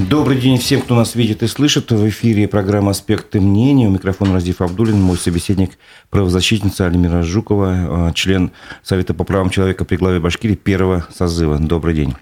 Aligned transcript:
Добрый 0.00 0.38
день 0.38 0.58
всем, 0.58 0.80
кто 0.80 0.94
нас 0.94 1.14
видит 1.14 1.42
и 1.42 1.46
слышит. 1.46 1.90
В 1.92 2.08
эфире 2.08 2.48
программа 2.48 2.92
«Аспекты 2.92 3.40
мнения». 3.40 3.88
У 3.88 3.90
микрофона 3.90 4.32
Раздив 4.32 4.62
Абдулин, 4.62 4.98
мой 5.00 5.18
собеседник, 5.18 5.72
правозащитница 6.08 6.86
Альмира 6.86 7.22
Жукова, 7.22 8.08
э, 8.08 8.12
член 8.14 8.52
Совета 8.82 9.12
по 9.12 9.24
правам 9.24 9.50
человека 9.50 9.84
при 9.84 9.96
главе 9.96 10.18
Башкирии 10.18 10.54
первого 10.54 11.06
созыва. 11.14 11.58
Добрый 11.58 11.94
день. 11.94 12.14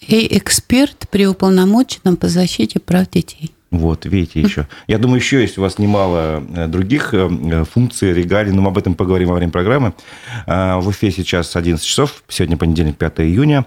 И 0.00 0.36
эксперт 0.36 1.06
при 1.08 1.26
уполномоченном 1.26 2.16
по 2.16 2.28
защите 2.28 2.80
прав 2.80 3.08
детей. 3.10 3.52
Вот, 3.70 4.06
видите, 4.06 4.40
еще. 4.40 4.66
Я 4.88 4.98
думаю, 4.98 5.20
еще 5.20 5.40
есть 5.40 5.56
у 5.56 5.62
вас 5.62 5.78
немало 5.78 6.42
э, 6.48 6.66
других 6.66 7.14
э, 7.14 7.64
функций, 7.64 8.12
регалий, 8.12 8.50
но 8.50 8.60
мы 8.60 8.68
об 8.70 8.78
этом 8.78 8.94
поговорим 8.96 9.28
во 9.28 9.36
время 9.36 9.52
программы. 9.52 9.94
В 10.46 10.90
эфире 10.90 11.12
сейчас 11.12 11.54
11 11.54 11.84
часов, 11.84 12.24
сегодня 12.28 12.56
понедельник, 12.56 12.96
5 12.96 13.20
июня. 13.20 13.66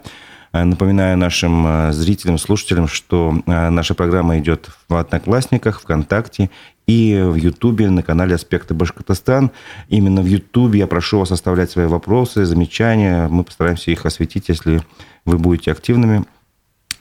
Напоминаю 0.65 1.17
нашим 1.17 1.91
зрителям, 1.91 2.37
слушателям, 2.37 2.87
что 2.87 3.41
наша 3.45 3.93
программа 3.93 4.39
идет 4.39 4.69
в 4.87 4.95
Одноклассниках, 4.95 5.81
ВКонтакте 5.81 6.49
и 6.87 7.21
в 7.21 7.35
Ютубе 7.35 7.89
на 7.89 8.01
канале 8.01 8.35
«Аспекты 8.35 8.73
Башкортостан». 8.73 9.51
Именно 9.89 10.21
в 10.21 10.25
Ютубе 10.25 10.79
я 10.79 10.87
прошу 10.87 11.19
вас 11.19 11.31
оставлять 11.31 11.69
свои 11.69 11.85
вопросы, 11.85 12.45
замечания. 12.45 13.27
Мы 13.27 13.43
постараемся 13.43 13.91
их 13.91 14.05
осветить, 14.05 14.49
если 14.49 14.81
вы 15.25 15.37
будете 15.37 15.71
активными. 15.71 16.23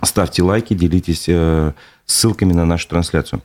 Ставьте 0.02 0.42
лайки, 0.42 0.74
делитесь 0.74 1.26
э, 1.28 1.72
ссылками 2.04 2.52
на 2.52 2.64
нашу 2.64 2.88
трансляцию. 2.88 3.40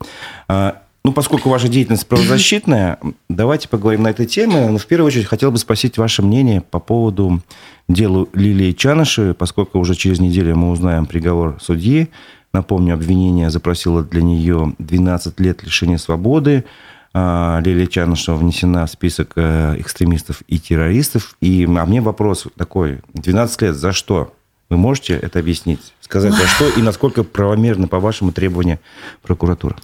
Ну, 1.04 1.12
поскольку 1.12 1.48
ваша 1.48 1.66
деятельность 1.66 2.06
правозащитная, 2.06 2.98
давайте 3.28 3.68
поговорим 3.68 4.04
на 4.04 4.08
этой 4.08 4.26
теме. 4.26 4.68
Но 4.68 4.78
в 4.78 4.86
первую 4.86 5.08
очередь 5.08 5.26
хотел 5.26 5.50
бы 5.50 5.58
спросить 5.58 5.98
ваше 5.98 6.22
мнение 6.22 6.60
по 6.60 6.78
поводу 6.78 7.40
дела 7.88 8.28
Лилии 8.34 8.72
Чаныши, 8.72 9.34
поскольку 9.36 9.80
уже 9.80 9.96
через 9.96 10.20
неделю 10.20 10.54
мы 10.56 10.70
узнаем 10.70 11.06
приговор 11.06 11.58
судьи. 11.60 12.08
Напомню, 12.52 12.94
обвинение 12.94 13.50
запросило 13.50 14.04
для 14.04 14.22
нее 14.22 14.74
12 14.78 15.40
лет 15.40 15.64
лишения 15.64 15.96
свободы. 15.96 16.64
А, 17.14 17.60
Лилия 17.64 17.86
Чанышева 17.86 18.36
внесена 18.36 18.86
в 18.86 18.90
список 18.90 19.32
э, 19.36 19.74
экстремистов 19.78 20.42
и 20.46 20.58
террористов. 20.58 21.36
И, 21.40 21.64
а 21.64 21.84
мне 21.84 22.00
вопрос 22.00 22.46
такой. 22.56 23.00
12 23.14 23.62
лет 23.62 23.74
за 23.74 23.92
что? 23.92 24.32
Вы 24.70 24.78
можете 24.78 25.14
это 25.14 25.40
объяснить? 25.40 25.92
Сказать, 26.00 26.32
за 26.32 26.46
что 26.46 26.68
и 26.68 26.80
насколько 26.80 27.24
правомерны, 27.24 27.88
по 27.88 28.00
вашему 28.00 28.32
требованию, 28.32 28.78
прокуратура? 29.20 29.76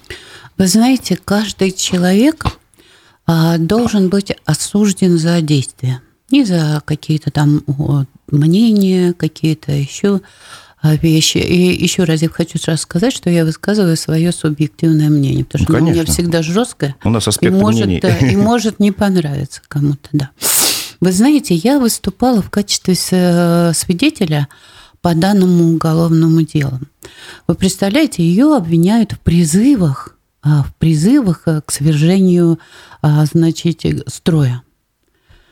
Вы 0.58 0.66
знаете, 0.66 1.16
каждый 1.24 1.70
человек 1.70 2.44
а, 3.26 3.58
должен 3.58 4.08
быть 4.08 4.32
осужден 4.44 5.16
за 5.16 5.40
действия. 5.40 6.02
Не 6.30 6.44
за 6.44 6.82
какие-то 6.84 7.30
там 7.30 7.62
мнения, 8.26 9.12
какие-то 9.12 9.70
еще 9.70 10.20
а, 10.82 10.96
вещи. 10.96 11.38
И 11.38 11.80
еще 11.80 12.02
раз 12.02 12.22
я 12.22 12.28
хочу 12.28 12.58
сразу 12.58 12.82
сказать, 12.82 13.14
что 13.14 13.30
я 13.30 13.44
высказываю 13.44 13.96
свое 13.96 14.32
субъективное 14.32 15.08
мнение, 15.10 15.44
потому 15.44 15.62
что 15.62 15.72
ну, 15.74 15.78
оно 15.78 15.86
у 15.88 15.90
меня 15.92 16.04
всегда 16.04 16.42
жесткое. 16.42 16.96
У 17.04 17.10
нас 17.10 17.28
аспект 17.28 17.54
и 17.54 17.56
может, 17.56 18.00
да, 18.00 18.16
и 18.18 18.34
может 18.34 18.80
не 18.80 18.90
понравиться 18.90 19.62
кому-то, 19.68 20.08
да. 20.12 20.30
Вы 21.00 21.12
знаете, 21.12 21.54
я 21.54 21.78
выступала 21.78 22.42
в 22.42 22.50
качестве 22.50 22.96
свидетеля 22.96 24.48
по 25.00 25.14
данному 25.14 25.72
уголовному 25.72 26.42
делу. 26.42 26.80
Вы 27.46 27.54
представляете, 27.54 28.24
ее 28.24 28.56
обвиняют 28.56 29.12
в 29.12 29.20
призывах, 29.20 30.17
в 30.62 30.74
призывах 30.76 31.42
э, 31.46 31.60
к 31.64 31.70
свержению, 31.70 32.58
а, 33.02 33.24
значит, 33.26 33.82
строя. 34.06 34.62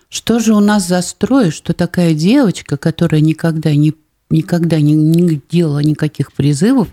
Что 0.09 0.39
же 0.39 0.55
у 0.55 0.61
нас 0.61 0.87
за 0.87 1.03
строй, 1.03 1.51
что 1.51 1.73
такая 1.73 2.15
девочка, 2.15 2.77
которая 2.77 3.21
никогда 3.21 3.75
не 3.75 3.95
никогда 4.29 4.81
не, 4.81 4.95
не 4.95 5.41
делала 5.49 5.79
никаких 5.79 6.33
призывов, 6.33 6.89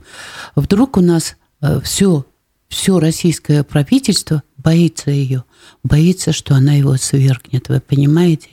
вдруг 0.56 0.98
у 0.98 1.02
нас 1.02 1.36
все, 1.84 2.20
э, 2.20 2.24
все 2.70 3.00
российское 3.00 3.64
правительство 3.64 4.44
боится 4.58 5.12
ее, 5.12 5.44
боится, 5.84 6.32
что 6.32 6.56
она 6.56 6.74
его 6.74 6.96
свергнет, 6.98 7.70
вы 7.70 7.80
понимаете? 7.80 8.53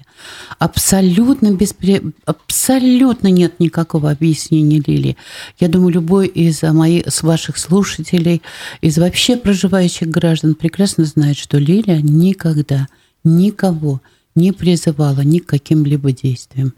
Абсолютно, 0.59 1.53
беспре... 1.53 2.03
Абсолютно 2.25 3.29
нет 3.29 3.61
никакого 3.61 4.11
объяснения 4.11 4.83
Лили. 4.85 5.17
Я 5.59 5.69
думаю, 5.69 5.93
любой 5.93 6.27
из 6.27 6.63
моих, 6.63 7.07
с 7.09 7.23
ваших 7.23 7.59
слушателей, 7.59 8.43
из 8.81 8.99
вообще 8.99 9.37
проживающих 9.37 10.09
граждан 10.09 10.55
прекрасно 10.55 11.05
знает, 11.05 11.39
что 11.39 11.59
Лилия 11.59 12.01
никогда 12.01 12.89
никого 13.25 14.01
не 14.35 14.53
призывала 14.53 15.21
ни 15.21 15.39
к 15.39 15.47
каким-либо 15.47 16.13
действиям. 16.13 16.75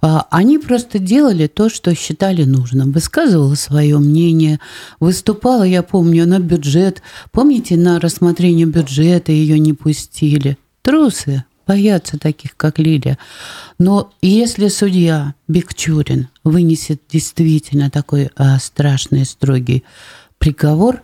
А, 0.00 0.26
они 0.30 0.58
просто 0.58 0.98
делали 0.98 1.46
то, 1.46 1.68
что 1.68 1.94
считали 1.94 2.44
нужным. 2.44 2.92
Высказывала 2.92 3.54
свое 3.54 3.98
мнение, 3.98 4.60
выступала, 5.00 5.64
я 5.64 5.82
помню, 5.82 6.26
на 6.26 6.38
бюджет. 6.38 7.02
Помните, 7.32 7.76
на 7.76 7.98
рассмотрение 7.98 8.66
бюджета 8.66 9.32
ее 9.32 9.58
не 9.58 9.72
пустили. 9.72 10.56
Трусы, 10.82 11.44
боятся 11.66 12.18
таких, 12.18 12.56
как 12.56 12.78
Лилия. 12.78 13.18
Но 13.78 14.12
если 14.22 14.68
судья 14.68 15.34
Бекчурин 15.48 16.28
вынесет 16.42 17.02
действительно 17.08 17.90
такой 17.90 18.30
а, 18.36 18.58
страшный, 18.58 19.24
строгий 19.24 19.84
приговор, 20.38 21.02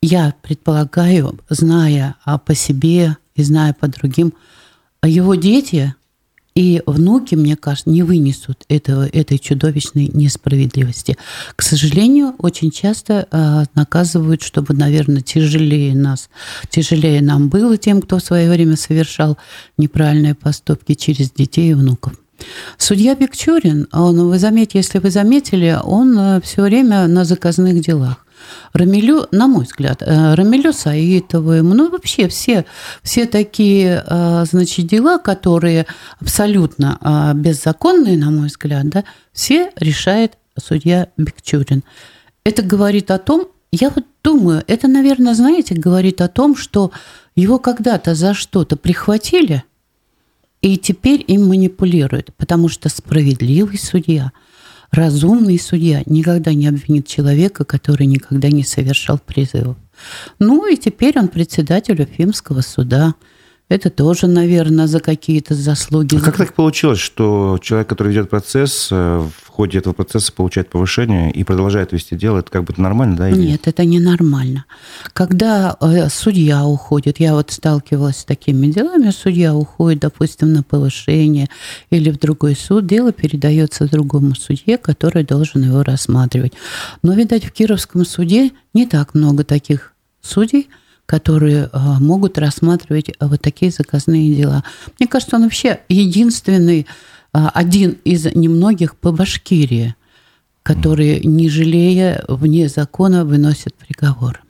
я 0.00 0.34
предполагаю, 0.42 1.38
зная 1.48 2.16
а, 2.24 2.38
по 2.38 2.54
себе 2.54 3.16
и 3.34 3.42
зная 3.42 3.72
по 3.74 3.88
другим, 3.88 4.32
его 5.04 5.34
дети 5.34 5.94
и 6.58 6.82
внуки, 6.86 7.36
мне 7.36 7.54
кажется, 7.54 7.88
не 7.88 8.02
вынесут 8.02 8.64
этого, 8.68 9.06
этой 9.06 9.38
чудовищной 9.38 10.10
несправедливости. 10.12 11.16
К 11.54 11.62
сожалению, 11.62 12.34
очень 12.38 12.72
часто 12.72 13.28
э, 13.30 13.64
наказывают, 13.76 14.42
чтобы, 14.42 14.74
наверное, 14.74 15.20
тяжелее 15.20 15.94
нас, 15.94 16.28
тяжелее 16.68 17.22
нам 17.22 17.48
было 17.48 17.76
тем, 17.76 18.02
кто 18.02 18.18
в 18.18 18.24
свое 18.24 18.50
время 18.50 18.76
совершал 18.76 19.38
неправильные 19.76 20.34
поступки 20.34 20.94
через 20.94 21.30
детей 21.30 21.70
и 21.70 21.74
внуков. 21.74 22.14
Судья 22.76 23.14
Бекчурин, 23.14 23.86
он, 23.92 24.28
вы 24.28 24.36
заметите, 24.40 24.78
если 24.78 24.98
вы 24.98 25.12
заметили, 25.12 25.78
он 25.80 26.18
э, 26.18 26.40
все 26.40 26.62
время 26.62 27.06
на 27.06 27.24
заказных 27.24 27.80
делах. 27.80 28.26
Рамилю, 28.72 29.26
на 29.30 29.46
мой 29.46 29.64
взгляд, 29.64 30.02
э, 30.02 30.34
Рамилю 30.34 30.72
Саитовым, 30.72 31.70
ну 31.70 31.90
вообще 31.90 32.28
все, 32.28 32.64
все 33.02 33.26
такие, 33.26 34.04
э, 34.06 34.44
значит, 34.50 34.86
дела, 34.86 35.18
которые 35.18 35.86
абсолютно 36.20 36.98
э, 37.00 37.38
беззаконные, 37.38 38.18
на 38.18 38.30
мой 38.30 38.48
взгляд, 38.48 38.88
да, 38.88 39.04
все 39.32 39.70
решает 39.76 40.34
судья 40.58 41.08
Бекчурин. 41.16 41.82
Это 42.44 42.62
говорит 42.62 43.10
о 43.10 43.18
том, 43.18 43.48
я 43.70 43.90
вот 43.90 44.04
думаю, 44.22 44.64
это, 44.66 44.88
наверное, 44.88 45.34
знаете, 45.34 45.74
говорит 45.74 46.20
о 46.20 46.28
том, 46.28 46.56
что 46.56 46.90
его 47.36 47.58
когда-то 47.58 48.14
за 48.14 48.34
что-то 48.34 48.76
прихватили, 48.76 49.64
и 50.60 50.76
теперь 50.76 51.24
им 51.26 51.48
манипулируют, 51.48 52.34
потому 52.36 52.68
что 52.68 52.88
справедливый 52.88 53.78
судья– 53.78 54.32
разумный 54.90 55.58
судья 55.58 56.02
никогда 56.06 56.52
не 56.54 56.66
обвинит 56.66 57.06
человека, 57.06 57.64
который 57.64 58.06
никогда 58.06 58.48
не 58.48 58.64
совершал 58.64 59.18
призывов. 59.18 59.76
Ну 60.38 60.66
и 60.66 60.76
теперь 60.76 61.18
он 61.18 61.28
председатель 61.28 62.00
Уфимского 62.02 62.60
суда. 62.60 63.14
Это 63.68 63.90
тоже, 63.90 64.28
наверное, 64.28 64.86
за 64.86 64.98
какие-то 64.98 65.54
заслуги. 65.54 66.16
А 66.16 66.20
как 66.20 66.38
так 66.38 66.54
получилось, 66.54 66.98
что 66.98 67.58
человек, 67.60 67.86
который 67.86 68.08
ведет 68.08 68.30
процесс, 68.30 68.88
э, 68.90 68.94
в 69.20 69.48
ходе 69.48 69.78
этого 69.78 69.92
процесса 69.92 70.32
получает 70.32 70.70
повышение 70.70 71.30
и 71.30 71.44
продолжает 71.44 71.92
вести 71.92 72.16
дело? 72.16 72.38
Это 72.38 72.50
как 72.50 72.64
бы 72.64 72.72
нормально, 72.78 73.16
да? 73.16 73.28
Или... 73.28 73.48
Нет, 73.48 73.68
это 73.68 73.84
не 73.84 74.00
нормально. 74.00 74.64
Когда 75.12 75.76
э, 75.82 76.08
судья 76.08 76.64
уходит, 76.64 77.20
я 77.20 77.34
вот 77.34 77.50
сталкивалась 77.50 78.18
с 78.18 78.24
такими 78.24 78.68
делами, 78.68 79.10
судья 79.10 79.54
уходит, 79.54 80.00
допустим, 80.00 80.54
на 80.54 80.62
повышение 80.62 81.48
или 81.90 82.10
в 82.10 82.18
другой 82.18 82.56
суд, 82.56 82.86
дело 82.86 83.12
передается 83.12 83.86
другому 83.86 84.34
судье, 84.34 84.78
который 84.78 85.24
должен 85.24 85.62
его 85.62 85.82
рассматривать. 85.82 86.54
Но, 87.02 87.12
видать, 87.12 87.44
в 87.44 87.52
Кировском 87.52 88.06
суде 88.06 88.52
не 88.72 88.86
так 88.86 89.14
много 89.14 89.44
таких 89.44 89.92
судей, 90.22 90.68
которые 91.08 91.70
а, 91.72 91.98
могут 92.00 92.36
рассматривать 92.36 93.10
а, 93.18 93.28
вот 93.28 93.40
такие 93.40 93.72
заказные 93.72 94.34
дела. 94.34 94.62
Мне 95.00 95.08
кажется, 95.08 95.36
он 95.36 95.44
вообще 95.44 95.80
единственный, 95.88 96.86
а, 97.32 97.48
один 97.48 97.96
из 98.04 98.26
немногих 98.34 98.94
по 98.94 99.10
Башкирии, 99.10 99.94
которые, 100.68 101.20
не 101.20 101.48
жалея, 101.48 102.22
вне 102.28 102.68
закона 102.68 103.24
выносят 103.24 103.74
приговор. 103.74 104.40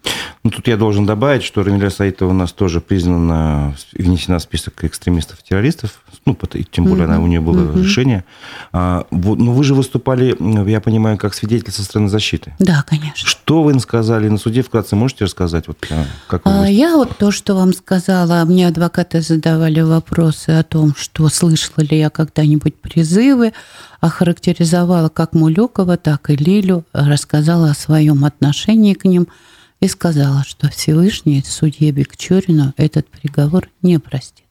Ну, 0.43 0.51
тут 0.51 0.67
я 0.67 0.77
должен 0.77 1.07
добавить, 1.07 1.45
что 1.45 1.63
Рамиля 1.63 1.91
Саитова 1.91 2.31
у 2.31 2.33
нас 2.33 2.53
тоже 2.53 2.81
признана 2.81 3.77
внесена 3.93 4.39
в 4.39 4.43
список 4.43 4.83
экстремистов-террористов. 4.85 6.01
Ну, 6.25 6.37
тем 6.71 6.87
более 6.87 7.07
mm-hmm. 7.07 7.15
она, 7.15 7.21
у 7.21 7.27
нее 7.27 7.41
было 7.41 7.61
mm-hmm. 7.61 7.83
решение. 7.83 8.25
А, 8.73 9.07
вот, 9.11 9.39
но 9.39 9.53
вы 9.53 9.63
же 9.63 9.75
выступали, 9.75 10.37
я 10.69 10.81
понимаю, 10.81 11.19
как 11.19 11.35
свидетель 11.35 11.73
со 11.73 11.83
стороны 11.85 12.09
защиты. 12.09 12.55
Да, 12.59 12.85
конечно. 12.87 13.29
Что 13.29 13.63
вы 13.63 13.79
сказали 13.79 14.29
на 14.29 14.39
суде? 14.39 14.63
Вкратце 14.63 14.97
можете 14.97 15.25
рассказать? 15.25 15.69
Вот, 15.69 15.79
а, 15.91 16.05
как 16.27 16.45
вы 16.47 16.51
а, 16.51 16.67
я 16.67 16.97
вот 16.97 17.17
то, 17.17 17.31
что 17.31 17.55
вам 17.55 17.73
сказала, 17.73 18.45
мне 18.45 18.67
адвокаты 18.69 19.21
задавали 19.21 19.81
вопросы 19.81 20.51
о 20.51 20.63
том, 20.63 20.95
что 20.97 21.29
слышала 21.29 21.85
ли 21.85 21.99
я 21.99 22.11
когда-нибудь 22.11 22.77
призывы, 22.77 23.53
охарактеризовала 24.01 25.09
как 25.09 25.33
Мулюкова, 25.33 25.97
так 26.09 26.31
и 26.31 26.37
Лилю, 26.37 26.85
рассказала 26.93 27.71
о 27.71 27.75
своем 27.75 28.25
отношении 28.25 28.95
к 28.95 29.05
ним– 29.05 29.29
и 29.81 29.89
сказала, 29.89 30.45
что 30.47 30.69
Всевышний 30.71 31.43
судье 31.47 31.91
Бекчурину 31.93 32.75
этот 32.77 33.09
приговор 33.09 33.69
не 33.83 33.99
простит. 33.99 34.45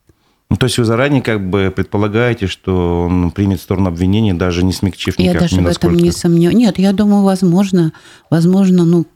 Ну, 0.50 0.56
то 0.56 0.64
есть 0.64 0.78
вы 0.78 0.86
заранее 0.86 1.20
как 1.20 1.46
бы 1.46 1.70
предполагаете, 1.74 2.46
что 2.46 3.04
он 3.04 3.30
примет 3.32 3.60
сторону 3.60 3.88
обвинения, 3.88 4.32
даже 4.32 4.64
не 4.64 4.72
смягчив 4.72 5.18
никак 5.18 5.34
Я 5.34 5.40
даже 5.40 5.56
ни 5.56 5.60
в 5.60 5.68
этом 5.68 5.94
не 5.94 6.10
сомневаюсь. 6.10 6.56
Нет, 6.56 6.78
я 6.78 6.92
думаю, 6.94 7.22
возможно, 7.22 7.92
возможно, 8.30 8.84
ну, 8.86 9.06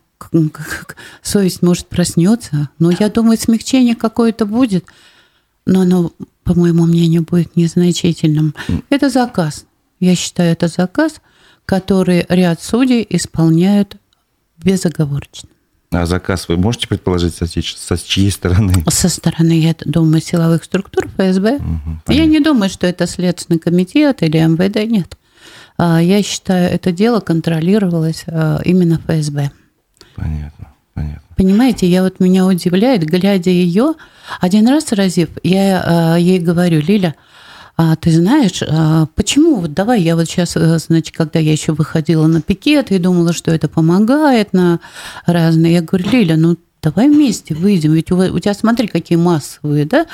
совесть 1.22 1.62
может 1.62 1.86
проснется, 1.86 2.68
но 2.78 2.90
я 2.90 3.08
думаю, 3.08 3.38
смягчение 3.38 3.96
какое-то 3.96 4.44
будет, 4.44 4.84
но 5.64 5.80
оно, 5.80 6.12
по 6.44 6.52
моему 6.52 6.84
мнению, 6.84 7.22
будет 7.22 7.56
незначительным. 7.56 8.54
Это 8.90 9.08
заказ. 9.08 9.64
Я 10.00 10.14
считаю, 10.14 10.52
это 10.52 10.68
заказ, 10.68 11.22
который 11.66 12.26
ряд 12.28 12.62
судей 12.62 13.06
исполняют 13.08 13.96
безоговорочно. 14.58 15.48
А 15.92 16.06
заказ 16.06 16.48
вы 16.48 16.56
можете 16.56 16.88
предположить, 16.88 17.34
со, 17.34 17.46
со 17.46 17.98
чьей 17.98 18.30
стороны? 18.30 18.72
Со 18.88 19.08
стороны, 19.10 19.52
я 19.52 19.74
думаю, 19.84 20.22
силовых 20.22 20.64
структур 20.64 21.06
ФСБ. 21.08 21.56
Угу, 21.56 22.12
я 22.12 22.24
не 22.24 22.40
думаю, 22.40 22.70
что 22.70 22.86
это 22.86 23.06
Следственный 23.06 23.58
комитет 23.58 24.22
или 24.22 24.38
МВД, 24.38 24.90
нет. 24.90 25.16
А, 25.76 26.00
я 26.00 26.22
считаю, 26.22 26.70
это 26.70 26.92
дело 26.92 27.20
контролировалось 27.20 28.24
а, 28.26 28.60
именно 28.64 28.98
ФСБ. 29.06 29.50
Понятно, 30.16 30.68
понятно. 30.94 31.22
Понимаете, 31.36 31.86
я 31.86 32.02
вот 32.02 32.20
меня 32.20 32.46
удивляет, 32.46 33.04
глядя 33.04 33.50
ее, 33.50 33.94
один 34.40 34.68
раз 34.68 34.92
разив, 34.92 35.28
я 35.42 35.82
а, 35.84 36.16
ей 36.16 36.38
говорю, 36.38 36.80
Лиля, 36.80 37.14
а, 37.76 37.96
ты 37.96 38.10
знаешь, 38.10 38.62
а, 38.62 39.06
почему, 39.14 39.56
вот 39.56 39.72
давай 39.72 40.02
я 40.02 40.14
вот 40.14 40.26
сейчас, 40.26 40.56
э, 40.56 40.78
значит, 40.78 41.16
когда 41.16 41.38
я 41.38 41.52
еще 41.52 41.72
выходила 41.72 42.26
на 42.26 42.42
пикет 42.42 42.90
и 42.90 42.98
думала, 42.98 43.32
что 43.32 43.50
это 43.50 43.68
помогает 43.68 44.52
на 44.52 44.80
разные, 45.24 45.74
я 45.74 45.82
говорю, 45.82 46.10
Лиля, 46.10 46.36
ну 46.36 46.56
давай 46.82 47.08
вместе 47.08 47.54
выйдем, 47.54 47.92
ведь 47.92 48.10
у, 48.10 48.16
у 48.16 48.38
тебя, 48.40 48.54
смотри, 48.54 48.88
какие 48.88 49.16
массовые, 49.16 49.84
да, 49.84 50.06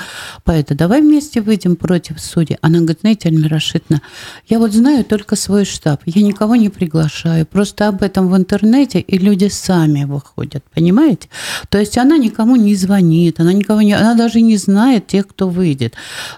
поэты, 0.43 0.75
давай 0.75 1.01
вместе 1.01 1.41
выйдем 1.41 1.75
против 1.75 2.21
судей. 2.21 2.57
Она 2.61 2.79
говорит, 2.79 2.99
знаете, 3.01 3.29
Альмира 3.29 3.55
Рашидовна, 3.55 4.01
я 4.47 4.59
вот 4.59 4.71
знаю 4.73 5.03
только 5.03 5.35
свой 5.35 5.65
штаб, 5.65 6.01
я 6.05 6.21
никого 6.21 6.55
не 6.55 6.69
приглашаю, 6.69 7.45
просто 7.47 7.87
об 7.87 8.03
этом 8.03 8.29
в 8.29 8.37
интернете, 8.37 8.99
и 8.99 9.17
люди 9.17 9.49
сами 9.49 10.03
выходят, 10.03 10.63
понимаете? 10.73 11.29
То 11.69 11.79
есть 11.79 11.97
она 11.97 12.17
никому 12.17 12.55
не 12.55 12.75
звонит, 12.75 13.39
она 13.39 13.51
никого 13.53 13.81
не, 13.81 13.93
она 13.93 14.13
даже 14.13 14.41
не 14.41 14.57
знает 14.57 15.07
тех, 15.07 15.27
кто 15.27 15.49
выйдет. 15.49 15.95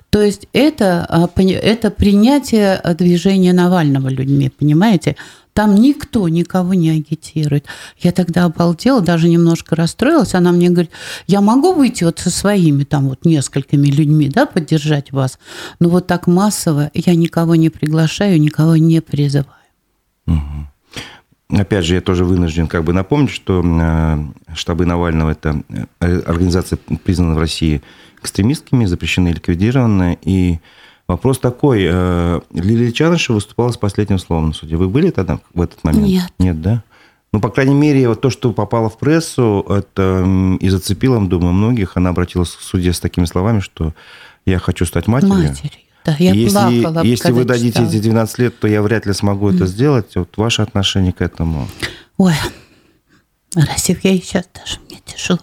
То 0.09 0.21
есть 0.21 0.47
это, 0.53 1.05
а, 1.09 1.29
это 1.35 1.91
принятие 1.91 2.81
движения 2.97 3.53
Навального 3.53 4.07
людьми, 4.07 4.49
понимаете? 4.49 5.17
Там 5.53 5.75
никто 5.75 6.27
никого 6.29 6.73
не 6.73 6.89
агитирует. 6.91 7.65
Я 7.97 8.11
тогда 8.11 8.45
обалдела, 8.45 9.01
даже 9.01 9.27
немножко 9.27 9.75
расстроилась. 9.75 10.33
Она 10.33 10.51
мне 10.51 10.69
говорит, 10.69 10.91
я 11.27 11.41
могу 11.41 11.73
выйти 11.73 12.05
вот 12.05 12.19
со 12.19 12.29
своими 12.29 12.83
там 12.83 13.09
вот 13.09 13.25
несколькими 13.25 13.87
людьми, 13.87 14.29
да, 14.29 14.45
поддержать 14.45 15.11
вас, 15.11 15.39
но 15.79 15.89
вот 15.89 16.07
так 16.07 16.27
массово 16.27 16.89
я 16.93 17.15
никого 17.15 17.55
не 17.55 17.69
приглашаю, 17.69 18.39
никого 18.39 18.77
не 18.77 19.01
призываю. 19.01 19.55
Угу. 20.27 21.59
Опять 21.59 21.85
же, 21.85 21.95
я 21.95 22.01
тоже 22.01 22.23
вынужден 22.23 22.67
как 22.67 22.85
бы 22.85 22.93
напомнить, 22.93 23.31
что 23.31 23.61
э, 23.61 24.55
штабы 24.55 24.85
Навального– 24.85 25.31
это 25.31 25.61
э, 25.99 26.21
организация, 26.21 26.77
признана 27.03 27.35
в 27.35 27.39
России 27.39 27.81
экстремистскими, 28.21 28.85
запрещены 28.85 29.29
и 29.29 29.33
ликвидированы, 29.33 30.17
и 30.21 30.59
Вопрос 31.11 31.39
такой. 31.39 31.85
Э, 31.89 32.39
Лилия 32.53 32.93
Чанышева 32.93 33.35
выступала 33.35 33.69
с 33.71 33.77
последним 33.77 34.17
словом 34.17 34.47
на 34.47 34.53
суде. 34.53 34.77
Вы 34.77 34.87
были 34.87 35.09
тогда 35.09 35.39
в 35.53 35.59
этот 35.59 35.83
момент? 35.83 36.07
Нет. 36.07 36.33
Нет, 36.39 36.61
да? 36.61 36.83
Ну, 37.33 37.41
по 37.41 37.49
крайней 37.49 37.75
мере, 37.75 38.07
вот 38.07 38.21
то, 38.21 38.29
что 38.29 38.53
попало 38.53 38.89
в 38.89 38.97
прессу, 38.97 39.65
это 39.67 40.25
и 40.61 40.69
зацепило, 40.69 41.19
думаю, 41.19 41.51
многих. 41.51 41.97
Она 41.97 42.11
обратилась 42.11 42.51
к 42.51 42.61
суде 42.61 42.93
с 42.93 43.01
такими 43.01 43.25
словами, 43.25 43.59
что 43.59 43.93
я 44.45 44.57
хочу 44.57 44.85
стать 44.85 45.07
матерью. 45.07 45.35
Матерью. 45.35 45.71
Да, 46.05 46.15
я 46.17 46.31
если, 46.31 46.81
плакала, 46.81 47.03
если 47.03 47.31
вы 47.33 47.43
дадите 47.43 47.71
читала. 47.71 47.87
эти 47.87 47.99
12 47.99 48.39
лет, 48.39 48.59
то 48.59 48.67
я 48.69 48.81
вряд 48.81 49.05
ли 49.05 49.11
смогу 49.11 49.51
mm. 49.51 49.55
это 49.55 49.67
сделать. 49.67 50.15
Вот 50.15 50.37
ваше 50.37 50.61
отношение 50.61 51.11
к 51.11 51.21
этому? 51.21 51.67
Ой, 52.17 52.33
Расив, 53.55 54.01
я 54.05 54.15
сейчас 54.15 54.47
даже 54.53 54.79
мне 54.87 54.99
тяжело. 55.05 55.39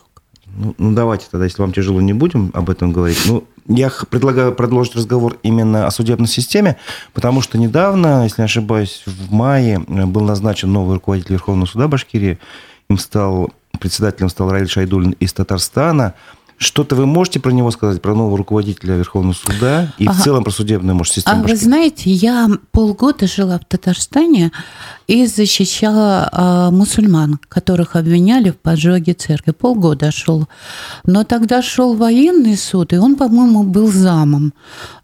Ну, 0.46 0.74
ну, 0.78 0.94
давайте 0.94 1.26
тогда, 1.30 1.44
если 1.44 1.60
вам 1.60 1.74
тяжело, 1.74 2.00
не 2.00 2.14
будем 2.14 2.50
об 2.54 2.70
этом 2.70 2.90
говорить. 2.92 3.22
Ну, 3.26 3.44
я 3.68 3.92
предлагаю 4.10 4.54
продолжить 4.54 4.96
разговор 4.96 5.36
именно 5.42 5.86
о 5.86 5.90
судебной 5.90 6.26
системе, 6.28 6.78
потому 7.12 7.42
что 7.42 7.58
недавно, 7.58 8.24
если 8.24 8.40
не 8.40 8.46
ошибаюсь, 8.46 9.02
в 9.06 9.32
мае 9.32 9.78
был 9.78 10.22
назначен 10.22 10.72
новый 10.72 10.94
руководитель 10.94 11.32
Верховного 11.32 11.66
суда 11.66 11.86
Башкирии. 11.86 12.38
Им 12.88 12.98
стал, 12.98 13.50
председателем 13.78 14.30
стал 14.30 14.50
Раиль 14.50 14.68
Шайдулин 14.68 15.12
из 15.12 15.32
Татарстана. 15.34 16.14
Что-то 16.58 16.96
вы 16.96 17.06
можете 17.06 17.38
про 17.38 17.52
него 17.52 17.70
сказать, 17.70 18.02
про 18.02 18.16
нового 18.16 18.36
руководителя 18.36 18.96
Верховного 18.96 19.32
суда 19.32 19.94
и 19.96 20.06
ага. 20.08 20.18
в 20.18 20.24
целом 20.24 20.42
про 20.42 20.50
судебную, 20.50 20.96
может, 20.96 21.14
систему? 21.14 21.40
А 21.40 21.46
вы 21.46 21.54
знаете, 21.54 22.10
я 22.10 22.48
полгода 22.72 23.28
жила 23.28 23.60
в 23.60 23.64
Татарстане 23.64 24.50
и 25.06 25.26
защищала 25.26 26.28
а, 26.32 26.70
мусульман, 26.72 27.38
которых 27.48 27.94
обвиняли 27.94 28.50
в 28.50 28.56
поджоге 28.56 29.14
церкви. 29.14 29.52
Полгода 29.52 30.10
шел. 30.10 30.48
Но 31.04 31.22
тогда 31.22 31.62
шел 31.62 31.94
военный 31.94 32.56
суд, 32.56 32.92
и 32.92 32.98
он, 32.98 33.14
по-моему, 33.14 33.62
был 33.62 33.92
замом. 33.92 34.52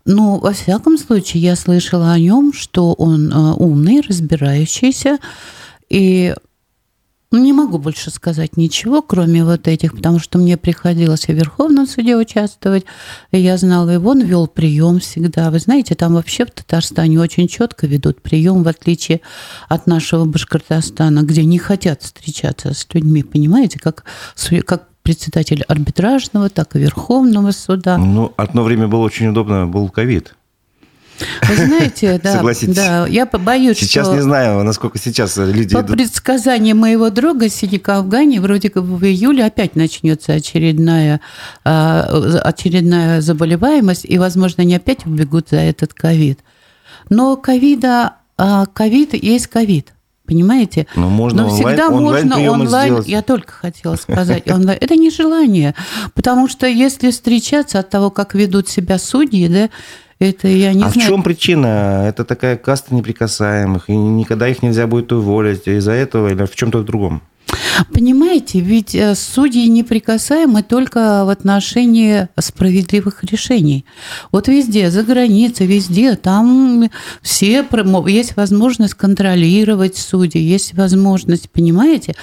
Но, 0.05 0.41
во 0.41 0.53
всяком 0.53 0.99
случае, 0.99 1.45
я 1.45 1.55
слышала 1.55 2.11
о 2.11 2.19
нем, 2.19 2.53
что 2.53 2.95
он 2.95 3.33
а, 3.33 3.55
умный, 3.55 4.01
разбирающийся, 4.01 5.19
и 5.89 6.35
не 7.43 7.53
могу 7.53 7.79
больше 7.79 8.11
сказать 8.11 8.57
ничего, 8.57 9.03
кроме 9.03 9.45
вот 9.45 9.69
этих, 9.69 9.95
потому 9.95 10.19
что 10.19 10.39
мне 10.39 10.57
приходилось 10.57 11.29
и 11.29 11.33
в 11.33 11.37
Верховном 11.37 11.87
суде 11.87 12.17
участвовать, 12.17 12.85
и 13.31 13.39
я 13.39 13.57
знала, 13.57 13.95
и 13.95 13.97
он 13.97 14.21
вел 14.21 14.47
прием 14.47 15.01
всегда. 15.01 15.51
Вы 15.51 15.59
знаете, 15.59 15.95
там 15.95 16.15
вообще 16.15 16.47
в 16.47 16.51
Татарстане 16.51 17.21
очень 17.21 17.49
четко 17.49 17.87
ведут 17.87 18.21
прием, 18.23 18.63
в 18.63 18.69
отличие 18.69 19.21
от 19.69 19.87
нашего 19.87 20.25
Башкортостана, 20.25 21.23
где 21.23 21.45
не 21.45 21.59
хотят 21.59 22.03
встречаться 22.03 22.75
с 22.75 22.87
людьми, 22.93 23.23
понимаете, 23.23 23.79
как, 23.79 24.05
как 24.67 24.89
председатель 25.03 25.63
арбитражного, 25.69 26.49
так 26.49 26.77
и 26.77 26.79
Верховного 26.79 27.51
суда. 27.51 27.99
Ну, 27.99 28.33
одно 28.37 28.63
время 28.63 28.89
было 28.89 29.03
очень 29.03 29.29
удобно, 29.29 29.67
был 29.67 29.89
ковид. 29.91 30.35
Вы 31.49 31.57
знаете, 31.57 32.21
да, 32.23 32.33
Согласитесь. 32.35 32.75
да, 32.75 33.07
я 33.07 33.27
боюсь, 33.27 33.79
Сейчас 33.79 34.07
что... 34.07 34.17
не 34.17 34.23
знаю, 34.23 34.63
насколько 34.65 34.99
сейчас 34.99 35.37
люди 35.37 35.75
По 35.75 35.81
идут. 35.81 35.97
предсказанию 35.97 36.77
моего 36.77 37.11
друга 37.11 37.49
Синика 37.49 37.99
Афгани, 37.99 38.39
вроде 38.39 38.71
как 38.71 38.83
в 38.83 39.05
июле 39.05 39.45
опять 39.45 39.77
начнется 39.77 40.33
очередная, 40.33 41.21
а, 41.65 42.03
очередная 42.43 43.21
заболеваемость, 43.21 44.05
и, 44.05 44.19
возможно, 44.19 44.63
они 44.63 44.75
опять 44.75 45.06
убегут 45.06 45.51
за 45.51 45.59
этот 45.59 45.94
ковид. 45.94 46.41
Но 47.11 47.37
ковида, 47.37 48.15
а, 48.37 48.67
ковид 48.67 49.15
есть 49.15 49.47
ковид. 49.47 49.91
Понимаете? 50.27 50.87
Но 50.97 51.11
можно 51.11 51.43
Но 51.43 51.49
всегда 51.51 51.89
онлайн, 51.89 52.29
можно 52.29 52.51
онлайн. 52.51 52.89
Сделать. 52.93 53.09
Я 53.09 53.21
только 53.21 53.53
хотела 53.53 53.97
сказать 53.97 54.51
онлайн. 54.51 54.79
Это 54.81 54.97
не 54.97 55.11
желание, 55.11 55.75
потому 56.15 56.49
что 56.49 56.67
если 56.67 57.11
встречаться 57.11 57.79
от 57.81 57.91
того, 57.91 58.11
как 58.11 58.35
ведут 58.35 58.67
себя 58.67 58.99
судьи, 58.99 59.49
да, 59.49 59.69
это 60.19 60.49
я 60.49 60.73
не 60.73 60.85
а 60.85 60.91
знаю. 60.91 61.06
в 61.06 61.11
чем 61.11 61.23
причина? 61.23 62.05
Это 62.06 62.25
такая 62.25 62.56
каста 62.56 62.94
неприкасаемых, 62.94 63.89
и 63.89 63.97
никогда 63.97 64.49
их 64.49 64.63
нельзя 64.63 64.87
будет 64.87 65.13
уволить 65.13 65.67
из-за 65.67 65.93
этого 65.93 66.29
или 66.29 66.44
в 66.44 66.55
чем-то 66.55 66.83
другом? 66.83 67.23
Понимаете, 67.93 68.61
ведь 68.61 68.94
э, 68.94 69.15
судьи 69.15 69.67
неприкасаемы 69.69 70.63
только 70.63 71.25
в 71.25 71.29
отношении 71.29 72.29
справедливых 72.39 73.25
решений. 73.25 73.85
Вот 74.33 74.49
везде, 74.49 74.91
за 74.91 75.03
границей, 75.03 75.67
везде, 75.67 76.15
там 76.17 76.89
все, 77.23 77.67
есть 78.06 78.37
возможность 78.37 78.94
контролировать 78.94 79.97
судей, 79.97 80.43
есть 80.43 80.75
возможность, 80.75 81.51
понимаете? 81.51 82.15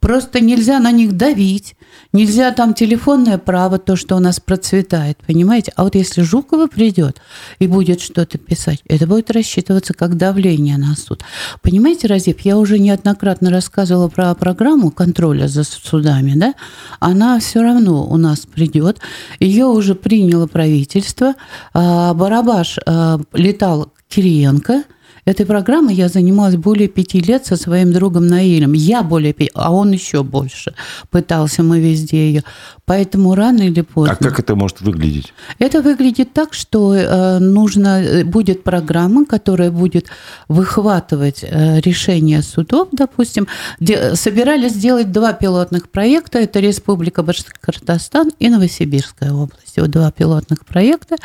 Просто 0.00 0.40
нельзя 0.40 0.78
на 0.78 0.92
них 0.92 1.16
давить, 1.16 1.74
нельзя 2.12 2.50
там 2.52 2.74
телефонное 2.74 3.38
право, 3.38 3.78
то, 3.78 3.96
что 3.96 4.16
у 4.16 4.18
нас 4.18 4.40
процветает, 4.40 5.18
понимаете? 5.26 5.72
А 5.76 5.84
вот 5.84 5.94
если 5.94 6.22
Жукова 6.22 6.66
придет 6.66 7.20
и 7.58 7.66
будет 7.66 8.00
что-то 8.00 8.38
писать, 8.38 8.82
это 8.88 9.06
будет 9.06 9.30
рассчитываться 9.30 9.94
как 9.94 10.16
давление 10.16 10.76
на 10.76 10.94
суд. 10.96 11.22
Понимаете, 11.62 12.06
Разив, 12.06 12.40
я 12.40 12.58
уже 12.58 12.78
неоднократно 12.78 13.50
рассказывала 13.50 14.08
про 14.08 14.34
программу, 14.34 14.90
контроля 14.90 15.48
за 15.48 15.64
судами, 15.64 16.32
да, 16.34 16.54
она 17.00 17.38
все 17.40 17.62
равно 17.62 18.06
у 18.06 18.16
нас 18.16 18.40
придет. 18.40 18.98
Ее 19.40 19.66
уже 19.66 19.94
приняло 19.94 20.46
правительство. 20.46 21.34
А, 21.74 22.14
Барабаш 22.14 22.78
а, 22.86 23.20
летал 23.32 23.92
Кириенко– 24.08 24.84
Этой 25.28 25.44
программой 25.44 25.94
я 25.94 26.08
занималась 26.08 26.56
более 26.56 26.88
пяти 26.88 27.20
лет 27.20 27.44
со 27.44 27.56
своим 27.56 27.92
другом 27.92 28.26
Наилем. 28.26 28.72
Я 28.72 29.02
более 29.02 29.34
пяти, 29.34 29.50
а 29.52 29.74
он 29.74 29.92
еще 29.92 30.22
больше 30.22 30.72
пытался, 31.10 31.62
мы 31.62 31.80
везде 31.80 32.28
ее. 32.28 32.44
Поэтому 32.86 33.34
рано 33.34 33.60
или 33.64 33.82
поздно... 33.82 34.16
А 34.18 34.24
как 34.24 34.40
это 34.40 34.56
может 34.56 34.80
выглядеть? 34.80 35.34
Это 35.58 35.82
выглядит 35.82 36.32
так, 36.32 36.54
что 36.54 36.94
э, 36.94 37.38
нужно, 37.40 38.02
э, 38.02 38.24
будет 38.24 38.64
программа, 38.64 39.26
которая 39.26 39.70
будет 39.70 40.06
выхватывать 40.48 41.40
э, 41.42 41.80
решения 41.80 42.40
судов, 42.40 42.88
допустим. 42.92 43.46
Собирались 44.14 44.72
сделать 44.72 45.12
два 45.12 45.34
пилотных 45.34 45.90
проекта. 45.90 46.38
Это 46.38 46.60
Республика 46.60 47.22
Башкортостан 47.22 48.30
и 48.38 48.48
Новосибирская 48.48 49.32
область. 49.32 49.76
Вот 49.76 49.90
два 49.90 50.10
пилотных 50.10 50.64
проекта 50.64 51.16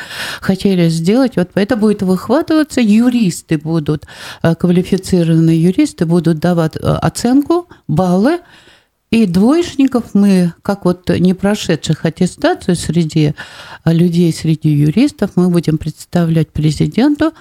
хотели 0.42 0.90
сделать. 0.90 1.36
Вот 1.36 1.52
это 1.54 1.76
будет 1.76 2.02
выхватываться, 2.02 2.82
юристы 2.82 3.56
будут, 3.56 3.93
квалифицированные 4.42 5.62
юристы 5.62 6.06
будут 6.06 6.38
давать 6.38 6.76
оценку, 6.76 7.68
баллы, 7.88 8.40
и 9.14 9.26
двоечников 9.26 10.12
мы, 10.12 10.54
как 10.62 10.84
вот 10.84 11.08
не 11.08 11.34
прошедших 11.34 12.04
аттестацию 12.04 12.74
среди 12.74 13.34
э, 13.84 13.92
людей, 13.92 14.32
среди 14.32 14.70
юристов, 14.70 15.30
мы 15.36 15.50
будем 15.50 15.78
представлять 15.78 16.50
президенту, 16.50 17.32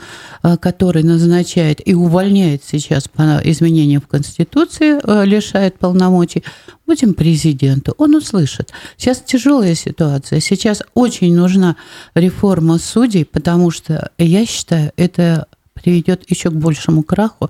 э, 0.44 0.58
который 0.58 1.02
назначает 1.02 1.82
и 1.84 1.96
увольняет 1.96 2.64
сейчас 2.64 3.08
по 3.08 3.42
изменениям 3.44 4.02
в 4.02 4.08
Конституции, 4.08 5.00
э, 5.04 5.26
лишает 5.26 5.80
полномочий, 5.80 6.44
будем 6.86 7.16
президенту. 7.16 7.96
Он 7.98 8.14
услышит. 8.14 8.72
Сейчас 8.96 9.22
тяжелая 9.22 9.74
ситуация. 9.74 10.42
Сейчас 10.42 10.84
очень 10.94 11.36
нужна 11.36 11.76
реформа 12.14 12.78
судей, 12.78 13.26
потому 13.26 13.72
что, 13.72 14.12
я 14.20 14.46
считаю, 14.46 14.92
это 14.96 15.48
приведет 15.74 16.30
еще 16.30 16.50
к 16.50 16.54
большему 16.54 17.04
краху, 17.04 17.50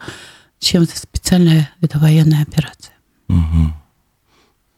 чем 0.59 0.85
специальная 0.85 1.69
это 1.81 1.99
военная 1.99 2.41
операция. 2.41 2.93
Угу. 3.29 3.73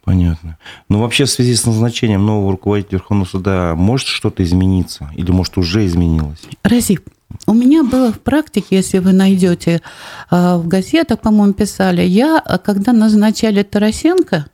Понятно. 0.04 0.58
Но 0.88 1.02
вообще 1.02 1.26
в 1.26 1.32
связи 1.32 1.56
с 1.56 1.66
назначением 1.66 2.26
нового 2.26 2.52
руководителя 2.52 3.00
Верховного 3.00 3.28
суда 3.28 3.74
может 3.76 4.08
что-то 4.08 4.44
измениться? 4.44 5.10
Или 5.16 5.32
может 5.32 5.58
уже 5.58 5.86
изменилось? 5.86 6.42
Разив. 6.64 7.02
У 7.48 7.54
меня 7.54 7.84
было 7.84 8.14
в 8.14 8.20
практике, 8.20 8.78
если 8.78 9.00
вы 9.00 9.14
найдете 9.14 9.82
а, 10.30 10.58
в 10.58 10.68
газетах, 10.68 11.20
по-моему, 11.22 11.54
писали, 11.54 12.04
я, 12.04 12.40
когда 12.64 12.94
назначали 12.94 13.64
Тарасенко, 13.64 14.46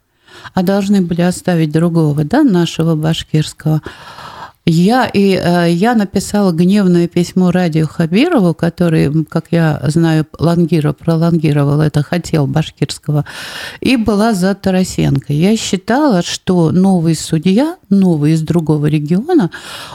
а 0.53 0.63
должны 0.63 1.01
были 1.01 1.21
оставить 1.21 1.71
другого, 1.71 2.23
да, 2.23 2.43
нашего 2.43 2.95
башкирского, 2.95 3.81
я, 4.65 5.07
и, 5.07 5.39
э, 5.41 5.71
я 5.71 5.95
написала 5.95 6.51
гневное 6.51 7.07
письмо 7.07 7.49
Радио 7.49 7.87
Хабирову, 7.87 8.53
который, 8.53 9.25
как 9.25 9.47
я 9.49 9.81
знаю, 9.87 10.27
лангира, 10.37 10.93
пролонгировал 10.93 11.81
это, 11.81 12.03
хотел 12.03 12.45
башкирского, 12.45 13.25
и 13.79 13.97
была 13.97 14.33
за 14.33 14.53
Тарасенко. 14.53 15.33
Я 15.33 15.57
считала, 15.57 16.21
что 16.21 16.71
новый 16.71 17.15
судья, 17.15 17.77
новый 17.89 18.33
из 18.33 18.41
другого 18.41 18.85
региона, 18.85 19.49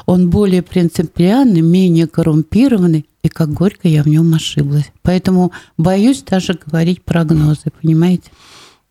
он 0.05 0.31
более 0.31 0.63
принципиальный, 0.63 1.61
менее 1.61 2.09
коррумпированный, 2.09 3.07
и 3.23 3.29
как 3.29 3.53
горько 3.53 3.87
я 3.87 4.03
в 4.03 4.07
нем 4.07 4.35
ошиблась. 4.35 4.91
Поэтому 5.03 5.53
боюсь 5.79 6.23
даже 6.23 6.55
говорить 6.55 7.05
прогнозы, 7.05 7.71
понимаете? 7.81 8.31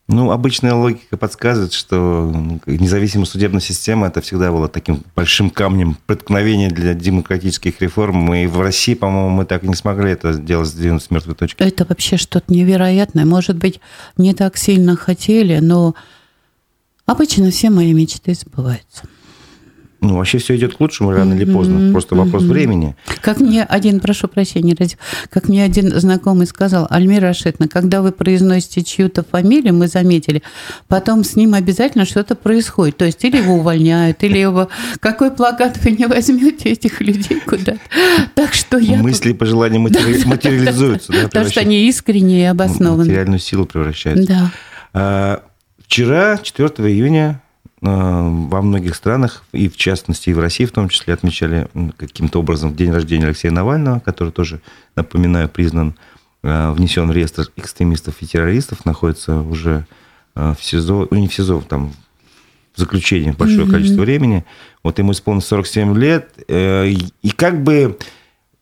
Ну, 0.08 0.30
обычная 0.30 0.76
логика 0.76 1.18
подсказывает, 1.18 1.74
что 1.74 2.32
ну, 2.32 2.62
независимая 2.68 3.26
судебная 3.26 3.60
система 3.60 4.08
это 4.08 4.22
всегда 4.22 4.52
было 4.52 4.68
таким 4.68 5.04
большим 5.16 5.50
камнем 5.50 5.98
преткновения 6.06 6.70
для 6.70 6.94
демократических 6.94 7.82
реформ. 7.82 8.32
И 8.36 8.46
в 8.46 8.62
России, 8.62 8.94
по-моему, 8.94 9.30
мы 9.30 9.46
так 9.46 9.64
и 9.64 9.68
не 9.68 9.74
смогли 9.74 10.12
это 10.12 10.34
сделать, 10.34 10.68
сдвинуть 10.68 11.02
с 11.02 11.10
мертвой 11.10 11.34
точки. 11.34 11.64
Это 11.64 11.86
вообще 11.86 12.18
что-то 12.18 12.54
невероятное. 12.54 13.26
Может 13.26 13.58
быть, 13.58 13.80
не 14.16 14.36
так 14.36 14.58
сильно 14.58 14.96
хотели, 14.96 15.58
но 15.58 15.96
обычно 17.08 17.50
все 17.50 17.72
мои 17.72 17.92
мечты 17.92 18.36
сбываются. 18.36 19.08
Ну, 20.06 20.18
вообще 20.18 20.38
все 20.38 20.56
идет 20.56 20.76
к 20.76 20.80
лучшему 20.80 21.12
рано 21.12 21.34
или 21.34 21.52
поздно. 21.52 21.92
Просто 21.92 22.16
вопрос 22.16 22.44
времени. 22.44 22.96
Как 23.22 23.40
мне 23.40 23.64
один, 23.64 24.00
прошу 24.00 24.28
прощения, 24.28 24.76
как 25.30 25.48
мне 25.48 25.64
один 25.64 26.00
знакомый 26.00 26.46
сказал, 26.46 26.88
Альмира 26.90 27.30
Рашидовна, 27.30 27.68
когда 27.68 28.02
вы 28.02 28.12
произносите 28.12 28.84
чью-то 28.84 29.24
фамилию, 29.24 29.74
мы 29.74 29.88
заметили, 29.88 30.44
потом 30.88 31.24
с 31.24 31.36
ним 31.36 31.56
обязательно 31.56 32.06
что-то 32.06 32.36
происходит. 32.36 32.98
То 32.98 33.06
есть 33.06 33.24
или 33.24 33.38
его 33.38 33.56
увольняют, 33.56 34.24
или 34.24 34.38
его... 34.38 34.70
Какой 35.00 35.32
плакат 35.32 35.80
вы 35.84 35.92
не 35.92 36.06
возьмете 36.06 36.70
этих 36.70 37.02
людей 37.02 37.40
куда-то. 37.46 37.80
Так 38.36 38.54
что 38.54 38.78
я... 38.78 38.98
Мысли 38.98 39.32
и 39.32 39.34
пожелания 39.34 39.80
материализуются. 39.80 41.14
Потому 41.24 41.50
что 41.50 41.62
они 41.62 41.88
искренние 41.88 42.42
и 42.42 42.46
обоснованы. 42.46 43.06
Материальную 43.06 43.40
силу 43.40 43.66
превращаются. 43.66 44.28
Да. 44.28 44.52
А, 44.94 45.44
вчера, 45.80 46.38
4 46.38 46.70
июня, 46.92 47.42
во 47.82 48.62
многих 48.62 48.96
странах, 48.96 49.44
и 49.52 49.70
в 49.70 49.78
частности 49.78 50.30
и 50.30 50.34
в 50.34 50.40
России 50.40 50.66
в 50.66 50.72
том 50.72 50.90
числе, 50.90 51.14
отмечали 51.14 51.68
каким-то 51.98 52.40
образом 52.40 52.76
день 52.76 52.92
рождения 52.92 53.26
Алексея 53.26 53.52
Навального, 53.52 54.00
который 54.00 54.32
тоже, 54.32 54.62
напоминаю, 54.96 55.50
признан, 55.50 55.96
э, 56.42 56.72
внесен 56.72 57.08
в 57.08 57.12
реестр 57.12 57.52
экстремистов 57.58 58.22
и 58.22 58.28
террористов, 58.28 58.86
находится 58.86 59.42
уже 59.42 59.86
э, 60.36 60.56
в 60.58 60.64
СИЗО, 60.64 61.10
ну 61.12 61.18
не 61.18 61.28
в 61.28 61.34
СИЗО, 61.34 61.62
там 61.62 61.94
в 62.74 62.80
заключении 62.80 63.32
большое 63.32 63.68
mm-hmm. 63.68 63.72
количество 63.72 64.02
времени. 64.02 64.46
Вот 64.82 64.98
ему 64.98 65.12
исполнилось 65.12 65.48
47 65.48 65.98
лет, 65.98 66.34
и 66.48 67.32
как 67.36 67.64
бы 67.64 67.98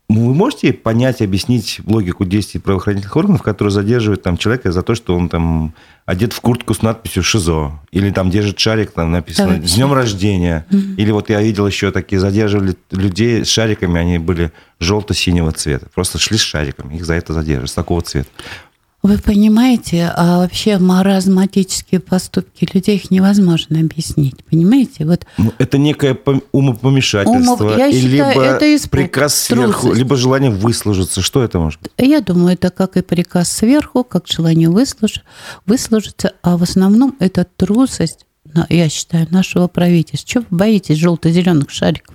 вы 0.10 0.34
можете 0.34 0.74
понять, 0.74 1.22
объяснить 1.22 1.80
логику 1.86 2.26
действий 2.26 2.60
правоохранительных 2.60 3.16
органов, 3.16 3.42
которые 3.42 3.72
задерживают 3.72 4.22
там 4.22 4.38
человека 4.38 4.72
за 4.72 4.84
то, 4.84 4.96
что 4.96 5.16
он 5.16 5.30
там 5.30 5.74
одет 6.06 6.34
в 6.34 6.42
куртку 6.42 6.74
с 6.74 6.82
надписью 6.82 7.24
ШИЗО, 7.24 7.80
или 7.92 8.12
там 8.12 8.30
держит 8.30 8.60
шарик, 8.60 8.92
там 8.92 9.12
написано 9.12 9.58
да, 9.58 9.68
«С 9.68 9.76
днем 9.76 9.94
рождения», 9.94 10.66
mm-hmm. 10.70 10.96
или 10.98 11.12
вот 11.12 11.30
я 11.30 11.42
видел 11.42 11.66
еще 11.66 11.92
такие, 11.92 12.20
задерживали 12.20 12.76
людей 12.92 13.46
с 13.46 13.48
шариками, 13.48 14.00
они 14.00 14.18
были 14.18 14.52
желто-синего 14.80 15.52
цвета, 15.54 15.88
просто 15.94 16.20
шли 16.20 16.38
с 16.38 16.42
шариками, 16.42 16.96
их 16.96 17.06
за 17.06 17.14
это 17.14 17.34
задерживают, 17.34 17.72
с 17.72 17.74
такого 17.74 18.02
цвета. 18.02 18.30
Вы 19.04 19.18
понимаете, 19.18 20.10
а 20.16 20.38
вообще 20.38 20.78
маразматические 20.78 22.00
поступки 22.00 22.66
людей 22.74 22.96
их 22.96 23.12
невозможно 23.12 23.82
объяснить, 23.82 24.46
понимаете? 24.46 25.06
Вот 25.06 25.26
ну, 25.38 25.52
это 25.58 25.78
некое 25.78 26.18
умопомешательство, 26.54 27.66
Умов... 27.66 27.78
Я 27.78 27.92
считаю, 27.92 28.10
либо 28.10 28.46
это 28.46 28.76
испуг, 28.76 28.92
приказ 28.92 29.36
сверху, 29.36 29.82
трусость. 29.82 29.98
либо 29.98 30.16
желание 30.16 30.52
выслужиться. 30.52 31.22
Что 31.22 31.44
это 31.44 31.60
может 31.60 31.82
быть? 31.82 31.92
Я 31.98 32.22
думаю, 32.22 32.54
это 32.54 32.70
как 32.70 32.96
и 32.96 33.02
приказ 33.02 33.52
сверху, 33.52 34.06
как 34.06 34.26
желание 34.28 34.70
выслуж... 34.70 35.16
выслужиться, 35.66 36.32
а 36.42 36.56
в 36.56 36.64
основном 36.64 37.18
это 37.20 37.46
трусость, 37.58 38.26
я 38.70 38.88
считаю, 38.88 39.28
нашего 39.32 39.68
правительства. 39.68 40.30
Чего 40.30 40.46
вы 40.50 40.58
боитесь 40.58 40.98
желто-зеленых 40.98 41.70
шариков? 41.72 42.13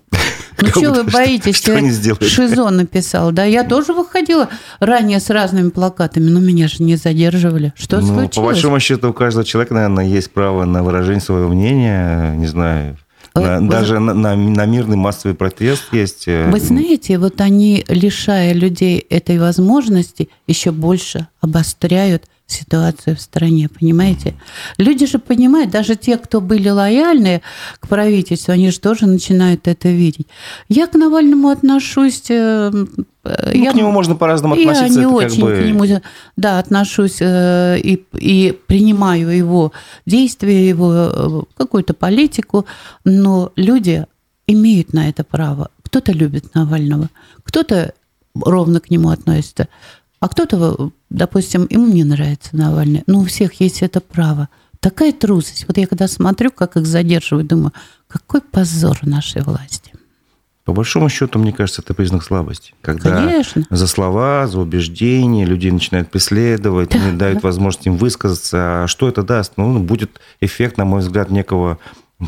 Ну 0.61 0.69
что 0.69 0.93
вы 0.93 1.05
боитесь? 1.05 1.57
Что 1.57 1.75
они 1.75 1.91
сделали? 1.91 2.25
Шизо 2.25 2.69
написал, 2.71 3.33
да? 3.33 3.45
Я 3.45 3.65
тоже 3.65 3.93
выходила 3.93 4.49
ранее 4.81 5.21
с 5.21 5.31
разными 5.31 5.71
плакатами, 5.71 6.29
но 6.29 6.41
меня 6.41 6.69
же 6.69 6.83
не 6.83 6.97
задерживали. 6.97 7.73
Что 7.77 8.01
ну, 8.01 8.07
случилось? 8.07 8.35
По 8.35 8.43
большому 8.43 8.81
счету 8.81 9.11
у 9.11 9.13
каждого 9.13 9.45
человека, 9.45 9.75
наверное, 9.75 10.07
есть 10.07 10.31
право 10.31 10.65
на 10.65 10.83
выражение 10.83 11.21
своего 11.21 11.49
мнения, 11.49 12.35
не 12.35 12.47
знаю, 12.47 12.99
на, 13.35 13.61
вы, 13.61 13.69
даже 13.69 13.99
на, 13.99 14.15
на, 14.15 14.37
на 14.37 14.67
мирный 14.67 14.97
массовый 14.97 15.35
протест 15.35 15.85
есть. 15.93 16.27
Э, 16.27 16.51
вы 16.51 16.61
знаете, 16.61 17.19
вот 17.19 17.41
они, 17.41 17.85
лишая 17.89 18.53
людей 18.53 18.99
этой 18.99 19.39
возможности, 19.39 20.29
еще 20.47 20.73
больше 20.73 21.29
обостряют 21.41 22.25
ситуацию 22.49 23.17
в 23.17 23.21
стране, 23.21 23.69
понимаете? 23.69 24.35
Люди 24.79 25.07
же 25.07 25.19
понимают, 25.19 25.71
даже 25.71 25.97
те, 25.97 26.17
кто 26.17 26.41
были 26.41 26.69
лояльны 26.69 27.43
к 27.79 27.89
правительству, 27.89 28.53
они 28.53 28.71
же 28.71 28.81
тоже 28.81 29.07
начинают 29.07 29.69
это 29.69 29.89
видеть. 29.89 30.27
Я 30.69 30.87
к 30.87 30.95
Навальному 30.95 31.49
отношусь... 31.49 32.25
Э, 32.31 32.71
ну, 32.73 33.05
я, 33.53 33.73
к 33.73 33.75
нему 33.75 33.91
можно 33.91 34.17
по-разному 34.17 34.55
относиться. 34.55 34.85
Я 34.85 34.89
не 34.89 35.07
очень 35.07 35.45
бы... 35.45 35.57
к 35.57 35.65
нему, 35.65 36.01
да, 36.37 36.59
отношусь 36.59 37.19
э, 37.21 37.79
и, 37.79 38.05
и 38.15 38.59
принимаю 38.67 39.29
его 39.29 39.73
действия, 40.07 40.69
его 40.69 40.93
э, 40.93 41.41
какую-то 41.57 41.93
политику, 41.93 42.65
но 43.05 43.53
люди 43.57 44.07
имеют 44.47 44.95
на 44.95 45.09
это 45.09 45.23
право. 45.25 45.71
Кто-то 45.83 46.13
любит 46.13 46.55
Навального, 46.55 47.11
кто-то 47.45 47.93
ровно 48.35 48.81
к 48.81 48.91
нему 48.91 49.11
относится. 49.11 49.69
А 50.21 50.29
кто-то, 50.29 50.91
допустим, 51.11 51.67
ему 51.71 51.87
не 51.87 52.05
нравится 52.05 52.57
Навальный. 52.57 53.05
Ну, 53.07 53.21
у 53.21 53.25
всех 53.25 53.61
есть 53.61 53.83
это 53.83 54.01
право. 54.01 54.49
Такая 54.81 55.13
трусость. 55.13 55.67
Вот 55.67 55.79
я 55.79 55.87
когда 55.87 56.09
смотрю, 56.09 56.51
как 56.51 56.77
их 56.77 56.87
задерживают, 56.87 57.49
думаю, 57.49 57.73
какой 58.07 58.41
позор 58.41 58.99
нашей 59.03 59.43
власти. 59.43 59.93
По 60.65 60.73
большому 60.75 61.09
счету, 61.09 61.39
мне 61.39 61.53
кажется, 61.53 61.81
это 61.81 61.95
признак 61.95 62.23
слабости. 62.23 62.75
Когда 62.83 63.17
Конечно. 63.25 63.67
за 63.71 63.87
слова, 63.87 64.47
за 64.47 64.61
убеждения 64.61 65.47
людей 65.47 65.71
начинают 65.71 66.11
преследовать, 66.11 66.91
Да, 66.91 66.99
не 66.99 67.17
дают 67.17 67.41
да. 67.41 67.47
возможность 67.49 67.87
им 67.87 67.97
высказаться. 67.97 68.85
А 68.85 68.87
что 68.87 69.09
это 69.09 69.23
даст? 69.23 69.55
Ну, 69.57 69.79
будет 69.81 70.21
эффект, 70.41 70.77
на 70.77 70.85
мой 70.85 71.01
взгляд, 71.01 71.31
некого 71.31 71.79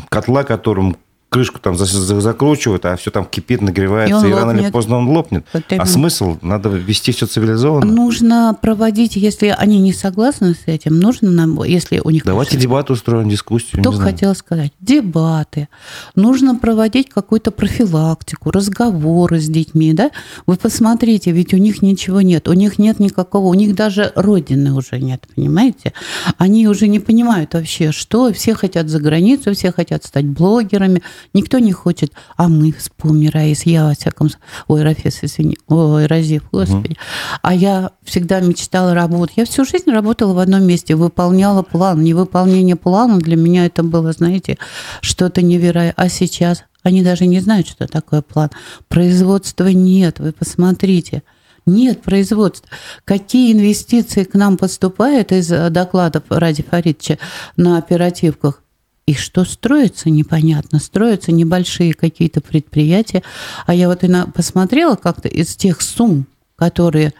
котла, 0.09 0.43
которым 0.43 0.97
крышку 1.31 1.59
там 1.59 1.77
за- 1.77 1.85
за- 1.85 2.19
закручивают, 2.19 2.85
а 2.85 2.97
все 2.97 3.09
там 3.09 3.23
кипит, 3.23 3.61
нагревается, 3.61 4.27
И 4.27 4.29
и, 4.29 4.33
рано 4.33 4.51
или 4.51 4.69
поздно 4.69 4.97
он 4.97 5.07
лопнет. 5.07 5.45
Вот 5.53 5.63
а 5.69 5.85
смысл? 5.85 6.37
Надо 6.41 6.67
вести 6.67 7.13
все 7.13 7.25
цивилизованно. 7.25 7.85
Нужно 7.85 8.57
проводить, 8.61 9.15
если 9.15 9.47
они 9.47 9.79
не 9.79 9.93
согласны 9.93 10.53
с 10.53 10.63
этим, 10.65 10.99
нужно 10.99 11.31
нам, 11.31 11.63
если 11.63 12.01
у 12.03 12.09
них... 12.09 12.25
Давайте 12.25 12.51
конечно, 12.51 12.69
дебат 12.69 12.91
устроим, 12.91 13.29
дискуссию. 13.29 13.81
Только 13.81 14.01
хотела 14.01 14.33
сказать, 14.33 14.73
дебаты. 14.81 15.69
Нужно 16.15 16.55
проводить 16.55 17.07
какую-то 17.09 17.51
профилактику, 17.51 18.51
разговоры 18.51 19.39
с 19.39 19.47
детьми, 19.47 19.93
да? 19.93 20.11
Вы 20.47 20.57
посмотрите, 20.57 21.31
ведь 21.31 21.53
у 21.53 21.57
них 21.57 21.81
ничего 21.81 22.19
нет, 22.19 22.49
у 22.49 22.53
них 22.53 22.77
нет 22.77 22.99
никакого, 22.99 23.47
у 23.47 23.53
них 23.53 23.73
даже 23.73 24.11
родины 24.15 24.73
уже 24.73 24.99
нет, 24.99 25.23
понимаете? 25.33 25.93
Они 26.37 26.67
уже 26.67 26.89
не 26.89 26.99
понимают 26.99 27.53
вообще, 27.53 27.93
что 27.93 28.33
все 28.33 28.53
хотят 28.53 28.89
за 28.89 28.99
границу, 28.99 29.53
все 29.53 29.71
хотят 29.71 30.03
стать 30.03 30.25
блогерами, 30.25 31.01
никто 31.33 31.59
не 31.59 31.71
хочет, 31.71 32.11
а 32.37 32.47
мы, 32.47 32.71
вспомни, 32.71 33.27
Раис, 33.27 33.63
я 33.65 33.85
во 33.85 33.93
всяком 33.93 34.29
ой, 34.67 34.83
Рафис, 34.83 35.19
извини, 35.21 35.57
ой, 35.67 36.05
Разив, 36.05 36.43
господи, 36.51 36.97
а 37.41 37.53
я 37.53 37.91
всегда 38.03 38.39
мечтала 38.39 38.93
работать, 38.93 39.37
я 39.37 39.45
всю 39.45 39.65
жизнь 39.65 39.89
работала 39.91 40.33
в 40.33 40.39
одном 40.39 40.63
месте, 40.63 40.95
выполняла 40.95 41.63
план, 41.63 42.03
невыполнение 42.03 42.75
плана 42.75 43.19
для 43.19 43.35
меня 43.35 43.65
это 43.65 43.83
было, 43.83 44.11
знаете, 44.11 44.57
что-то 45.01 45.41
невероятное, 45.41 46.05
а 46.05 46.09
сейчас 46.09 46.63
они 46.83 47.03
даже 47.03 47.25
не 47.25 47.39
знают, 47.39 47.67
что 47.67 47.87
такое 47.87 48.21
план. 48.21 48.49
Производства 48.87 49.67
нет, 49.67 50.19
вы 50.19 50.31
посмотрите. 50.31 51.23
Нет 51.67 52.01
производства. 52.01 52.67
Какие 53.05 53.53
инвестиции 53.53 54.23
к 54.23 54.33
нам 54.33 54.57
поступают 54.57 55.31
из 55.31 55.51
э, 55.51 55.69
докладов 55.69 56.23
Ради 56.29 56.63
Фаридовича 56.63 57.19
на 57.55 57.77
оперативках? 57.77 58.63
И 59.11 59.13
что 59.13 59.43
строится, 59.43 60.09
непонятно. 60.09 60.79
Строятся 60.79 61.33
небольшие 61.33 61.93
какие-то 61.93 62.39
предприятия. 62.39 63.23
А 63.65 63.75
я 63.75 63.89
вот 63.89 64.05
посмотрела 64.33 64.95
как-то 64.95 65.27
из 65.27 65.53
тех 65.57 65.81
сумм, 65.81 66.27
которые 66.55 67.13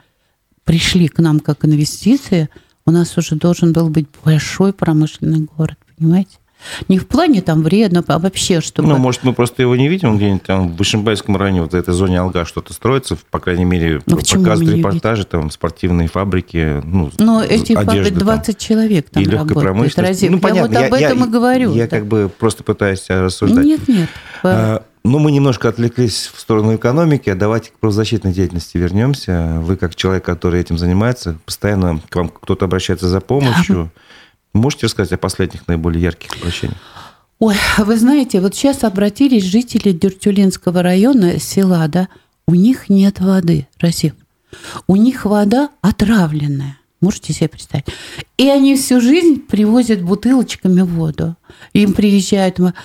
пришли 0.63 1.09
к 1.09 1.19
нам 1.19 1.41
как 1.41 1.65
инвестиции, 1.65 2.47
у 2.85 2.91
нас 2.91 3.17
уже 3.17 3.35
должен 3.35 3.73
был 3.73 3.89
быть 3.89 4.07
большой 4.23 4.71
промышленный 4.71 5.49
город, 5.57 5.77
понимаете? 5.97 6.37
Не 6.87 6.97
в 6.97 7.07
плане 7.07 7.41
там 7.41 7.63
вредно, 7.63 8.03
а 8.07 8.19
вообще, 8.19 8.61
чтобы... 8.61 8.89
Ну, 8.89 8.97
может, 8.97 9.23
мы 9.23 9.33
просто 9.33 9.61
его 9.61 9.75
не 9.75 9.87
видим 9.87 10.17
где-нибудь 10.17 10.43
там 10.43 10.69
в 10.69 10.75
Вышимбайском 10.77 11.37
районе, 11.37 11.61
вот 11.61 11.71
в 11.71 11.75
этой 11.75 11.93
зоне 11.93 12.19
Алга 12.19 12.45
что-то 12.45 12.73
строится, 12.73 13.17
по 13.29 13.39
крайней 13.39 13.65
мере, 13.65 14.01
Ну, 14.05 14.17
показывают 14.17 14.77
репортажи, 14.77 15.25
там, 15.25 15.51
спортивные 15.51 16.07
фабрики, 16.07 16.81
ну, 16.83 17.11
Но 17.19 17.43
эти 17.43 17.73
одежда 17.73 17.85
фабрики, 17.85 18.09
там. 18.09 18.19
20 18.19 18.57
человек 18.57 19.09
там 19.09 19.23
и 19.23 19.25
легкой 19.25 19.39
работает. 19.39 19.63
промышленности. 19.63 20.25
Разив. 20.25 20.31
Ну, 20.31 20.37
я 20.37 20.41
понятно, 20.41 20.79
вот 20.79 20.87
об 20.87 20.93
этом 20.93 21.25
и 21.25 21.27
говорю. 21.27 21.73
Я 21.73 21.87
да. 21.87 21.97
как 21.97 22.05
бы 22.05 22.31
просто 22.37 22.63
пытаюсь 22.63 23.05
э, 23.09 23.21
рассуждать. 23.21 23.65
Нет, 23.65 23.87
нет. 23.87 24.09
А, 24.43 24.83
Ну, 25.03 25.17
мы 25.17 25.31
немножко 25.31 25.67
отвлеклись 25.69 26.29
в 26.33 26.39
сторону 26.39 26.75
экономики, 26.75 27.29
а 27.29 27.35
давайте 27.35 27.71
к 27.71 27.79
правозащитной 27.79 28.33
деятельности 28.33 28.77
вернемся. 28.77 29.57
Вы, 29.61 29.75
как 29.75 29.95
человек, 29.95 30.23
который 30.23 30.61
этим 30.61 30.77
занимается, 30.77 31.37
постоянно 31.45 31.99
к 32.09 32.15
вам 32.15 32.29
кто-то 32.29 32.65
обращается 32.65 33.07
за 33.07 33.19
помощью. 33.19 33.91
Можете 34.53 34.87
рассказать 34.87 35.13
о 35.13 35.17
последних 35.17 35.67
наиболее 35.67 36.01
ярких 36.03 36.35
обращениях? 36.37 36.77
Ой, 37.39 37.55
вы 37.79 37.97
знаете, 37.97 38.39
вот 38.41 38.53
сейчас 38.53 38.83
обратились 38.83 39.43
жители 39.43 39.91
Дюртюлинского 39.91 40.83
района, 40.83 41.39
села, 41.39 41.87
да, 41.87 42.07
у 42.47 42.53
них 42.53 42.89
нет 42.89 43.19
воды, 43.19 43.67
Расив. 43.79 44.13
У 44.87 44.95
них 44.95 45.25
вода 45.25 45.69
отравленная. 45.81 46.77
Можете 46.99 47.33
себе 47.33 47.49
представить? 47.49 47.85
И 48.37 48.47
они 48.47 48.75
всю 48.75 49.01
жизнь 49.01 49.39
привозят 49.41 50.03
бутылочками 50.03 50.81
воду. 50.81 51.35
Им 51.73 51.93
приезжают 51.93 52.59
ма- 52.59 52.75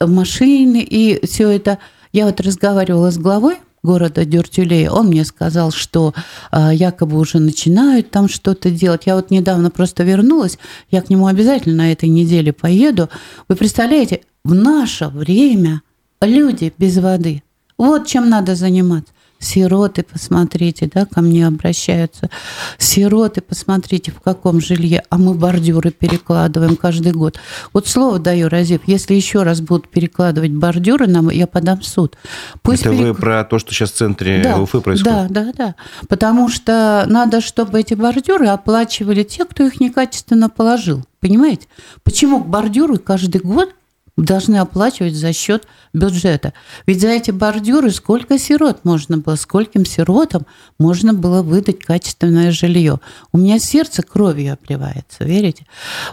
машины, 0.00 0.82
и 0.82 1.24
все 1.24 1.48
это. 1.48 1.78
Я 2.12 2.26
вот 2.26 2.40
разговаривала 2.40 3.10
с 3.10 3.16
главой 3.16 3.56
города 3.84 4.24
Дюртюлей, 4.24 4.88
он 4.88 5.08
мне 5.08 5.24
сказал, 5.24 5.70
что 5.70 6.14
а, 6.50 6.74
якобы 6.74 7.18
уже 7.18 7.38
начинают 7.38 8.10
там 8.10 8.28
что-то 8.28 8.70
делать. 8.70 9.02
Я 9.06 9.14
вот 9.14 9.30
недавно 9.30 9.70
просто 9.70 10.02
вернулась, 10.02 10.58
я 10.90 11.02
к 11.02 11.10
нему 11.10 11.26
обязательно 11.26 11.76
на 11.76 11.92
этой 11.92 12.08
неделе 12.08 12.52
поеду. 12.52 13.08
Вы 13.46 13.54
представляете, 13.54 14.22
в 14.44 14.54
наше 14.54 15.06
время 15.08 15.82
люди 16.20 16.72
без 16.76 16.96
воды. 16.96 17.42
Вот 17.76 18.06
чем 18.06 18.28
надо 18.28 18.54
заниматься. 18.56 19.12
Сироты, 19.44 20.02
посмотрите, 20.02 20.90
да, 20.92 21.04
ко 21.04 21.20
мне 21.20 21.46
обращаются. 21.46 22.30
Сироты, 22.78 23.40
посмотрите, 23.42 24.10
в 24.10 24.20
каком 24.20 24.60
жилье. 24.60 25.02
А 25.10 25.18
мы 25.18 25.34
бордюры 25.34 25.90
перекладываем 25.90 26.76
каждый 26.76 27.12
год. 27.12 27.38
Вот 27.72 27.86
слово 27.86 28.18
даю, 28.18 28.48
Разив, 28.48 28.80
если 28.86 29.14
еще 29.14 29.42
раз 29.42 29.60
будут 29.60 29.88
перекладывать 29.88 30.50
бордюры, 30.52 31.06
нам, 31.06 31.28
я 31.30 31.46
подам 31.46 31.80
в 31.80 31.86
суд. 31.86 32.16
Пусть 32.62 32.82
Это 32.86 32.92
вы 32.92 33.04
перек- 33.10 33.14
про 33.14 33.44
то, 33.44 33.58
что 33.58 33.72
сейчас 33.74 33.92
в 33.92 33.96
центре 33.96 34.54
Уфы 34.58 34.80
происходит? 34.80 35.30
да, 35.30 35.44
да, 35.44 35.52
да. 35.56 35.74
Потому 36.08 36.48
что 36.48 37.04
надо, 37.08 37.40
чтобы 37.40 37.80
эти 37.80 37.94
бордюры 37.94 38.46
оплачивали 38.48 39.22
те, 39.22 39.44
кто 39.44 39.64
их 39.66 39.78
некачественно 39.80 40.48
положил. 40.48 41.04
Понимаете? 41.20 41.66
Почему 42.02 42.40
бордюры 42.42 42.96
каждый 42.98 43.40
год 43.40 43.74
должны 44.16 44.56
оплачивать 44.56 45.14
за 45.14 45.32
счет 45.32 45.66
бюджета? 45.92 46.52
Ведь 46.86 47.00
за 47.00 47.08
эти 47.08 47.30
бордюры 47.30 47.90
сколько 47.90 48.38
сирот 48.38 48.84
можно 48.84 49.18
было, 49.18 49.34
скольким 49.36 49.84
сиротам 49.84 50.46
можно 50.78 51.14
было 51.14 51.42
выдать 51.42 51.80
качественное 51.80 52.52
жилье. 52.52 53.00
У 53.32 53.38
меня 53.38 53.58
сердце 53.58 54.02
кровью 54.02 54.52
обливается, 54.54 55.24
верите? 55.24 55.66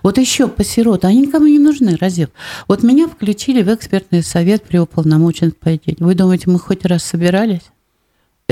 Вот 0.04 0.18
еще 0.18 0.48
по 0.48 0.64
сиротам, 0.64 1.12
они 1.12 1.22
никому 1.22 1.48
не 1.48 1.60
нужны, 1.60 1.98
Разив. 2.00 2.30
Вот 2.68 2.84
меня 2.84 3.08
включили 3.08 3.62
в 3.62 3.74
экспертный 3.74 4.24
совет 4.24 4.64
при 4.64 4.78
уполномоченных 4.78 5.58
по 5.58 5.70
этим. 5.70 5.96
Вы 6.00 6.16
думаете, 6.16 6.50
мы 6.50 6.60
хоть 6.60 6.86
раз 6.86 7.04
собирались? 7.04 7.72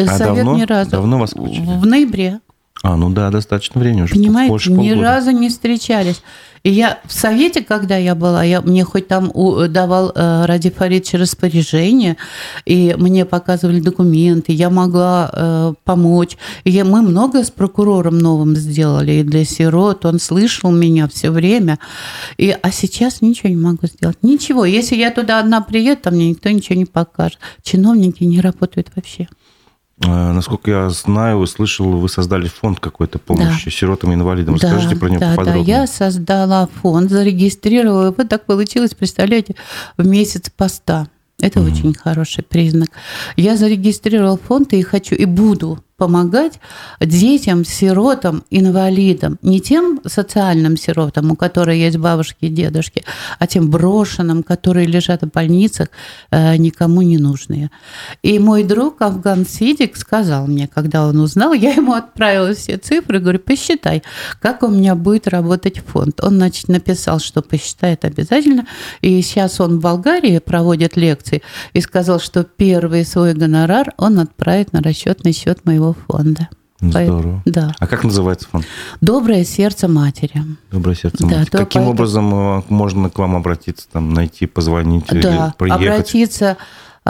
А 0.08 0.18
Совет 0.18 0.46
давно? 0.46 0.58
ни 0.58 0.64
разу. 0.64 0.92
Давно 0.92 1.20
вас 1.20 1.32
включили? 1.32 1.66
В 1.66 1.86
ноябре. 1.86 2.40
А, 2.82 2.96
ну 2.96 3.10
да, 3.10 3.30
достаточно 3.30 3.80
времени 3.82 4.04
уже. 4.04 4.16
Понимаете, 4.16 4.50
больше 4.50 4.72
ни 4.72 4.76
полгода. 4.90 5.02
разу 5.02 5.32
не 5.32 5.50
встречались. 5.50 6.22
И 6.64 6.72
я 6.72 7.00
в 7.06 7.14
совете, 7.14 7.62
когда 7.62 7.96
я 7.96 8.16
была, 8.16 8.44
я, 8.44 8.62
мне 8.62 8.84
хоть 8.84 9.08
там 9.08 9.32
у- 9.34 9.68
давал 9.68 10.12
э, 10.14 10.46
Ради 10.46 10.70
Фаридович 10.70 11.14
распоряжение, 11.14 12.18
и 12.66 12.96
мне 12.98 13.26
показывали 13.26 13.80
документы, 13.80 14.52
я 14.52 14.70
могла 14.70 15.30
э, 15.32 15.74
помочь. 15.86 16.38
И 16.66 16.72
я, 16.72 16.84
мы 16.84 17.02
много 17.02 17.44
с 17.44 17.52
прокурором 17.52 18.18
новым 18.18 18.56
сделали, 18.56 19.12
и 19.14 19.24
для 19.24 19.46
сирот, 19.46 20.06
он 20.06 20.20
слышал 20.20 20.72
меня 20.72 21.08
все 21.08 21.32
время. 21.32 21.80
И, 22.38 22.56
а 22.62 22.72
сейчас 22.72 23.22
ничего 23.22 23.50
не 23.50 23.56
могу 23.58 23.88
сделать. 23.88 24.18
Ничего. 24.22 24.66
Если 24.66 24.96
я 24.96 25.12
туда 25.12 25.40
одна 25.40 25.62
приеду, 25.62 26.02
там 26.04 26.16
мне 26.16 26.30
никто 26.30 26.50
ничего 26.50 26.76
не 26.76 26.86
покажет. 26.86 27.40
Чиновники 27.64 28.24
не 28.24 28.42
работают 28.42 28.90
вообще. 28.96 29.28
А, 30.06 30.34
Насколько 30.34 30.72
я 30.72 30.90
знаю, 30.90 31.46
слышал, 31.48 31.86
вы 31.98 32.08
создали 32.10 32.48
фонд 32.48 32.80
какой-то 32.80 33.20
помощи 33.20 33.70
сиротам 33.70 34.12
и 34.12 34.16
инвалидам. 34.16 34.56
Да, 34.58 34.68
Расскажите 34.68 34.96
про 34.96 35.10
него 35.10 35.20
да, 35.20 35.32
да, 35.32 35.36
поподробнее. 35.36 35.66
я 35.66 35.88
создала 35.88 36.68
фонд, 36.82 37.10
зарегистрировала. 37.10 38.14
Вот 38.16 38.30
так 38.30 38.46
получилось, 38.46 38.94
представляете, 38.94 39.56
в 39.98 40.06
месяц 40.08 40.50
поста. 40.56 41.08
Это 41.42 41.62
очень 41.62 41.94
хороший 41.94 42.44
признак. 42.44 42.90
Я 43.38 43.56
зарегистрировала 43.56 44.38
фонд 44.38 44.74
и 44.74 44.82
хочу, 44.82 45.16
и 45.16 45.26
буду 45.26 45.82
помогать 46.00 46.60
детям, 47.00 47.66
сиротам, 47.66 48.44
инвалидам. 48.50 49.38
Не 49.44 49.60
тем 49.60 50.00
социальным 50.06 50.78
сиротам, 50.78 51.32
у 51.32 51.36
которых 51.36 51.76
есть 51.76 51.98
бабушки 51.98 52.46
и 52.46 52.50
дедушки, 52.50 53.04
а 53.38 53.46
тем 53.46 53.70
брошенным, 53.70 54.42
которые 54.42 54.88
лежат 54.88 55.22
в 55.22 55.30
больницах, 55.30 55.90
э, 56.32 56.56
никому 56.58 57.02
не 57.02 57.18
нужные. 57.18 57.70
И 58.24 58.40
мой 58.40 58.64
друг 58.64 59.02
Афган 59.02 59.46
Сидик 59.46 59.98
сказал 59.98 60.48
мне, 60.48 60.68
когда 60.68 61.06
он 61.06 61.20
узнал, 61.20 61.54
я 61.54 61.74
ему 61.74 61.94
отправила 61.94 62.54
все 62.54 62.78
цифры, 62.78 63.20
говорю, 63.20 63.40
посчитай, 63.40 64.02
как 64.42 64.64
у 64.64 64.68
меня 64.68 64.96
будет 64.96 65.28
работать 65.28 65.80
фонд. 65.80 66.24
Он, 66.24 66.36
значит, 66.36 66.70
написал, 66.70 67.20
что 67.20 67.42
посчитает 67.42 68.06
обязательно. 68.06 68.66
И 69.02 69.22
сейчас 69.22 69.60
он 69.60 69.78
в 69.78 69.82
Болгарии 69.82 70.40
проводит 70.40 70.96
лекции 70.96 71.42
и 71.74 71.82
сказал, 71.82 72.20
что 72.22 72.44
первый 72.44 73.06
свой 73.06 73.34
гонорар 73.34 73.94
он 73.98 74.20
отправит 74.20 74.72
на 74.72 74.82
расчетный 74.82 75.34
счет 75.34 75.66
моего 75.66 75.89
фонда. 76.08 76.50
Здорово. 76.82 77.42
Да. 77.46 77.74
А 77.80 77.88
как 77.88 78.06
называется 78.06 78.48
фонд? 78.50 78.66
Доброе 79.02 79.44
сердце 79.44 79.90
матери. 79.90 80.42
Доброе 80.72 80.96
сердце. 80.96 81.26
Матери. 81.26 81.44
Каким 81.46 81.58
поэтому- 81.82 81.90
образом 81.90 82.34
э, 82.60 82.64
можно 82.70 83.10
к 83.10 83.18
вам 83.20 83.36
обратиться, 83.36 83.86
там, 83.92 84.14
найти, 84.14 84.46
позвонить 84.46 85.06
Да, 85.08 85.18
или 85.18 85.54
приехать? 85.58 85.86
обратиться 85.88 86.58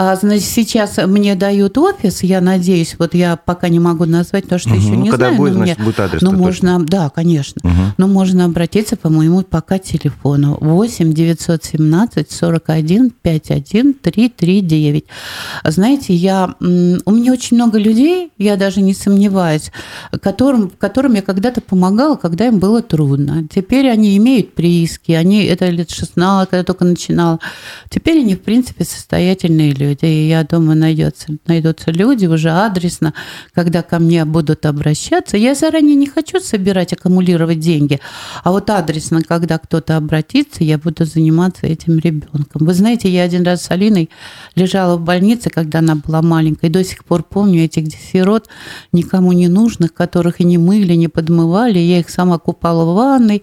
значит, 0.00 0.44
сейчас 0.44 0.96
мне 0.96 1.34
дают 1.34 1.76
офис, 1.76 2.22
я 2.22 2.40
надеюсь, 2.40 2.96
вот 2.98 3.14
я 3.14 3.36
пока 3.36 3.68
не 3.68 3.78
могу 3.80 4.06
назвать, 4.06 4.48
то, 4.48 4.58
что 4.58 4.70
Мгм. 4.70 4.78
еще 4.78 4.88
Ну, 4.92 5.02
не 5.02 5.10
когда 5.10 5.26
знаю. 5.26 5.36
будет, 5.38 5.52
но 5.54 5.58
мне- 5.60 5.74
значит, 5.74 5.84
будет 5.84 6.00
адрес. 6.00 6.22
ну, 6.22 6.32
можно, 6.32 6.82
да, 6.82 7.10
конечно. 7.10 7.60
Мгм. 7.62 7.94
Но 7.98 8.06
можно 8.06 8.46
обратиться 8.46 8.96
по 8.96 9.10
моему 9.10 9.42
пока 9.42 9.78
телефону 9.78 10.56
8 10.60 11.12
917 11.12 12.30
41 12.30 13.10
51 13.22 13.92
339. 13.94 15.04
Знаете, 15.64 16.14
я, 16.14 16.54
у 16.60 16.64
меня 17.12 17.32
очень 17.32 17.56
много 17.56 17.78
людей, 17.78 18.30
я 18.38 18.56
даже 18.56 18.80
не 18.80 18.94
сомневаюсь, 18.94 19.70
которым, 20.22 20.70
которым 20.70 21.14
я 21.14 21.22
когда-то 21.22 21.60
помогала, 21.60 22.16
когда 22.16 22.46
им 22.46 22.58
было 22.58 22.80
трудно. 22.80 23.44
Теперь 23.54 23.90
они 23.90 24.16
имеют 24.16 24.54
прииски, 24.54 25.12
они, 25.12 25.44
это 25.44 25.68
лет 25.68 25.90
16, 25.90 26.48
когда 26.48 26.64
только 26.64 26.84
начинала. 26.86 27.38
Теперь 27.90 28.20
они, 28.20 28.34
в 28.34 28.40
принципе, 28.40 28.84
состоятельные 28.84 29.72
люди. 29.72 29.89
И 30.02 30.28
я 30.28 30.44
думаю, 30.44 30.78
найдется, 30.78 31.28
найдутся 31.46 31.90
люди 31.90 32.26
уже 32.26 32.50
адресно, 32.50 33.14
когда 33.54 33.82
ко 33.82 33.98
мне 33.98 34.24
будут 34.24 34.66
обращаться. 34.66 35.36
Я 35.36 35.54
заранее 35.54 35.96
не 35.96 36.06
хочу 36.06 36.40
собирать, 36.40 36.92
аккумулировать 36.92 37.58
деньги, 37.58 38.00
а 38.44 38.50
вот 38.50 38.70
адресно, 38.70 39.22
когда 39.22 39.58
кто-то 39.58 39.96
обратится, 39.96 40.64
я 40.64 40.78
буду 40.78 41.04
заниматься 41.04 41.66
этим 41.66 41.98
ребенком. 41.98 42.66
Вы 42.66 42.74
знаете, 42.74 43.08
я 43.08 43.22
один 43.22 43.44
раз 43.44 43.62
с 43.62 43.70
Алиной 43.70 44.10
лежала 44.54 44.96
в 44.96 45.02
больнице, 45.02 45.50
когда 45.50 45.80
она 45.80 45.96
была 45.96 46.22
маленькая, 46.22 46.68
и 46.68 46.70
до 46.70 46.84
сих 46.84 47.04
пор 47.04 47.22
помню 47.22 47.64
этих 47.64 47.94
сирот, 47.94 48.48
никому 48.92 49.32
не 49.32 49.48
нужных, 49.48 49.94
которых 49.94 50.40
и 50.40 50.44
не 50.44 50.58
мыли, 50.58 50.94
не 50.94 51.08
подмывали. 51.08 51.78
Я 51.78 52.00
их 52.00 52.10
сама 52.10 52.38
купала 52.38 52.84
в 52.84 52.94
ванной, 52.94 53.42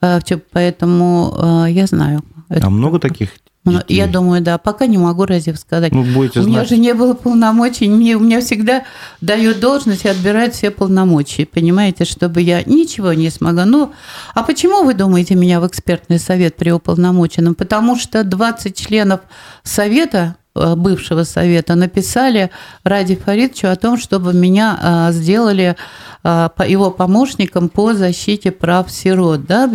э, 0.00 0.20
поэтому 0.52 1.34
э, 1.36 1.70
я 1.70 1.86
знаю. 1.86 2.22
А 2.48 2.70
много 2.70 2.98
таких? 2.98 3.30
Ну, 3.66 3.78
детей? 3.80 3.96
Я 3.96 4.06
думаю, 4.06 4.40
да. 4.40 4.56
Пока 4.58 4.86
не 4.86 4.96
могу 4.96 5.26
разве 5.26 5.54
сказать. 5.56 5.92
Ну, 5.92 6.02
будете 6.04 6.40
у 6.40 6.44
меня 6.44 6.60
знать. 6.60 6.68
же 6.68 6.78
не 6.78 6.94
было 6.94 7.14
полномочий. 7.14 7.88
Мне, 7.88 8.16
у 8.16 8.20
меня 8.20 8.40
всегда 8.40 8.84
дают 9.20 9.60
должность 9.60 10.04
и 10.04 10.08
отбирают 10.08 10.54
все 10.54 10.70
полномочия. 10.70 11.46
Понимаете, 11.46 12.04
чтобы 12.04 12.40
я 12.40 12.62
ничего 12.62 13.12
не 13.12 13.28
смогла. 13.30 13.64
Ну, 13.64 13.92
а 14.34 14.42
почему 14.42 14.84
вы 14.84 14.94
думаете 14.94 15.34
меня 15.34 15.60
в 15.60 15.66
экспертный 15.66 16.18
совет 16.18 16.56
при 16.56 16.70
уполномоченном? 16.70 17.54
Потому 17.54 17.96
что 17.96 18.24
20 18.24 18.76
членов 18.78 19.20
совета 19.62 20.36
э, 20.54 20.74
бывшего 20.76 21.24
совета 21.24 21.74
написали 21.74 22.50
Ради 22.84 23.16
Фаридовичу 23.16 23.68
о 23.68 23.76
том, 23.76 23.98
чтобы 23.98 24.32
меня 24.32 24.78
а, 24.80 25.12
сделали 25.12 25.76
по- 26.22 26.64
его 26.66 26.90
помощником 26.90 27.68
по 27.68 27.94
защите 27.94 28.50
прав 28.50 28.90
сирот. 28.90 29.44
Да? 29.46 29.70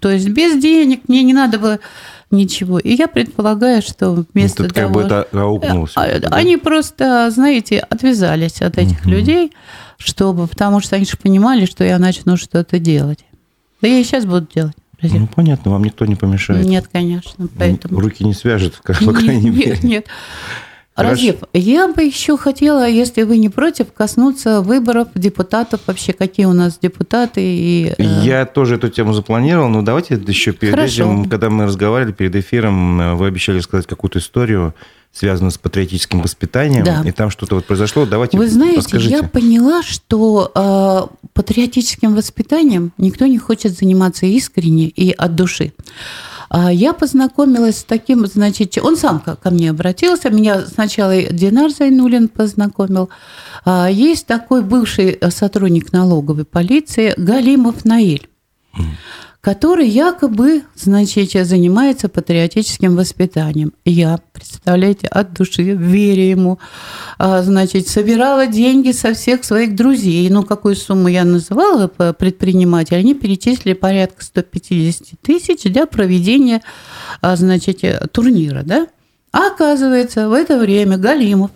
То 0.00 0.10
есть 0.10 0.28
без 0.28 0.60
денег 0.60 1.02
мне 1.08 1.22
не 1.22 1.32
надо 1.32 1.58
было 1.58 1.78
ничего. 2.34 2.78
И 2.78 2.94
я 2.94 3.08
предполагаю, 3.08 3.82
что 3.82 4.24
вместо 4.32 4.64
Тут 4.64 4.72
как 4.72 4.84
того... 4.84 4.94
бы 4.94 5.02
это 5.02 5.26
аукнулось. 5.32 5.92
А, 5.96 6.02
Они 6.30 6.56
просто, 6.56 7.30
знаете, 7.30 7.78
отвязались 7.78 8.60
от 8.60 8.78
этих 8.78 9.06
людей, 9.06 9.52
чтобы, 9.98 10.46
потому 10.46 10.80
что 10.80 10.96
они 10.96 11.04
же 11.04 11.16
понимали, 11.16 11.64
что 11.64 11.84
я 11.84 11.98
начну 11.98 12.36
что-то 12.36 12.78
делать. 12.78 13.24
Да 13.80 13.88
я 13.88 13.98
и 13.98 14.04
сейчас 14.04 14.24
буду 14.24 14.46
делать. 14.54 14.74
Разве? 15.00 15.20
Ну, 15.20 15.26
понятно, 15.26 15.70
вам 15.70 15.84
никто 15.84 16.06
не 16.06 16.14
помешает. 16.14 16.64
Нет, 16.64 16.88
конечно. 16.90 17.48
Поэтому... 17.58 18.00
Руки 18.00 18.24
не 18.24 18.32
свяжет, 18.32 18.80
как, 18.82 18.98
по 18.98 19.04
Нет, 19.10 19.18
крайней 19.18 19.50
мере. 19.50 19.70
Нет, 19.72 19.82
нет. 19.82 20.06
Разив, 20.96 21.36
я 21.52 21.88
бы 21.88 22.02
еще 22.04 22.36
хотела, 22.36 22.88
если 22.88 23.22
вы 23.22 23.38
не 23.38 23.48
против, 23.48 23.92
коснуться 23.92 24.60
выборов 24.60 25.08
депутатов, 25.16 25.80
вообще 25.86 26.12
какие 26.12 26.46
у 26.46 26.52
нас 26.52 26.78
депутаты. 26.80 27.40
И, 27.42 27.92
э, 27.98 28.02
Я 28.22 28.46
тоже 28.46 28.76
эту 28.76 28.88
тему 28.88 29.12
запланировал, 29.12 29.68
но 29.68 29.82
давайте 29.82 30.14
еще 30.14 30.52
перед 30.52 30.74
Хорошо. 30.74 31.02
этим, 31.04 31.24
когда 31.28 31.50
мы 31.50 31.64
разговаривали 31.64 32.12
перед 32.12 32.36
эфиром, 32.36 33.00
э, 33.00 33.14
вы 33.14 33.26
обещали 33.26 33.58
сказать 33.58 33.86
какую-то 33.88 34.20
историю, 34.20 34.72
связанную 35.12 35.50
с 35.50 35.58
патриотическим 35.58 36.20
воспитанием, 36.22 36.84
Да. 36.84 37.02
и 37.04 37.10
там 37.10 37.30
что-то 37.30 37.56
вот 37.56 37.66
произошло. 37.66 38.04
Давайте 38.06 38.36
Вы 38.38 38.48
знаете, 38.48 38.78
расскажите. 38.78 39.16
я 39.16 39.22
поняла, 39.24 39.82
что 39.82 40.50
э, 40.54 41.26
патриотическим 41.32 42.14
воспитанием 42.14 42.92
никто 42.98 43.26
не 43.26 43.38
хочет 43.38 43.76
заниматься 43.76 44.26
искренне 44.26 44.86
и 44.88 45.10
от 45.12 45.34
души. 45.34 45.72
А 46.56 46.72
Я 46.72 46.92
познакомилась 46.92 47.78
с 47.78 47.84
таким, 47.84 48.24
значит, 48.26 48.78
он 48.78 48.96
сам 48.96 49.18
ко 49.18 49.50
мне 49.50 49.70
обратился, 49.70 50.30
меня 50.30 50.60
сначала 50.60 51.20
Динар 51.20 51.68
Зайнулин 51.72 52.28
познакомил. 52.28 53.10
А 53.64 53.88
Есть 53.90 54.26
такой 54.26 54.62
бывший 54.62 55.18
сотрудник 55.30 55.92
налоговой 55.92 56.44
полиции 56.44 57.12
Галимов 57.16 57.84
Наиль 57.84 58.28
который 59.44 59.86
якобы, 59.86 60.62
значит, 60.74 61.32
занимается 61.46 62.08
патриотическим 62.08 62.96
воспитанием. 62.96 63.74
Я, 63.84 64.18
представляете, 64.32 65.06
от 65.06 65.34
души, 65.34 65.62
веря 65.62 66.30
ему, 66.30 66.58
а, 67.18 67.42
значит, 67.42 67.86
собирала 67.86 68.46
деньги 68.46 68.90
со 68.92 69.12
всех 69.12 69.44
своих 69.44 69.76
друзей. 69.76 70.30
Ну, 70.30 70.44
какую 70.44 70.76
сумму 70.76 71.08
я 71.08 71.24
называла 71.24 71.88
предприниматель, 71.88 72.96
они 72.96 73.12
перечислили 73.12 73.74
порядка 73.74 74.24
150 74.24 75.20
тысяч 75.20 75.64
для 75.64 75.84
проведения, 75.84 76.62
а, 77.20 77.36
значит, 77.36 77.84
турнира, 78.12 78.62
да? 78.62 78.86
А 79.30 79.48
оказывается, 79.48 80.30
в 80.30 80.32
это 80.32 80.58
время 80.58 80.96
Галимов, 80.96 81.50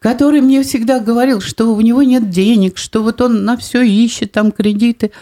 который 0.00 0.40
мне 0.40 0.62
всегда 0.62 1.00
говорил, 1.00 1.40
что 1.40 1.74
у 1.74 1.80
него 1.80 2.02
нет 2.02 2.30
денег, 2.30 2.78
что 2.78 3.02
вот 3.02 3.20
он 3.20 3.44
на 3.44 3.56
все 3.56 3.82
ищет, 3.82 4.32
там 4.32 4.52
кредиты. 4.52 5.12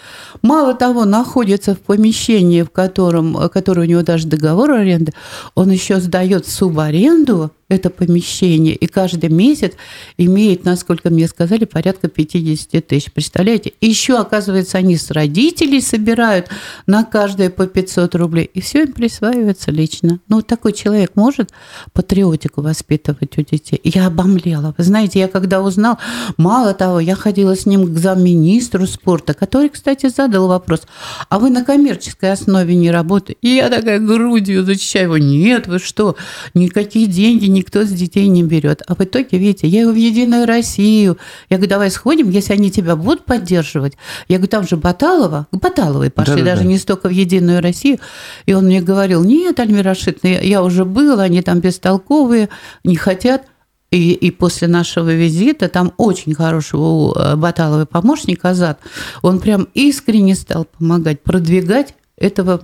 Мало 0.42 0.74
того, 0.74 1.04
находится 1.04 1.74
в 1.74 1.80
помещении, 1.80 2.62
в 2.62 2.70
котором, 2.70 3.48
которое 3.50 3.82
у 3.82 3.90
него 3.90 4.02
даже 4.02 4.26
договор 4.26 4.72
аренды, 4.72 5.12
он 5.54 5.70
еще 5.70 6.00
сдает 6.00 6.46
субаренду 6.46 7.50
это 7.68 7.90
помещение, 7.90 8.74
и 8.74 8.86
каждый 8.86 9.30
месяц 9.30 9.72
имеет, 10.18 10.64
насколько 10.64 11.10
мне 11.10 11.26
сказали, 11.28 11.64
порядка 11.64 12.08
50 12.08 12.86
тысяч. 12.86 13.12
Представляете? 13.12 13.72
И 13.80 13.86
еще, 13.86 14.18
оказывается, 14.18 14.78
они 14.78 14.96
с 14.96 15.10
родителей 15.10 15.80
собирают 15.80 16.48
на 16.86 17.04
каждое 17.04 17.50
по 17.50 17.66
500 17.66 18.14
рублей, 18.14 18.50
и 18.52 18.60
все 18.60 18.82
им 18.82 18.92
присваивается 18.92 19.70
лично. 19.70 20.20
Ну, 20.28 20.42
такой 20.42 20.72
человек 20.72 21.12
может 21.14 21.50
патриотику 21.92 22.62
воспитывать 22.62 23.38
у 23.38 23.42
детей. 23.42 23.80
Я 23.82 24.06
обомлела. 24.06 24.74
Вы 24.76 24.84
знаете, 24.84 25.20
я 25.20 25.28
когда 25.28 25.62
узнал, 25.62 25.98
мало 26.36 26.74
того, 26.74 27.00
я 27.00 27.14
ходила 27.14 27.56
с 27.56 27.66
ним 27.66 27.94
к 27.94 27.98
замминистру 27.98 28.86
спорта, 28.86 29.34
который, 29.34 29.68
кстати, 29.68 30.08
задал 30.08 30.48
вопрос, 30.48 30.82
а 31.28 31.38
вы 31.38 31.50
на 31.50 31.64
коммерческой 31.64 32.32
основе 32.32 32.74
не 32.74 32.90
работаете? 32.90 33.38
И 33.42 33.48
я 33.48 33.68
такая 33.68 33.98
грудью 33.98 34.64
защищаю 34.64 35.04
его, 35.04 35.18
нет, 35.18 35.66
вы 35.66 35.78
что, 35.78 36.16
никакие 36.54 37.06
деньги 37.06 37.46
никто 37.54 37.84
с 37.84 37.88
детей 37.88 38.26
не 38.28 38.42
берет. 38.42 38.82
А 38.86 38.94
в 38.94 39.00
итоге, 39.00 39.38
видите, 39.38 39.66
я 39.66 39.82
его 39.82 39.92
в 39.92 39.96
Единую 39.96 40.44
Россию. 40.46 41.16
Я 41.48 41.56
говорю, 41.56 41.70
давай 41.70 41.90
сходим, 41.90 42.28
если 42.28 42.52
они 42.52 42.70
тебя 42.70 42.96
будут 42.96 43.24
поддерживать. 43.24 43.94
Я 44.28 44.36
говорю, 44.36 44.50
там 44.50 44.66
же 44.68 44.76
Баталова, 44.76 45.46
к 45.50 45.56
Баталовой 45.56 46.10
пошли, 46.10 46.34
Да-да-да. 46.36 46.56
даже 46.56 46.66
не 46.68 46.76
столько 46.78 47.08
в 47.08 47.12
Единую 47.12 47.62
Россию. 47.62 47.98
И 48.44 48.52
он 48.52 48.66
мне 48.66 48.82
говорил, 48.82 49.24
нет, 49.24 49.58
Альмира 49.60 49.90
Рашидовна, 49.90 50.28
я- 50.34 50.40
я 50.42 50.62
уже 50.62 50.84
был, 50.84 51.20
они 51.20 51.40
там 51.40 51.60
бестолковые, 51.60 52.48
не 52.84 52.96
хотят. 52.96 53.44
И, 53.90 54.12
и 54.12 54.32
после 54.32 54.66
нашего 54.66 55.14
визита 55.14 55.68
там 55.68 55.92
очень 55.98 56.34
хороший 56.34 56.80
у 56.80 57.12
э, 57.12 57.36
Баталовой 57.36 57.86
помощник 57.86 58.44
Азат. 58.44 58.80
Он 59.22 59.38
прям 59.38 59.68
искренне 59.74 60.34
стал 60.34 60.64
помогать, 60.64 61.22
продвигать 61.22 61.94
этого 62.16 62.60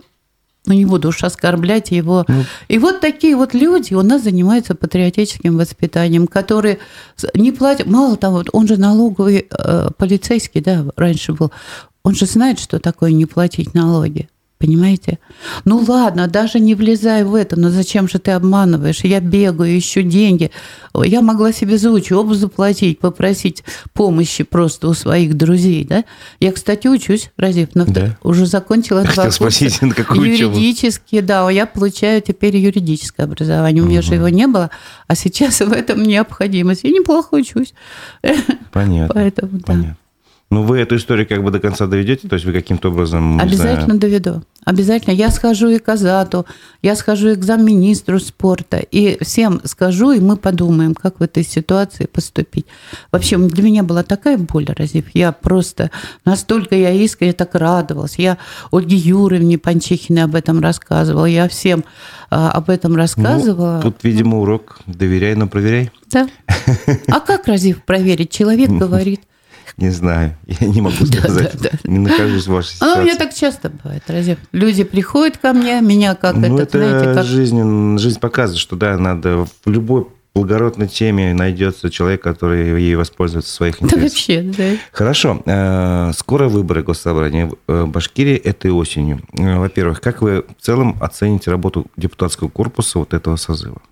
ну, 0.73 0.79
не 0.79 0.85
буду 0.85 1.09
уж 1.09 1.25
оскорблять 1.25 1.91
его. 1.91 2.25
Ну. 2.29 2.45
И 2.69 2.79
вот 2.79 3.01
такие 3.01 3.37
вот 3.37 3.55
люди 3.55 3.95
у 3.95 4.03
нас 4.03 4.23
занимаются 4.23 4.75
патриотическим 4.75 5.57
воспитанием, 5.57 6.27
которые 6.27 6.79
не 7.35 7.53
платят. 7.53 7.87
Мало 7.87 8.17
того, 8.17 8.39
вот 8.39 8.51
он 8.53 8.69
же 8.69 8.77
налоговый 8.77 9.49
э, 9.51 9.89
полицейский, 9.97 10.61
да, 10.61 10.87
раньше 10.97 11.33
был. 11.33 11.51
Он 12.03 12.15
же 12.15 12.27
знает, 12.27 12.61
что 12.61 12.79
такое 12.79 13.13
не 13.13 13.27
платить 13.27 13.75
налоги. 13.75 14.29
Понимаете? 14.61 15.19
Ну 15.65 15.83
ладно, 15.89 16.27
даже 16.29 16.61
не 16.61 16.75
влезай 16.75 17.25
в 17.25 17.35
это, 17.35 17.59
но 17.59 17.71
зачем 17.71 18.07
же 18.11 18.19
ты 18.19 18.33
обманываешь? 18.33 19.01
Я 19.05 19.21
бегаю, 19.21 19.79
ищу 19.79 20.03
деньги. 20.03 20.51
Я 21.03 21.23
могла 21.23 21.51
себе 21.53 21.79
за 21.79 21.91
учебу 21.91 22.35
заплатить, 22.35 22.99
попросить 22.99 23.65
помощи 23.95 24.45
просто 24.45 24.89
у 24.89 24.93
своих 24.93 25.35
друзей, 25.35 25.87
да? 25.87 26.05
Я, 26.41 26.53
кстати, 26.53 26.89
учусь, 26.89 27.31
Разив, 27.39 27.75
на 27.75 27.87
Да. 27.87 28.19
уже 28.23 28.45
закончила 28.45 29.01
два 29.01 29.09
Хотел 29.09 29.25
курса. 29.25 29.37
спросить, 29.37 29.81
на 29.81 29.95
какую 29.95 30.31
учебу? 30.35 30.53
Юридически, 30.55 31.21
да, 31.21 31.49
я 31.51 31.65
получаю 31.65 32.21
теперь 32.21 32.55
юридическое 32.59 33.25
образование. 33.25 33.83
У 33.83 33.87
меня 33.87 34.03
же 34.03 34.15
его 34.17 34.29
не 34.29 34.47
было, 34.47 34.69
а 35.07 35.15
сейчас 35.15 35.61
в 35.61 35.73
этом 35.73 36.03
необходимость. 36.03 36.85
Я 36.85 36.91
неплохо 36.91 37.29
учусь. 37.37 37.73
Понятно. 38.73 39.15
Поэтому, 39.15 39.53
да. 39.53 39.65
Понятно. 39.65 39.97
Ну, 40.51 40.65
вы 40.65 40.81
эту 40.81 40.97
историю 40.97 41.29
как 41.29 41.45
бы 41.45 41.53
до 41.53 41.61
конца 41.61 41.87
доведете, 41.87 42.27
то 42.27 42.35
есть 42.35 42.45
вы 42.45 42.53
каким-то 42.53 42.89
образом... 42.89 43.39
Обязательно 43.39 43.85
знаю... 43.85 44.01
доведу. 44.01 44.43
Обязательно. 44.65 45.15
Я 45.15 45.31
схожу 45.31 45.69
и 45.69 45.79
к 45.79 45.89
Азату, 45.89 46.45
я 46.83 46.97
схожу 46.97 47.29
и 47.29 47.35
к 47.37 47.45
замминистру 47.45 48.19
спорта, 48.19 48.79
и 48.79 49.17
всем 49.23 49.61
скажу, 49.65 50.11
и 50.11 50.19
мы 50.19 50.37
подумаем, 50.37 50.95
как 50.97 51.21
в 51.21 51.23
этой 51.23 51.45
ситуации 51.45 52.07
поступить. 52.07 52.67
Вообще, 53.13 53.39
для 53.39 53.63
меня 53.63 53.85
была 53.85 54.03
такая 54.03 54.39
боль, 54.39 54.67
Разив. 54.67 55.07
Я 55.15 55.31
просто 55.31 55.93
настолько 56.25 56.75
я 56.75 56.91
искренне 56.91 57.33
так 57.33 57.55
радовалась. 57.55 58.19
Я 58.19 58.37
Ольге 58.73 58.97
Юрьевне 58.97 59.57
Панчихиной 59.57 60.25
об 60.25 60.35
этом 60.35 60.61
рассказывала, 60.61 61.27
я 61.27 61.49
всем 61.49 61.85
а, 62.29 62.51
об 62.51 62.71
этом 62.71 62.97
рассказывала. 62.97 63.81
Ну, 63.85 63.91
тут, 63.93 64.03
видимо, 64.03 64.41
урок 64.41 64.81
«доверяй, 64.87 65.37
но 65.37 65.47
проверяй». 65.47 65.93
Да. 66.11 66.29
А 67.09 67.21
как, 67.21 67.47
Разив, 67.47 67.85
проверить? 67.85 68.31
Человек 68.31 68.69
говорит. 68.79 69.21
Не 69.77 69.91
знаю, 69.91 70.37
я 70.47 70.67
не 70.67 70.81
могу 70.81 71.05
сказать, 71.07 71.53
да, 71.55 71.71
да, 71.71 71.79
да. 71.83 71.91
не 71.91 71.99
нахожусь 71.99 72.47
в 72.47 72.53
вашей 72.53 72.75
ситуации. 72.75 72.99
А 72.99 73.01
у 73.01 73.05
меня 73.05 73.17
так 73.17 73.35
часто 73.35 73.71
бывает, 73.71 74.03
разве? 74.09 74.37
Люди 74.53 74.85
приходят 74.85 75.39
ко 75.39 75.53
мне, 75.53 75.81
меня 75.81 76.15
как 76.15 76.37
ну, 76.37 76.59
это, 76.59 76.79
знаете, 76.79 77.15
как... 77.15 77.25
Жизнь, 77.25 77.99
жизнь 77.99 78.21
показывает, 78.21 78.61
что 78.61 78.77
да, 78.77 78.97
надо 78.99 79.47
в 79.65 79.71
любой 79.71 80.07
благородной 80.35 80.89
теме 80.89 81.35
найдется 81.35 81.91
человек, 81.91 82.23
который 82.23 82.81
ей 82.81 82.95
воспользуется 82.95 83.51
в 83.51 83.55
своих 83.55 83.83
интересах. 83.83 83.99
Да 83.99 84.03
вообще, 84.03 84.43
да. 84.43 84.77
Хорошо. 84.93 85.43
Э, 85.45 86.13
скоро 86.17 86.49
выборы 86.49 86.83
Госсобрания 86.83 87.51
в 87.67 87.87
Башкирии 87.87 88.37
этой 88.37 88.71
осенью. 88.71 89.21
Э, 89.37 89.59
во-первых, 89.59 90.01
как 90.01 90.23
вы 90.23 90.45
в 90.59 90.63
целом 90.63 90.97
оцените 91.01 91.51
работу 91.51 91.87
депутатского 91.97 92.49
корпуса 92.49 93.01
вот 93.01 93.13
этого 93.13 93.37
созыва? 93.37 93.83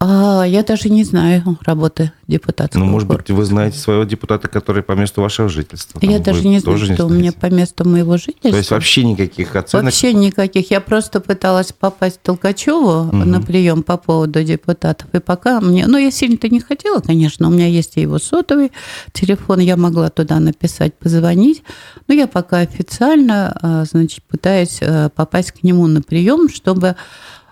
А 0.00 0.44
я 0.44 0.62
даже 0.62 0.90
не 0.90 1.02
знаю 1.02 1.58
работы 1.62 2.12
депутата. 2.28 2.78
Ну, 2.78 2.84
может 2.84 3.08
быть, 3.08 3.30
вы 3.30 3.44
знаете 3.44 3.78
своего 3.78 4.04
депутата, 4.04 4.46
который 4.46 4.84
по 4.84 4.92
месту 4.92 5.22
вашего 5.22 5.48
жительства. 5.48 6.00
Там 6.00 6.08
я 6.08 6.20
даже 6.20 6.46
не 6.46 6.60
знаю, 6.60 6.78
что 6.78 7.06
у 7.06 7.08
меня 7.08 7.32
по 7.32 7.46
месту 7.46 7.88
моего 7.88 8.16
жительства. 8.16 8.50
То 8.52 8.56
есть 8.58 8.70
вообще 8.70 9.02
никаких 9.02 9.56
оценок? 9.56 9.86
Вообще 9.86 10.12
никаких. 10.12 10.70
Я 10.70 10.80
просто 10.80 11.20
пыталась 11.20 11.72
попасть 11.72 12.18
к 12.18 12.20
Толкачеву 12.20 13.08
угу. 13.08 13.16
на 13.16 13.42
прием 13.42 13.82
по 13.82 13.96
поводу 13.96 14.44
депутатов. 14.44 15.08
И 15.14 15.18
пока 15.18 15.60
мне... 15.60 15.88
Ну, 15.88 15.98
я 15.98 16.12
сильно-то 16.12 16.48
не 16.48 16.60
хотела, 16.60 17.00
конечно. 17.00 17.48
У 17.48 17.50
меня 17.50 17.66
есть 17.66 17.96
и 17.96 18.02
его 18.02 18.20
сотовый 18.20 18.70
телефон. 19.12 19.58
Я 19.58 19.76
могла 19.76 20.10
туда 20.10 20.38
написать, 20.38 20.94
позвонить. 20.94 21.64
Но 22.06 22.14
я 22.14 22.28
пока 22.28 22.58
официально, 22.58 23.58
а, 23.60 23.84
значит, 23.84 24.22
пытаюсь 24.28 24.78
а, 24.80 25.08
попасть 25.08 25.50
к 25.50 25.64
нему 25.64 25.88
на 25.88 26.02
прием, 26.02 26.48
чтобы 26.48 26.94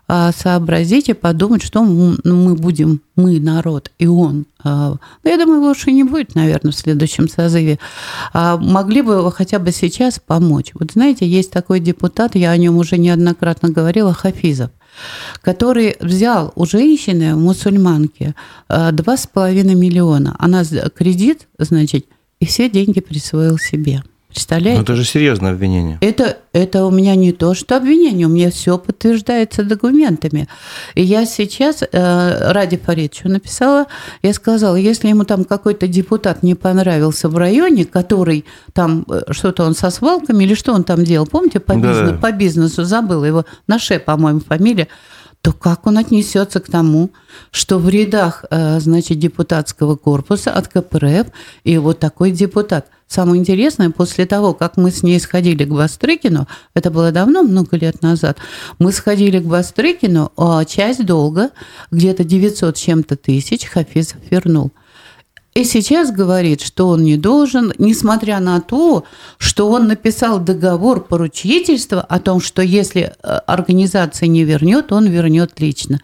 сообразить 0.09 1.09
и 1.09 1.15
подумать, 1.15 1.63
что 1.63 1.85
ну, 1.85 2.17
мы 2.25 2.55
будем, 2.55 3.01
мы, 3.17 3.41
народ, 3.41 3.91
и 3.99 4.07
он. 4.07 4.47
А, 4.63 4.97
ну, 5.25 5.31
я 5.31 5.37
думаю, 5.37 5.63
лучше 5.63 5.91
не 5.91 6.05
будет, 6.05 6.35
наверное, 6.35 6.73
в 6.73 6.77
следующем 6.77 7.29
созыве. 7.29 7.79
А 8.33 8.57
могли 8.57 9.03
бы 9.03 9.23
вы 9.23 9.33
хотя 9.33 9.59
бы 9.59 9.73
сейчас 9.73 10.21
помочь. 10.25 10.73
Вот 10.75 10.93
знаете, 10.93 11.27
есть 11.27 11.51
такой 11.51 11.81
депутат, 11.81 12.37
я 12.37 12.51
о 12.51 12.57
нем 12.57 12.77
уже 12.77 12.99
неоднократно 12.99 13.71
говорила, 13.71 14.13
Хафизов 14.13 14.71
который 15.43 15.97
взял 16.01 16.53
у 16.55 16.65
женщины, 16.65 17.37
мусульманки, 17.37 18.35
два 18.69 19.17
с 19.17 19.27
половиной 19.27 19.75
миллиона. 19.75 20.35
Она 20.39 20.65
кредит, 20.95 21.49
значит, 21.59 22.07
и 22.41 22.47
все 22.47 22.71
деньги 22.71 23.01
присвоил 23.01 23.59
себе. 23.59 24.03
Представляете? 24.37 24.77
Но 24.77 24.83
это 24.83 24.97
же 24.97 25.05
серьезное 25.05 25.53
обвинение. 25.53 25.97
Это, 26.03 26.37
это 26.53 26.85
у 26.85 26.91
меня 26.91 27.15
не 27.15 27.33
то, 27.33 27.55
что 27.55 27.75
обвинение, 27.75 28.27
у 28.27 28.31
меня 28.31 28.51
все 28.51 28.77
подтверждается 28.77 29.65
документами. 29.65 30.47
И 30.95 31.03
я 31.03 31.25
сейчас 31.25 31.81
э, 31.81 32.53
Ради 32.53 32.77
Фаридовичу 32.77 33.31
написала, 33.31 33.87
я 34.21 34.35
сказала, 34.35 34.77
если 34.77 35.09
ему 35.09 35.25
там 35.25 35.45
какой-то 35.45 35.89
депутат 35.89 36.43
не 36.43 36.55
понравился 36.55 37.31
в 37.31 37.39
районе, 37.39 37.87
который 37.87 38.45
там 38.75 39.07
э, 39.09 39.23
что-то 39.31 39.65
он 39.65 39.75
со 39.75 39.89
свалками 39.89 40.45
или 40.45 40.53
что 40.53 40.75
он 40.75 40.85
там 40.85 41.03
делал, 41.03 41.27
помните, 41.27 41.59
по, 41.59 41.73
да. 41.73 41.89
бизнесу, 41.89 42.19
по 42.21 42.31
бизнесу, 42.31 42.85
забыла 42.85 43.25
его, 43.25 43.47
Наше, 43.67 43.99
по-моему, 43.99 44.41
фамилия, 44.41 44.89
то 45.47 45.53
как 45.53 45.87
он 45.87 45.97
отнесется 45.97 46.59
к 46.59 46.69
тому, 46.69 47.11
что 47.53 47.79
в 47.79 47.89
рядах, 47.89 48.45
э, 48.51 48.81
значит, 48.81 49.21
депутатского 49.21 49.95
корпуса 49.95 50.51
от 50.51 50.67
КПРФ 50.67 51.29
и 51.63 51.79
вот 51.79 52.01
такой 52.01 52.33
депутат. 52.33 52.89
Самое 53.07 53.41
интересное, 53.41 53.91
после 53.91 54.27
того, 54.27 54.55
как 54.55 54.77
мы 54.77 54.91
с 54.91 55.05
ней 55.05 55.21
сходили 55.21 55.65
к 55.65 55.69
Бастрыкину, 55.69 56.49
это 56.75 56.91
было 56.91 57.13
давно, 57.13 57.45
много 57.45 57.77
лет 57.77 58.03
назад, 58.03 58.39
мы 58.81 58.91
сходили 58.91 59.39
к 59.39 59.45
Бастрыкину, 59.45 60.33
а 60.37 60.65
часть 60.65 61.07
долга, 61.07 61.51
где-то 61.93 62.25
900 62.25 62.75
чем-то 62.75 63.15
тысяч, 63.15 63.67
Хафизов 63.67 64.19
вернул. 64.29 64.73
И 65.57 65.65
сейчас 65.65 66.13
говорит, 66.13 66.61
что 66.61 66.87
он 66.89 67.03
не 67.03 67.17
должен, 67.17 67.73
несмотря 67.79 68.41
на 68.41 68.61
то, 68.61 69.05
что 69.39 69.71
он 69.71 69.89
написал 69.89 70.39
договор 70.39 71.03
поручительства 71.03 72.03
о 72.03 72.19
том, 72.21 72.43
что 72.43 72.61
если 72.61 73.01
э, 73.23 73.41
организация 73.47 74.27
не 74.27 74.45
вернет, 74.45 74.93
он 74.93 75.07
вернет 75.07 75.59
лично. 75.59 76.03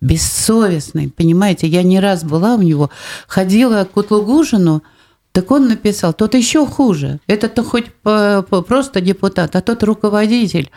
Бессовестный, 0.00 1.10
понимаете, 1.10 1.66
я 1.66 1.82
не 1.82 2.00
раз 2.00 2.24
была 2.24 2.54
у 2.54 2.62
него, 2.62 2.88
ходила 3.28 3.84
к 3.84 3.94
Утлугужину– 3.94 4.82
так 5.34 5.50
он 5.50 5.66
написал, 5.66 6.12
тот 6.12 6.34
еще 6.34 6.64
хуже. 6.64 7.18
Это-то 7.26 7.64
хоть 7.64 7.86
просто 8.02 9.00
депутат, 9.00 9.56
а 9.56 9.60
тот 9.60 9.82
руководитель. 9.82 10.70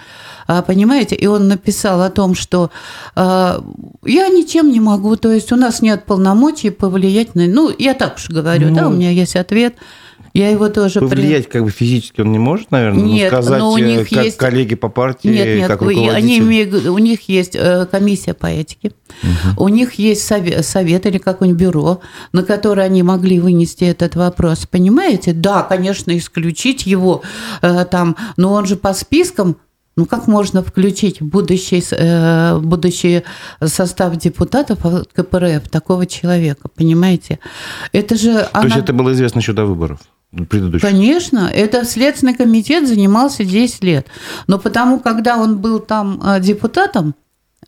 А, 0.48 0.64
понимаете? 0.64 1.14
И 1.14 1.28
он 1.28 1.48
написал 1.48 2.02
о 2.02 2.10
том, 2.10 2.34
что 2.34 2.72
а, 3.16 3.64
я 4.04 4.30
ничем 4.30 4.72
не 4.72 4.80
могу, 4.80 5.16
то 5.16 5.32
есть 5.32 5.52
у 5.52 5.56
нас 5.56 5.84
нет 5.84 6.06
полномочий 6.06 6.72
повлиять 6.72 7.36
на... 7.36 7.46
Ну, 7.46 7.72
я 7.78 7.94
так 7.94 8.16
уж 8.16 8.30
говорю, 8.30 8.70
ну, 8.70 8.76
да, 8.76 8.88
у 8.88 8.92
меня 8.92 9.12
есть 9.12 9.36
ответ– 9.36 9.76
я 10.34 10.50
его 10.50 10.70
тоже... 10.70 11.00
Повлиять 11.00 11.46
при... 11.46 11.52
как 11.54 11.64
бы 11.64 11.72
физически 11.72 12.22
он 12.22 12.32
не 12.32 12.40
может, 12.40 12.72
наверное, 12.72 13.04
нет, 13.04 13.32
но 13.32 13.42
сказать, 13.42 13.60
но 13.60 13.72
у 13.72 13.78
них 13.78 14.10
как 14.10 14.26
есть... 14.26 14.38
коллеги 14.38 14.76
по 14.76 14.90
партии, 14.90 15.28
нет, 15.30 15.48
нет, 15.48 15.68
как 15.68 15.82
руководитель. 15.82 16.16
Они 16.16 16.40
имеют... 16.40 16.74
У 16.88 16.98
них 16.98 17.30
есть 17.30 17.56
э, 17.56 17.86
комиссия 17.90 18.34
по 18.34 18.48
этике, 18.48 18.92
угу. 19.24 19.66
у 19.66 19.68
них 19.70 19.94
есть 19.94 20.24
совет, 20.24 20.66
совет 20.66 21.06
или 21.06 21.18
какое-нибудь 21.18 21.62
бюро, 21.62 22.02
на 22.34 22.44
которое 22.44 22.84
они 22.84 23.04
могли 23.04 23.40
вынести 23.40 23.84
этот 23.84 24.16
вопрос. 24.16 24.66
Понимаете? 24.66 25.34
Да, 25.34 25.64
конечно, 25.64 26.16
исключить 26.18 26.86
его 26.86 27.22
э, 27.62 27.86
там, 27.86 28.16
но 28.38 28.54
он 28.54 28.66
же 28.66 28.76
по 28.76 28.94
спискам 28.94 29.58
ну 29.98 30.06
как 30.06 30.28
можно 30.28 30.64
включить 30.64 31.22
будущий, 31.22 31.84
э, 31.92 32.60
будущий 32.60 33.24
состав 33.62 34.16
депутатов 34.16 34.80
КПРФ 35.14 35.68
такого 35.70 36.06
человека, 36.06 36.70
понимаете? 36.74 37.40
Это 37.92 38.16
же... 38.16 38.34
То 38.34 38.50
она... 38.54 38.66
есть 38.66 38.78
это 38.78 38.94
было 38.94 39.12
известно 39.12 39.40
еще 39.40 39.54
до 39.54 39.66
выборов? 39.66 40.00
Предыдущих? 40.32 40.88
Конечно, 40.88 41.50
это 41.54 41.86
Следственный 41.86 42.36
комитет 42.36 42.88
занимался 42.88 43.44
10 43.44 43.84
лет. 43.84 44.08
Но 44.48 44.60
потому, 44.60 45.00
когда 45.00 45.38
он 45.38 45.58
был 45.58 45.80
там 45.80 46.20
а, 46.24 46.40
депутатом, 46.40 47.16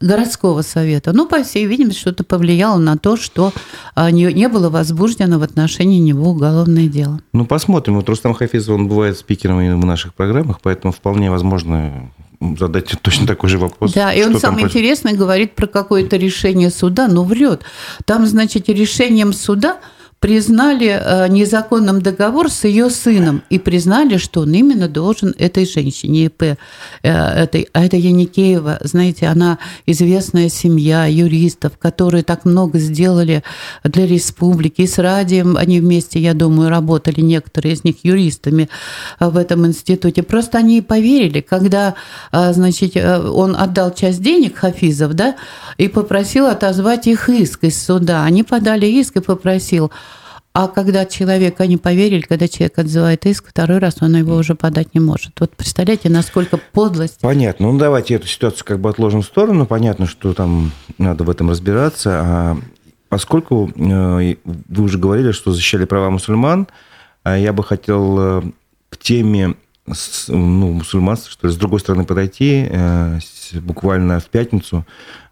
городского 0.01 0.61
совета. 0.61 1.11
Ну, 1.13 1.27
по 1.27 1.43
всей 1.43 1.65
видимости, 1.65 1.99
что-то 1.99 2.23
повлияло 2.23 2.77
на 2.77 2.97
то, 2.97 3.17
что 3.17 3.51
а, 3.95 4.11
не, 4.11 4.31
не 4.33 4.47
было 4.47 4.69
возбуждено 4.69 5.39
в 5.39 5.43
отношении 5.43 5.99
него 5.99 6.29
уголовное 6.29 6.87
дело. 6.87 7.21
Ну, 7.33 7.45
посмотрим. 7.45 7.95
Вот 7.95 8.07
Рустам 8.07 8.33
Хафизов, 8.33 8.75
он 8.75 8.87
бывает 8.87 9.17
спикером 9.17 9.79
в 9.79 9.85
наших 9.85 10.13
программах, 10.13 10.59
поэтому 10.61 10.93
вполне 10.93 11.29
возможно 11.29 12.11
задать 12.57 12.93
точно 13.01 13.27
такой 13.27 13.49
же 13.49 13.57
вопрос. 13.57 13.93
Да, 13.93 14.13
и 14.13 14.23
он 14.23 14.39
самое 14.39 14.65
интересное 14.65 15.15
говорит 15.15 15.55
про 15.55 15.67
какое-то 15.67 16.15
решение 16.15 16.69
суда, 16.69 17.07
но 17.07 17.23
врет. 17.23 17.63
Там, 18.05 18.25
значит, 18.25 18.69
решением 18.69 19.33
суда 19.33 19.79
признали 20.19 20.87
э, 20.87 21.27
незаконным 21.29 22.01
договор 22.01 22.51
с 22.51 22.65
ее 22.65 22.89
сыном 22.89 23.41
и 23.49 23.57
признали, 23.57 24.17
что 24.17 24.41
он 24.41 24.53
именно 24.53 24.89
должен 24.89 25.33
этой 25.37 25.65
женщине, 25.65 26.25
ИП, 26.25 26.43
э, 26.43 26.57
этой, 27.03 27.69
а 27.71 27.85
это 27.85 27.95
Яникеева, 27.95 28.79
знаете, 28.81 29.27
она 29.27 29.59
известная 29.85 30.49
семья 30.49 31.05
юристов, 31.05 31.77
которые 31.79 32.23
так 32.23 32.43
много 32.43 32.79
сделали 32.79 33.43
для 33.83 34.05
республики, 34.05 34.81
и 34.81 34.87
с 34.87 34.97
Радием 34.97 35.55
они 35.55 35.79
вместе, 35.79 36.19
я 36.19 36.33
думаю, 36.33 36.69
работали, 36.69 37.21
некоторые 37.21 37.75
из 37.75 37.85
них 37.85 37.95
юристами 38.03 38.69
в 39.19 39.37
этом 39.37 39.65
институте. 39.67 40.21
Просто 40.23 40.57
они 40.57 40.81
поверили, 40.81 41.39
когда, 41.39 41.95
э, 42.33 42.51
значит, 42.53 42.97
он 42.97 43.55
отдал 43.55 43.93
часть 43.93 44.21
денег 44.21 44.57
Хафизов, 44.57 45.13
да, 45.13 45.35
и 45.77 45.87
попросил 45.87 46.47
отозвать 46.47 47.07
их 47.07 47.29
иск 47.29 47.63
из 47.63 47.81
суда. 47.81 48.25
Они 48.25 48.43
подали 48.43 48.85
иск 48.85 49.15
и 49.15 49.21
попросил 49.21 49.91
а 50.61 50.67
когда 50.67 51.05
человек, 51.05 51.61
они 51.61 51.77
поверили, 51.77 52.19
когда 52.19 52.49
человек 52.49 52.77
отзывает 52.79 53.25
иск, 53.25 53.47
второй 53.47 53.77
раз 53.77 54.01
он 54.01 54.17
его 54.17 54.35
уже 54.35 54.55
подать 54.55 54.93
не 54.93 54.99
может. 54.99 55.39
Вот 55.39 55.55
представляете, 55.55 56.09
насколько 56.09 56.57
подлость. 56.57 57.19
Понятно. 57.21 57.71
Ну, 57.71 57.77
давайте 57.77 58.15
эту 58.15 58.27
ситуацию 58.27 58.65
как 58.65 58.81
бы 58.81 58.89
отложим 58.89 59.21
в 59.21 59.25
сторону. 59.25 59.65
Понятно, 59.65 60.05
что 60.05 60.33
там 60.33 60.73
надо 60.97 61.23
в 61.23 61.29
этом 61.29 61.49
разбираться. 61.49 62.19
А 62.21 62.57
поскольку 63.07 63.71
э, 63.73 64.35
вы 64.43 64.83
уже 64.83 64.97
говорили, 64.97 65.31
что 65.31 65.53
защищали 65.53 65.85
права 65.85 66.09
мусульман, 66.09 66.67
а 67.23 67.37
я 67.37 67.53
бы 67.53 67.63
хотел 67.63 68.19
э, 68.19 68.41
к 68.89 68.97
теме 68.97 69.55
ну, 70.27 70.73
мусульманства, 70.73 71.31
что 71.31 71.47
ли, 71.47 71.53
с 71.53 71.55
другой 71.55 71.79
стороны 71.79 72.03
подойти. 72.03 72.67
Э, 72.69 73.19
буквально 73.61 74.19
в 74.19 74.25
пятницу 74.25 74.85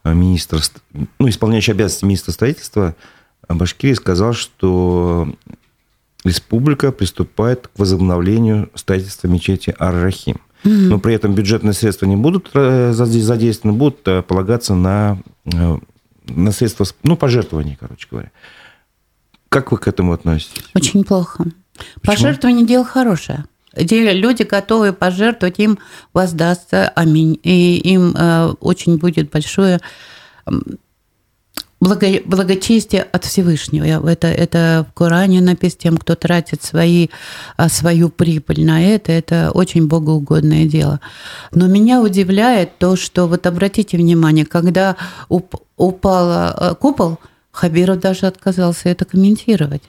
министр, 0.06 0.62
ну, 1.20 1.28
исполняющий 1.28 1.74
обязанности 1.74 2.06
министра 2.06 2.32
строительства– 2.32 2.96
Башкирии 3.56 3.94
сказал, 3.94 4.34
что 4.34 5.28
республика 6.24 6.92
приступает 6.92 7.68
к 7.68 7.80
возобновлению 7.80 8.70
строительства 8.76 9.28
мечети 9.28 9.76
Ар-Рахим. 9.80 10.42
Но 10.64 11.00
при 11.00 11.14
этом 11.14 11.34
бюджетные 11.34 11.74
средства 11.74 12.06
не 12.08 12.16
будут 12.16 12.50
э, 12.54 12.92
задействованы, 12.92 13.78
будут 13.78 14.06
э, 14.08 14.22
полагаться 14.22 14.74
на, 14.74 15.20
э, 15.46 15.78
на 16.28 16.52
средства, 16.52 16.86
ну, 17.04 17.16
пожертвований, 17.16 17.78
короче 17.80 18.08
говоря. 18.10 18.32
Как 19.50 19.72
вы 19.72 19.78
к 19.78 19.88
этому 19.88 20.12
относитесь? 20.12 20.66
Очень 20.74 21.06
плохо. 21.06 21.46
Почему? 22.02 22.16
Пожертвование– 22.16 22.66
дело 22.68 22.84
хорошее. 22.84 23.46
Люди 23.74 24.44
готовы 24.44 24.92
пожертвовать, 24.92 25.60
им 25.60 25.78
воздастся, 26.12 26.90
аминь. 26.90 27.40
И 27.44 27.78
им 27.78 28.16
очень 28.60 28.98
будет 28.98 29.30
большое 29.30 29.80
благо, 31.80 32.08
благочестие 32.26 33.04
от 33.04 33.26
Всевышнего. 33.26 34.10
Это, 34.10 34.28
это 34.28 34.86
в 34.90 34.94
Коране 34.94 35.42
написано, 35.42 35.82
тем, 35.82 35.98
кто 35.98 36.16
тратит 36.16 36.64
свои, 36.64 37.08
а, 37.56 37.70
свою 37.70 38.10
прибыль 38.10 38.66
на 38.66 38.84
это, 38.84 39.12
это 39.12 39.52
очень 39.54 39.88
богоугодное 39.88 40.66
дело. 40.66 41.00
Но 41.52 41.68
меня 41.68 42.02
удивляет 42.02 42.78
то, 42.78 42.96
что, 42.96 43.28
вот 43.28 43.46
обратите 43.46 43.98
внимание, 43.98 44.46
когда 44.46 44.96
уп, 45.30 45.56
упал 45.76 46.28
а, 46.30 46.76
купол, 46.76 47.20
Хабиров 47.52 48.00
даже 48.00 48.28
отказался 48.28 48.90
это 48.90 49.06
комментировать. 49.06 49.82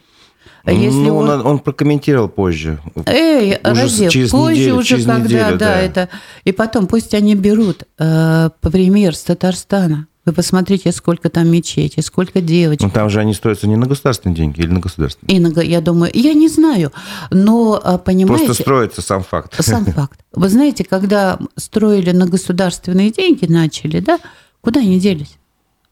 Если 0.66 1.09
ну, 1.09 1.16
он, 1.16 1.31
он, 1.31 1.46
он 1.46 1.59
прокомментировал 1.61 2.29
позже. 2.29 2.79
Эй, 3.07 3.59
уже 3.64 3.83
Разев, 3.83 4.12
через 4.12 4.31
позже 4.31 4.61
неделю, 4.61 4.77
уже, 4.77 4.88
через 4.88 5.07
когда, 5.07 5.24
неделю, 5.24 5.59
да, 5.59 5.66
да, 5.66 5.81
это. 5.81 6.09
И 6.44 6.53
потом 6.53 6.87
пусть 6.87 7.14
они 7.14 7.35
берут 7.35 7.85
э, 7.98 8.51
пример 8.61 9.14
с 9.14 9.22
Татарстана. 9.22 10.08
Вы 10.29 10.35
посмотрите, 10.35 10.93
сколько 10.93 11.31
там 11.31 11.49
мечетей, 11.49 12.03
сколько 12.03 12.43
девочек. 12.43 12.83
Ну, 12.83 12.91
там 12.91 13.09
же 13.09 13.19
они 13.19 13.33
строятся 13.33 13.67
не 13.67 13.77
на 13.77 13.87
государственные 13.87 14.37
деньги 14.37 14.61
или 14.61 14.69
на 14.69 14.79
государственные? 14.79 15.35
И 15.35 15.41
на, 15.41 15.59
я 15.62 15.81
думаю, 15.81 16.11
я 16.12 16.35
не 16.35 16.49
знаю, 16.49 16.93
но 17.31 17.81
а, 17.83 17.97
понимаете... 17.97 18.45
Просто 18.45 18.62
строится 18.62 19.01
сам 19.01 19.23
факт. 19.23 19.55
Сам 19.64 19.87
факт. 19.87 20.21
Вы 20.33 20.51
знаете, 20.51 20.85
когда 20.85 21.38
строили 21.57 22.11
на 22.11 22.27
государственные 22.27 23.11
деньги, 23.11 23.47
начали, 23.47 24.01
да, 24.01 24.19
куда 24.61 24.81
они 24.81 25.01
делись? 25.01 25.38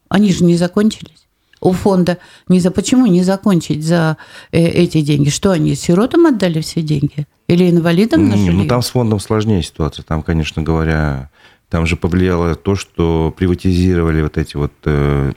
Они 0.07 0.31
же 0.31 0.43
не 0.43 0.55
закончились. 0.55 1.27
У 1.59 1.71
фонда 1.71 2.19
не 2.47 2.59
за 2.59 2.69
почему 2.69 3.07
не 3.07 3.23
закончить 3.23 3.83
за 3.83 4.17
э, 4.51 4.63
эти 4.63 5.01
деньги? 5.01 5.29
Что 5.29 5.49
они 5.49 5.73
сиротам 5.73 6.27
отдали 6.27 6.61
все 6.61 6.83
деньги 6.83 7.25
или 7.47 7.71
инвалидам 7.71 8.29
на 8.29 8.35
Ну 8.35 8.67
там 8.67 8.83
с 8.83 8.89
фондом 8.89 9.19
сложнее 9.19 9.63
ситуация. 9.63 10.03
Там, 10.03 10.21
конечно 10.21 10.61
говоря, 10.61 11.31
там 11.69 11.85
же 11.85 11.97
повлияло 11.97 12.55
то, 12.55 12.75
что 12.75 13.33
приватизировали 13.35 14.21
вот 14.21 14.37
эти 14.37 14.55
вот 14.55 14.71
э, 14.85 15.33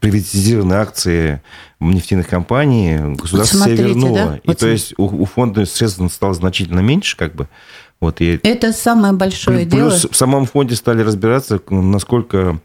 приватизированные 0.00 0.78
акции 0.78 1.42
нефтяных 1.80 2.28
компаний, 2.28 2.98
государство 3.16 3.58
вот 3.58 3.66
себе 3.66 3.76
вернуло. 3.76 4.14
Да? 4.14 4.36
И 4.42 4.48
вот 4.48 4.58
то 4.58 4.68
есть 4.68 4.94
у, 4.98 5.04
у 5.04 5.24
фонда 5.24 5.64
средств 5.64 6.02
стало 6.12 6.34
значительно 6.34 6.80
меньше, 6.80 7.16
как 7.16 7.34
бы. 7.34 7.48
Вот, 8.00 8.20
и 8.20 8.40
Это 8.42 8.72
самое 8.72 9.12
большое 9.12 9.60
плюс, 9.60 9.72
дело. 9.72 9.90
Плюс 9.90 10.06
в 10.10 10.16
самом 10.16 10.46
фонде 10.46 10.74
стали 10.74 11.02
разбираться, 11.02 11.60
насколько 11.70 12.60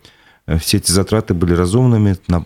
э, 0.48 0.58
все 0.58 0.78
эти 0.78 0.92
затраты 0.92 1.34
были 1.34 1.54
разумными, 1.54 2.18
ну, 2.28 2.44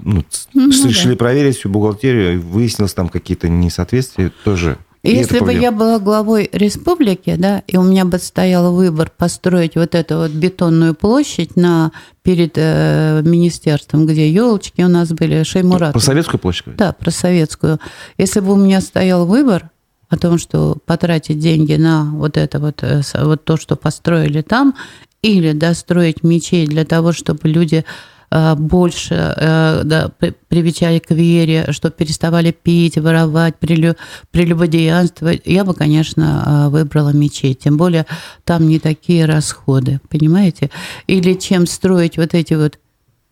ну, 0.53 0.69
решили 0.69 1.13
да. 1.13 1.17
проверить 1.17 1.58
всю 1.58 1.69
бухгалтерию, 1.69 2.41
выяснилось 2.41 2.93
там 2.93 3.10
какие-то 3.10 3.47
несоответствия 3.47 4.32
тоже. 4.43 4.77
Если 5.03 5.39
бы 5.39 5.53
я 5.53 5.71
была 5.71 5.99
главой 5.99 6.49
республики, 6.51 7.35
да, 7.38 7.63
и 7.67 7.77
у 7.77 7.83
меня 7.83 8.03
бы 8.03 8.17
стоял 8.19 8.73
выбор 8.73 9.12
построить 9.15 9.75
вот 9.75 9.95
эту 9.95 10.17
вот 10.17 10.31
бетонную 10.31 10.93
площадь 10.93 11.55
на, 11.55 11.91
перед 12.21 12.53
э, 12.57 13.21
министерством, 13.23 14.05
где 14.05 14.29
елочки 14.29 14.81
у 14.81 14.89
нас 14.89 15.09
были, 15.09 15.43
Шеймурат. 15.43 15.93
Про 15.93 15.99
советскую 15.99 16.39
площадь? 16.39 16.75
Да, 16.75 16.91
про 16.91 17.12
советскую. 17.12 17.79
Если 18.17 18.41
бы 18.41 18.53
у 18.53 18.57
меня 18.57 18.81
стоял 18.81 19.25
выбор 19.25 19.69
о 20.09 20.17
том, 20.17 20.38
что 20.38 20.77
потратить 20.85 21.39
деньги 21.39 21.75
на 21.75 22.05
вот 22.05 22.35
это 22.35 22.59
вот, 22.59 22.83
э, 22.83 23.01
вот 23.21 23.45
то, 23.45 23.55
что 23.55 23.77
построили 23.77 24.41
там, 24.41 24.75
или 25.21 25.53
достроить 25.53 26.23
мечеть 26.23 26.69
для 26.69 26.83
того, 26.83 27.13
чтобы 27.13 27.47
люди 27.47 27.85
больше 28.31 29.15
э, 29.15 29.81
да, 29.83 30.11
привечали 30.47 30.99
к 30.99 31.11
вере, 31.11 31.67
что 31.71 31.89
переставали 31.89 32.51
пить, 32.51 32.97
воровать, 32.97 33.55
прелюбодеянствовать, 33.57 35.41
я 35.45 35.65
бы, 35.65 35.73
конечно, 35.73 36.67
э, 36.67 36.69
выбрала 36.69 37.09
мечеть. 37.09 37.59
Тем 37.59 37.77
более 37.77 38.05
там 38.43 38.67
не 38.67 38.79
такие 38.79 39.25
расходы, 39.25 39.99
понимаете? 40.09 40.69
Или 41.07 41.33
чем 41.33 41.65
строить 41.65 42.17
вот 42.17 42.33
эти 42.33 42.53
вот, 42.53 42.77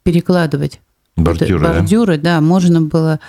перекладывать 0.03 0.79
бордюры, 1.15 1.60
бордюры 1.60 2.17
да? 2.17 2.36
да, 2.36 2.41
можно 2.41 2.81
было 2.81 3.19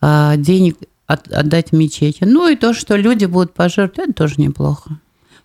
денег 0.00 0.76
отдать 1.06 1.72
мечети. 1.72 2.24
Ну 2.24 2.48
и 2.48 2.56
то, 2.56 2.74
что 2.74 2.96
люди 2.96 3.24
будут 3.24 3.54
пожертвовать, 3.54 4.10
это 4.10 4.12
тоже 4.12 4.34
неплохо. 4.38 4.98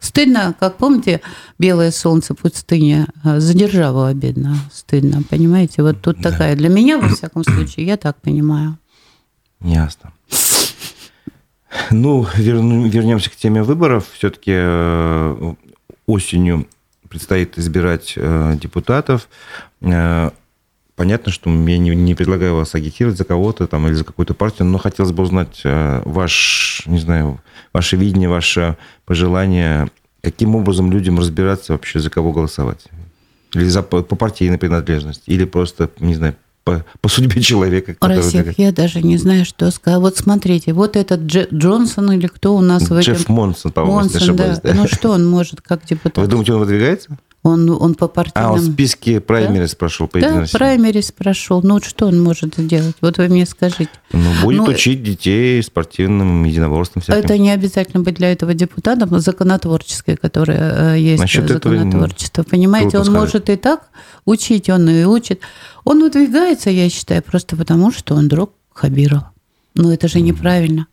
Стыдно, 0.04 0.54
как 0.60 0.76
помните, 0.76 1.22
белое 1.58 1.90
солнце 1.90 2.34
пустыни, 2.34 3.06
а, 3.24 3.40
за 3.40 3.54
державу 3.54 4.04
обидно, 4.04 4.58
стыдно, 4.70 5.24
понимаете? 5.24 5.82
Вот 5.82 6.02
тут 6.02 6.18
да. 6.20 6.30
такая, 6.30 6.58
для 6.58 6.68
меня, 6.68 7.00
во 7.00 7.08
всяком 7.08 7.46
случае, 7.46 7.86
я 7.86 7.96
так 7.96 8.20
понимаю. 8.20 8.78
Ясно. 9.62 10.12
Ну, 11.90 12.28
вернемся 12.36 13.30
к 13.30 13.36
теме 13.38 13.64
выборов. 13.64 14.10
Все-таки 14.12 14.52
э, 14.54 15.54
осенью 16.06 16.68
предстоит 17.08 17.58
избирать 17.58 18.14
э, 18.18 18.58
депутатов. 18.62 19.30
Э, 20.94 20.96
понятно, 20.96 21.32
что 21.32 21.50
я 21.50 21.78
не, 21.78 21.96
не 21.96 22.16
предлагаю 22.16 22.56
вас 22.56 22.76
агитировать 22.76 23.18
за 23.18 23.26
кого-то 23.26 23.68
там 23.68 23.88
или 23.88 23.94
за 23.94 24.04
какую-то 24.04 24.34
партию, 24.34 24.68
но 24.68 24.78
хотелось 24.78 25.12
бы 25.12 25.24
узнать 25.24 25.62
ваш, 25.64 26.84
не 26.86 27.00
знаю, 27.00 27.42
ваше 27.74 27.98
видение, 27.98 28.30
ваше 28.30 28.78
пожелание, 29.06 29.90
каким 30.22 30.56
образом 30.56 30.92
людям 30.92 31.20
разбираться 31.20 31.74
вообще, 31.74 32.00
за 32.00 32.10
кого 32.10 32.32
голосовать? 32.32 32.86
Или 33.54 33.68
за, 33.68 33.84
по 33.84 34.02
партийной 34.02 34.58
принадлежности, 34.58 35.30
или 35.30 35.46
просто, 35.46 35.90
не 36.00 36.16
знаю, 36.16 36.36
по, 36.64 36.86
по 37.02 37.10
судьбе 37.10 37.42
человека. 37.42 37.96
Рассек, 38.00 38.58
я 38.58 38.72
даже 38.72 39.02
не 39.02 39.18
знаю, 39.18 39.46
что 39.46 39.70
сказать. 39.72 40.00
Вот 40.00 40.18
смотрите, 40.18 40.74
вот 40.74 40.96
этот 40.96 41.26
Дж, 41.26 41.48
Джонсон 41.54 42.14
или 42.14 42.28
кто 42.28 42.56
у 42.56 42.62
нас 42.62 42.84
в 42.84 42.94
этом... 42.94 43.02
Джефф 43.02 43.28
Монсон, 43.28 43.72
по-моему, 43.72 43.98
Монсон. 43.98 44.36
Да. 44.36 44.60
Да. 44.64 44.74
Ну 44.74 44.88
что 44.88 45.12
он 45.12 45.28
может 45.28 45.62
как 45.62 45.86
депутат? 45.86 46.18
Вы 46.18 46.28
думаете, 46.28 46.54
он 46.54 46.62
выдвигается? 46.62 47.18
Он, 47.44 47.70
он 47.70 47.96
по 47.96 48.08
партийным... 48.08 48.52
А, 48.52 48.54
он 48.54 48.60
в 48.60 48.72
списке 48.72 49.20
праймерис 49.20 49.72
да? 49.72 49.78
прошел 49.78 50.08
по 50.08 50.18
Да, 50.18 50.46
праймерис 50.50 51.12
прошел. 51.12 51.62
Ну, 51.62 51.82
что 51.82 52.08
он 52.08 52.22
может 52.24 52.56
сделать? 52.56 52.96
Вот 53.02 53.18
вы 53.18 53.28
мне 53.28 53.46
скажите. 53.46 53.90
Ну, 54.14 54.30
будет 54.42 54.60
ну, 54.60 54.64
учить 54.64 55.04
детей 55.04 55.62
спортивным 55.62 56.46
единоборством 56.46 57.02
всяким. 57.02 57.20
Это 57.20 57.38
не 57.38 57.52
обязательно 57.52 58.02
быть 58.02 58.16
для 58.16 58.32
этого 58.32 58.54
депутатом, 58.54 59.10
но 59.10 59.20
законотворческое, 59.20 60.16
которое 60.16 60.96
э, 60.96 61.00
есть 61.00 61.22
Насчет 61.22 61.50
законотворчество. 61.50 62.44
Этого 62.44 62.50
Понимаете, 62.50 62.98
он 62.98 63.04
сказать. 63.04 63.22
может 63.22 63.50
и 63.50 63.58
так 63.58 63.90
учить, 64.24 64.70
он 64.70 64.90
и 64.90 65.04
учит. 65.04 65.42
Он 65.84 66.02
выдвигается, 66.02 66.70
я 66.70 66.90
считаю, 66.90 67.22
просто 67.22 67.58
потому, 67.58 67.92
что 67.92 68.16
он 68.16 68.30
друг 68.30 68.54
Хабирова. 68.72 69.34
Но 69.76 69.94
это 69.94 70.08
же 70.08 70.22
неправильно. 70.22 70.88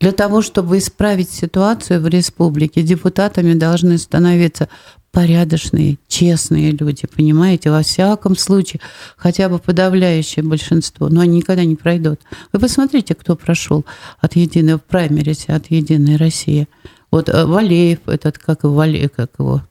Для 0.00 0.12
того, 0.12 0.42
чтобы 0.42 0.78
исправить 0.78 1.30
ситуацию 1.30 2.00
в 2.00 2.08
республике, 2.08 2.82
депутатами 2.82 3.54
должны 3.54 3.98
становиться 3.98 4.68
порядочные, 5.14 5.96
честные 6.08 6.72
люди, 6.72 7.06
понимаете, 7.06 7.70
во 7.70 7.82
всяком 7.82 8.36
случае, 8.36 8.80
хотя 9.16 9.48
бы 9.48 9.60
подавляющее 9.60 10.44
большинство, 10.44 11.08
но 11.08 11.20
они 11.20 11.38
никогда 11.38 11.64
не 11.64 11.76
пройдут. 11.76 12.20
Вы 12.52 12.58
посмотрите, 12.58 13.14
кто 13.14 13.36
прошел 13.36 13.84
от 14.20 14.34
единой 14.34 14.74
в 14.74 14.82
праймерисе, 14.82 15.52
от 15.52 15.70
Единой 15.70 16.16
России. 16.16 16.68
Вот 17.12 17.28
э, 17.28 17.44
Валеев, 17.46 18.00
этот, 18.06 18.38
как 18.38 18.64
Валеев, 18.64 19.12
как 19.14 19.30
его, 19.38 19.62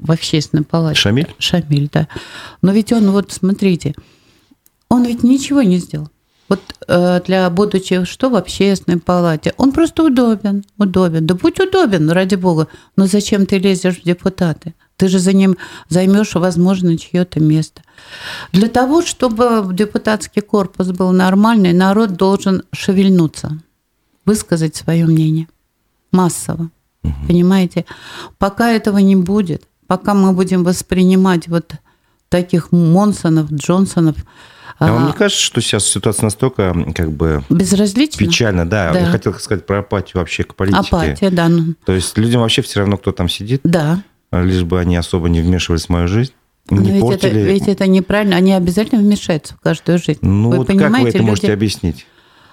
в 0.00 0.10
общественной 0.10 0.64
палате. 0.64 0.98
Шамиль? 0.98 1.32
Шамиль, 1.38 1.88
да. 1.92 2.08
Но 2.60 2.72
ведь 2.72 2.92
он, 2.92 3.10
вот 3.12 3.30
смотрите, 3.30 3.94
он 4.88 5.04
ведь 5.04 5.22
ничего 5.22 5.62
не 5.62 5.78
сделал. 5.78 6.08
Вот 6.48 6.60
э, 6.86 7.20
для 7.26 7.50
будучи 7.50 8.04
что 8.04 8.30
в 8.30 8.36
общественной 8.36 8.98
палате, 8.98 9.52
он 9.58 9.72
просто 9.72 10.04
удобен, 10.04 10.64
удобен. 10.78 11.26
Да 11.26 11.34
будь 11.34 11.60
удобен, 11.60 12.10
ради 12.10 12.36
бога. 12.36 12.68
Но 12.96 13.06
зачем 13.06 13.46
ты 13.46 13.58
лезешь 13.58 14.00
в 14.00 14.04
депутаты? 14.04 14.74
Ты 14.96 15.08
же 15.08 15.18
за 15.18 15.32
ним 15.32 15.56
займешь, 15.88 16.34
возможно, 16.34 16.96
чье-то 16.96 17.40
место. 17.40 17.82
Для 18.52 18.68
того, 18.68 19.02
чтобы 19.02 19.68
депутатский 19.72 20.42
корпус 20.42 20.88
был 20.88 21.12
нормальный, 21.12 21.72
народ 21.72 22.12
должен 22.12 22.62
шевельнуться, 22.72 23.58
высказать 24.24 24.74
свое 24.74 25.04
мнение 25.04 25.46
массово. 26.12 26.70
Угу. 27.04 27.12
Понимаете? 27.28 27.84
Пока 28.38 28.72
этого 28.72 28.98
не 28.98 29.16
будет, 29.16 29.62
пока 29.86 30.14
мы 30.14 30.32
будем 30.32 30.64
воспринимать 30.64 31.48
вот 31.48 31.72
таких 32.28 32.72
Монсонов, 32.72 33.52
Джонсонов, 33.52 34.16
а 34.78 34.92
вам 34.92 35.06
не 35.08 35.12
кажется, 35.12 35.42
что 35.42 35.60
сейчас 35.60 35.84
ситуация 35.84 36.24
настолько 36.24 36.74
как 36.94 37.10
бы 37.10 37.42
безразлична? 37.50 38.18
Печально, 38.18 38.68
да. 38.68 38.92
да. 38.92 39.00
Я 39.00 39.06
хотел 39.06 39.34
сказать 39.34 39.66
про 39.66 39.80
апатию 39.80 40.18
вообще 40.20 40.44
к 40.44 40.54
политике. 40.54 40.80
Апатия, 40.80 41.30
да. 41.30 41.48
Ну. 41.48 41.74
То 41.84 41.92
есть 41.92 42.16
людям 42.16 42.42
вообще 42.42 42.62
все 42.62 42.80
равно, 42.80 42.96
кто 42.96 43.12
там 43.12 43.28
сидит. 43.28 43.60
Да. 43.64 44.02
А 44.30 44.42
лишь 44.42 44.62
бы 44.62 44.78
они 44.78 44.96
особо 44.96 45.28
не 45.28 45.40
вмешивались 45.40 45.86
в 45.86 45.88
мою 45.88 46.06
жизнь. 46.06 46.32
Не 46.70 46.78
Но 46.78 46.92
ведь, 46.92 47.00
портили... 47.00 47.40
это, 47.40 47.52
ведь 47.52 47.68
это 47.68 47.86
неправильно. 47.86 48.36
Они 48.36 48.52
обязательно 48.52 49.00
вмешаются 49.00 49.54
в 49.54 49.60
каждую 49.60 49.98
жизнь. 49.98 50.20
Ну, 50.22 50.50
Вы 50.50 50.56
вот 50.58 50.66
как 50.66 50.76
вы 50.76 51.08
это 51.08 51.18
люди... 51.18 51.26
можете 51.26 51.52
объяснить? 51.52 52.06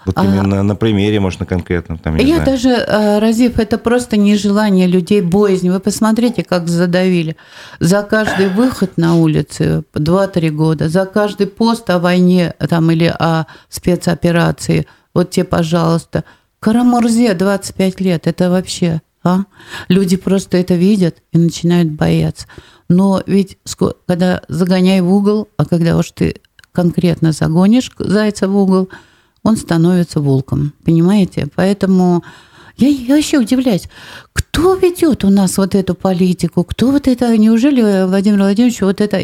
Вот 0.05 0.17
а, 0.17 0.23
именно 0.23 0.61
на 0.61 0.75
примере, 0.75 1.19
может, 1.19 1.39
на 1.39 1.45
конкретном. 1.45 1.97
Там, 1.97 2.15
я, 2.15 2.37
я 2.37 2.45
даже, 2.45 2.69
э, 2.69 3.19
Разив, 3.19 3.59
это 3.59 3.77
просто 3.77 4.17
нежелание 4.17 4.87
людей, 4.87 5.21
боязнь. 5.21 5.69
Вы 5.69 5.79
посмотрите, 5.79 6.43
как 6.43 6.67
задавили. 6.67 7.35
За 7.79 8.03
каждый 8.03 8.49
выход 8.49 8.97
на 8.97 9.15
улицы 9.15 9.83
2-3 9.93 10.49
года, 10.51 10.89
за 10.89 11.05
каждый 11.05 11.47
пост 11.47 11.89
о 11.89 11.99
войне 11.99 12.53
там, 12.69 12.91
или 12.91 13.05
о 13.05 13.45
спецоперации, 13.69 14.85
вот 15.13 15.31
те, 15.31 15.43
пожалуйста. 15.43 16.23
Карамурзе 16.59 17.33
25 17.33 18.01
лет, 18.01 18.27
это 18.27 18.49
вообще... 18.49 19.01
А? 19.23 19.45
Люди 19.87 20.17
просто 20.17 20.57
это 20.57 20.75
видят 20.75 21.15
и 21.31 21.39
начинают 21.39 21.89
бояться. 21.89 22.45
Но 22.87 23.23
ведь 23.25 23.57
когда 24.05 24.43
загоняй 24.47 25.01
в 25.01 25.11
угол, 25.11 25.47
а 25.57 25.65
когда 25.65 25.97
уж 25.97 26.11
ты 26.11 26.35
конкретно 26.71 27.31
загонишь 27.31 27.91
зайца 27.97 28.47
в 28.47 28.55
угол, 28.55 28.89
он 29.45 29.57
становится 29.57 30.19
волком, 30.19 30.73
понимаете? 30.83 31.47
Поэтому 31.55 32.23
я, 32.77 32.87
я 32.89 33.15
вообще 33.15 33.37
удивляюсь, 33.37 33.89
кто 34.33 34.75
ведет 34.75 35.23
у 35.23 35.29
нас 35.29 35.57
вот 35.57 35.75
эту 35.75 35.95
политику, 35.95 36.63
кто 36.63 36.91
вот 36.91 37.07
это, 37.07 37.37
неужели 37.37 38.05
Владимир 38.05 38.39
Владимирович 38.39 38.81
вот 38.81 38.99
это 38.99 39.19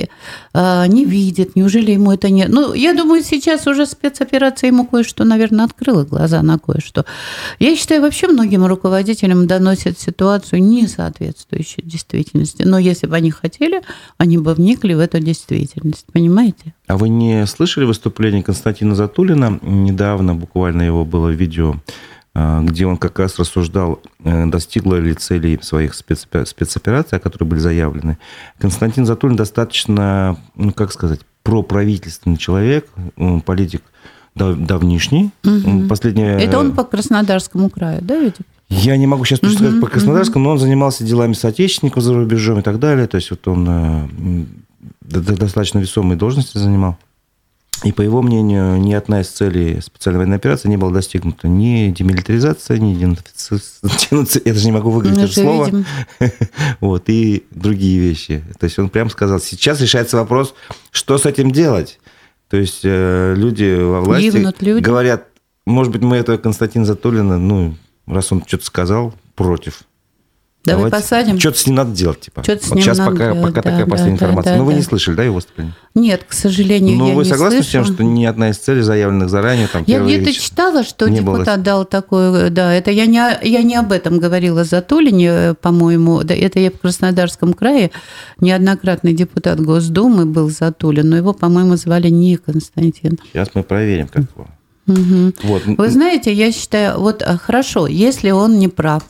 а, 0.54 0.88
не 0.88 1.06
видит, 1.06 1.56
неужели 1.56 1.92
ему 1.92 2.12
это 2.14 2.30
не... 2.30 2.48
Ну, 2.48 2.74
я 2.74 2.94
думаю, 2.94 3.24
сейчас 3.24 3.68
уже 3.68 3.86
спецоперация 3.86 4.68
ему 4.68 4.86
кое-что, 4.86 5.24
наверное, 5.26 5.66
открыла 5.66 6.04
глаза 6.04 6.42
на 6.42 6.60
кое-что. 6.60 7.06
Я 7.60 7.76
считаю, 7.76 8.02
вообще 8.02 8.28
многим 8.28 8.66
руководителям 8.66 9.48
доносят 9.48 10.00
ситуацию 10.00 10.64
не 10.64 10.88
соответствующую 10.88 11.86
действительности. 11.86 12.64
Но 12.64 12.80
если 12.80 13.08
бы 13.08 13.16
они 13.16 13.32
хотели, 13.32 13.82
они 14.18 14.38
бы 14.38 14.54
вникли 14.54 14.94
в 14.94 15.00
эту 15.00 15.20
действительность, 15.20 16.06
понимаете? 16.12 16.74
А 16.88 16.98
вы 16.98 17.10
не 17.10 17.46
слышали 17.48 17.86
выступление 17.86 18.44
Константина 18.44 18.96
Затулина? 18.96 19.60
Недавно 19.62 20.36
буквально 20.36 20.84
его 20.84 21.06
было 21.06 21.30
видео 21.30 21.76
где 22.34 22.86
он 22.86 22.96
как 22.96 23.20
раз 23.20 23.38
рассуждал, 23.40 24.00
э, 24.24 24.46
достигла 24.46 24.96
ли 24.96 25.14
целей 25.14 25.60
своих 25.62 25.94
спецопераций, 25.94 27.20
которые 27.20 27.48
были 27.50 27.60
заявлены. 27.60 28.18
Константин 28.58 29.06
Затулин 29.06 29.36
достаточно, 29.36 30.38
ну 30.56 30.72
как 30.72 30.94
сказать, 30.94 31.20
проправительственный 31.44 32.38
человек, 32.38 32.88
политик 33.46 33.82
давнишний. 34.36 35.32
Угу. 35.44 35.88
Последнее... 35.90 36.40
Это 36.40 36.58
он 36.58 36.74
по 36.74 36.86
Краснодарскому 36.86 37.70
краю, 37.70 38.00
да, 38.02 38.18
ведь? 38.18 38.36
Я 38.70 38.96
не 38.96 39.08
могу 39.08 39.26
сейчас 39.26 39.40
точно 39.40 39.58
сказать 39.58 39.74
угу, 39.74 39.86
по 39.86 39.92
Краснодарскому, 39.92 40.46
угу. 40.46 40.48
но 40.48 40.54
он 40.54 40.60
занимался 40.60 41.04
делами 41.04 41.34
соотечественников 41.34 42.02
за 42.02 42.14
рубежом 42.14 42.60
и 42.60 42.62
так 42.62 42.80
далее. 42.80 43.08
То 43.08 43.16
есть 43.16 43.30
вот 43.32 43.46
он 43.50 43.68
э, 43.68 44.46
достаточно 45.02 45.80
весомые 45.80 46.18
должности 46.18 46.58
занимал. 46.58 46.98
И 47.84 47.92
по 47.92 48.02
его 48.02 48.22
мнению, 48.22 48.80
ни 48.80 48.94
одна 48.94 49.22
из 49.22 49.30
целей 49.30 49.82
специальной 49.82 50.20
военной 50.20 50.38
операции 50.38 50.68
не 50.68 50.78
была 50.78 50.92
достигнута. 50.92 51.48
Ни 51.48 51.90
демилитаризация, 51.90 52.78
ни 52.78 52.94
денацификация. 52.94 54.42
Я 54.46 54.54
даже 54.54 54.66
не 54.66 54.72
могу 54.72 54.92
выговорить 54.92 55.18
это 55.18 55.34
слово. 55.34 55.84
Вот, 56.80 57.04
и 57.08 57.46
другие 57.50 58.00
вещи. 58.00 58.44
То 58.60 58.66
есть 58.66 58.78
он 58.78 58.90
прямо 58.90 59.10
сказал, 59.10 59.40
сейчас 59.40 59.82
решается 59.82 60.18
вопрос, 60.18 60.54
что 60.92 61.18
с 61.18 61.26
этим 61.26 61.52
делать. 61.52 62.00
То 62.50 62.58
есть 62.58 62.82
э, 62.84 63.34
люди 63.36 63.82
во 63.82 64.02
власти 64.02 64.26
люди. 64.60 64.84
говорят, 64.84 65.28
может 65.66 65.92
быть, 65.92 66.02
мы 66.02 66.18
этого 66.18 66.38
Константина 66.38 66.86
Затулина, 66.86 67.40
ну, 67.40 67.76
раз 68.06 68.32
он 68.32 68.44
что-то 68.46 68.66
сказал, 68.66 69.14
против. 69.36 69.84
Давай 70.64 70.92
Давайте. 70.92 70.98
посадим. 70.98 71.40
Что-то 71.40 71.58
с 71.58 71.66
ним 71.66 71.76
надо 71.76 71.92
делать, 71.92 72.20
типа. 72.20 72.44
Что-то 72.44 72.64
с 72.64 72.70
вот 72.70 72.76
ним 72.76 72.84
сейчас 72.84 73.00
надо 73.00 73.12
пока, 73.12 73.34
делать, 73.34 73.42
пока 73.42 73.54
да, 73.56 73.62
такая 73.62 73.86
да, 73.86 73.90
последняя 73.90 74.18
да, 74.18 74.26
информация. 74.26 74.54
Да, 74.54 74.60
Но 74.60 74.66
вы 74.66 74.72
да. 74.74 74.78
не 74.78 74.84
слышали, 74.84 75.16
да, 75.16 75.24
его 75.24 75.36
выступление? 75.36 75.74
Нет, 75.96 76.24
к 76.28 76.34
сожалению, 76.34 76.98
Но 76.98 77.08
я 77.08 77.16
вы 77.16 77.24
не 77.24 77.30
согласны 77.30 77.64
слышу. 77.64 77.70
с 77.70 77.72
тем, 77.72 77.86
что 77.86 78.04
ни 78.04 78.26
одна 78.26 78.52
из 78.52 78.58
целей, 78.58 78.82
заявленных 78.82 79.32
заранее, 79.32 79.68
там, 79.68 79.84
Я 79.88 80.00
где-то 80.04 80.32
читала, 80.34 80.84
что 80.84 81.08
не 81.10 81.18
депутат 81.20 81.46
было... 81.46 81.58
дал 81.58 81.86
такое, 81.86 82.52
да, 82.52 82.74
это 82.74 82.92
я 82.92 83.08
не, 83.08 83.18
я 83.42 83.64
не 83.64 83.76
об 83.76 83.92
этом 83.92 84.20
говорила 84.20 84.64
за 84.64 84.84
Тулине, 84.84 85.56
по-моему, 85.60 86.24
да, 86.24 86.36
это 86.36 86.60
я 86.60 86.70
в 86.70 86.80
Краснодарском 86.80 87.54
крае, 87.54 87.90
неоднократный 88.40 89.14
депутат 89.14 89.60
Госдумы 89.60 90.28
был 90.28 90.52
Затулин, 90.52 91.10
но 91.10 91.18
его, 91.18 91.34
по-моему, 91.34 91.76
звали 91.76 92.10
не 92.10 92.38
Константин. 92.38 93.18
Сейчас 93.34 93.50
мы 93.56 93.64
проверим, 93.64 94.08
как 94.08 94.26
его. 94.36 94.48
Угу. 94.88 95.34
Вот. 95.44 95.64
Вы 95.66 95.90
знаете, 95.90 96.32
я 96.32 96.52
считаю, 96.52 97.00
вот 97.00 97.24
а, 97.24 97.38
хорошо, 97.38 97.88
если 97.88 98.30
он 98.32 98.60
не 98.60 98.68
прав, 98.68 99.04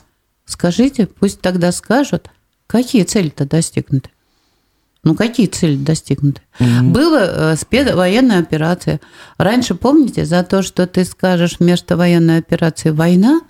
скажите, 0.52 1.06
пусть 1.06 1.40
тогда 1.40 1.72
скажут, 1.72 2.30
Какие 2.72 3.02
цели-то 3.02 3.44
достигнуты? 3.44 4.08
Ну, 5.04 5.14
какие 5.14 5.46
цели 5.46 5.76
достигнуты? 5.76 6.40
Mm-hmm. 6.58 6.90
Была 6.90 7.20
э, 7.52 7.56
спецвоенная 7.56 8.38
операция. 8.38 8.98
Раньше, 9.36 9.74
помните, 9.74 10.24
за 10.24 10.42
то, 10.42 10.62
что 10.62 10.86
ты 10.86 11.04
скажешь 11.04 11.56
вместо 11.58 11.98
военной 11.98 12.38
операции 12.38 12.88
«война», 12.88 13.42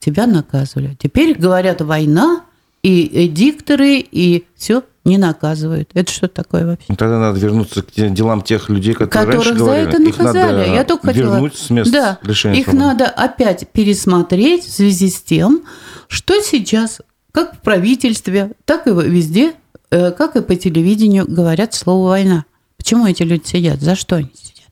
тебя 0.00 0.26
наказывали. 0.26 0.96
Теперь 1.00 1.38
говорят 1.38 1.80
«война», 1.80 2.42
и, 2.82 3.02
и 3.02 3.28
дикторы, 3.28 3.98
и 3.98 4.46
все 4.56 4.82
не 5.04 5.18
наказывают. 5.18 5.90
Это 5.94 6.12
что 6.12 6.28
такое 6.28 6.66
вообще? 6.66 6.86
Ну, 6.88 6.96
тогда 6.96 7.18
надо 7.18 7.38
вернуться 7.38 7.82
к 7.82 7.90
делам 7.94 8.42
тех 8.42 8.68
людей, 8.68 8.94
которые 8.94 9.26
Которых 9.26 9.46
раньше 9.46 9.58
за 9.58 9.64
говорили. 9.64 9.88
это 9.88 9.98
наказали. 9.98 10.60
Их 10.60 10.66
надо 10.66 10.74
Я 10.74 10.84
только 10.84 11.10
вернуть 11.12 11.52
хотела... 11.52 11.66
с 11.66 11.70
места 11.70 11.92
да, 11.92 12.18
лишения 12.22 12.60
Их 12.60 12.64
свободы. 12.66 12.84
надо 12.86 13.06
опять 13.06 13.68
пересмотреть 13.72 14.64
в 14.64 14.70
связи 14.70 15.08
с 15.10 15.22
тем, 15.22 15.62
что 16.08 16.40
сейчас 16.42 17.00
как 17.32 17.56
в 17.56 17.58
правительстве, 17.60 18.52
так 18.64 18.86
и 18.86 18.90
везде, 18.90 19.54
э, 19.90 20.10
как 20.10 20.36
и 20.36 20.42
по 20.42 20.56
телевидению 20.56 21.26
говорят 21.28 21.74
слово 21.74 22.08
«война». 22.08 22.44
Почему 22.76 23.06
эти 23.06 23.22
люди 23.22 23.46
сидят? 23.46 23.80
За 23.80 23.94
что 23.94 24.16
они 24.16 24.30
сидят? 24.34 24.70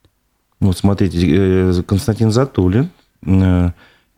Вот 0.60 0.76
смотрите, 0.76 1.18
э, 1.24 1.82
Константин 1.86 2.32
Затулин, 2.32 2.90
э, 3.24 3.70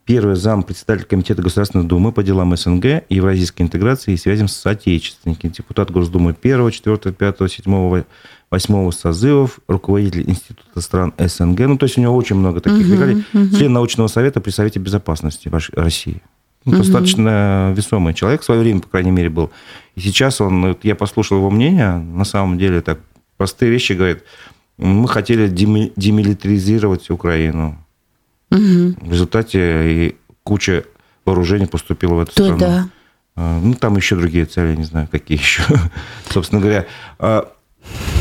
первый 0.04 0.36
зам 0.36 0.62
председатель 0.62 1.04
Комитета 1.04 1.42
Государственной 1.42 1.84
Думы 1.84 2.12
по 2.12 2.22
делам 2.22 2.56
СНГ, 2.56 3.04
евразийской 3.08 3.64
интеграции 3.64 4.12
и 4.12 4.16
связям 4.16 4.48
с 4.48 4.56
соотечественниками, 4.56 5.52
депутат 5.52 5.90
Госдумы 5.90 6.36
1, 6.40 6.70
4, 6.70 7.12
5, 7.12 7.36
7, 7.50 8.04
8 8.50 8.90
созывов, 8.90 9.60
руководитель 9.68 10.28
Института 10.28 10.80
стран 10.80 11.14
СНГ. 11.18 11.60
Ну, 11.60 11.78
то 11.78 11.84
есть 11.84 11.96
у 11.98 12.00
него 12.00 12.16
очень 12.16 12.36
много 12.36 12.60
таких 12.60 12.86
угу, 12.86 12.94
регалий. 12.94 13.24
Угу. 13.32 13.56
Член 13.56 13.72
научного 13.72 14.08
совета 14.08 14.40
при 14.40 14.50
Совете 14.50 14.80
Безопасности 14.80 15.50
России. 15.72 16.22
Ну, 16.64 16.76
достаточно 16.78 17.72
весомый 17.74 18.12
человек 18.12 18.42
в 18.42 18.44
свое 18.44 18.60
время, 18.60 18.80
по 18.80 18.88
крайней 18.88 19.12
мере, 19.12 19.30
был. 19.30 19.50
И 19.94 20.00
сейчас 20.00 20.40
он, 20.40 20.76
я 20.82 20.94
послушал 20.94 21.38
его 21.38 21.50
мнение, 21.50 21.96
на 21.96 22.24
самом 22.24 22.58
деле 22.58 22.82
так 22.82 23.00
простые 23.38 23.70
вещи 23.70 23.92
говорит. 23.92 24.24
Мы 24.76 25.08
хотели 25.08 25.48
демилитаризировать 25.48 27.08
Украину. 27.10 27.78
Угу. 28.50 29.06
В 29.06 29.12
результате 29.12 30.16
куча 30.42 30.84
вооружений 31.24 31.66
поступила 31.66 32.14
в 32.14 32.20
эту 32.20 32.32
То 32.34 32.44
страну. 32.44 32.58
Да. 32.58 32.88
А, 33.36 33.60
ну, 33.60 33.74
там 33.74 33.96
еще 33.96 34.16
другие 34.16 34.44
цели, 34.44 34.76
не 34.76 34.84
знаю, 34.84 35.08
какие 35.10 35.38
еще. 35.38 35.62
Собственно 36.30 36.60
говоря, 36.60 36.86
а, 37.18 37.50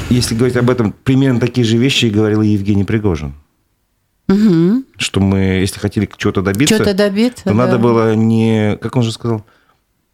если 0.09 0.35
говорить 0.35 0.57
об 0.57 0.69
этом, 0.69 0.93
примерно 1.03 1.39
такие 1.39 1.65
же 1.65 1.77
вещи 1.77 2.05
говорил 2.05 2.41
и 2.41 2.47
Евгений 2.47 2.83
Пригожин. 2.83 3.33
Угу. 4.27 4.83
Что 4.97 5.19
мы, 5.19 5.39
если 5.39 5.79
хотели 5.79 6.07
чего-то 6.17 6.41
добиться, 6.41 6.75
чего-то 6.75 6.93
добиться 6.93 7.43
то 7.43 7.49
да. 7.49 7.55
надо 7.55 7.79
было 7.79 8.13
не, 8.13 8.77
как 8.77 8.95
он 8.95 9.03
же 9.03 9.11
сказал, 9.11 9.43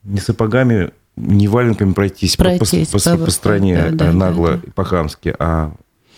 не 0.03 0.19
сапогами, 0.19 0.91
не 1.17 1.47
валенками 1.47 1.91
пройтись, 1.91 2.37
пройтись 2.37 2.89
по, 2.89 2.99
по, 2.99 3.17
по, 3.17 3.25
по 3.25 3.31
стране 3.31 3.89
да, 3.91 4.13
нагло 4.13 4.51
да, 4.51 4.57
да. 4.57 4.71
по-хамски, 4.73 5.35
а 5.37 5.73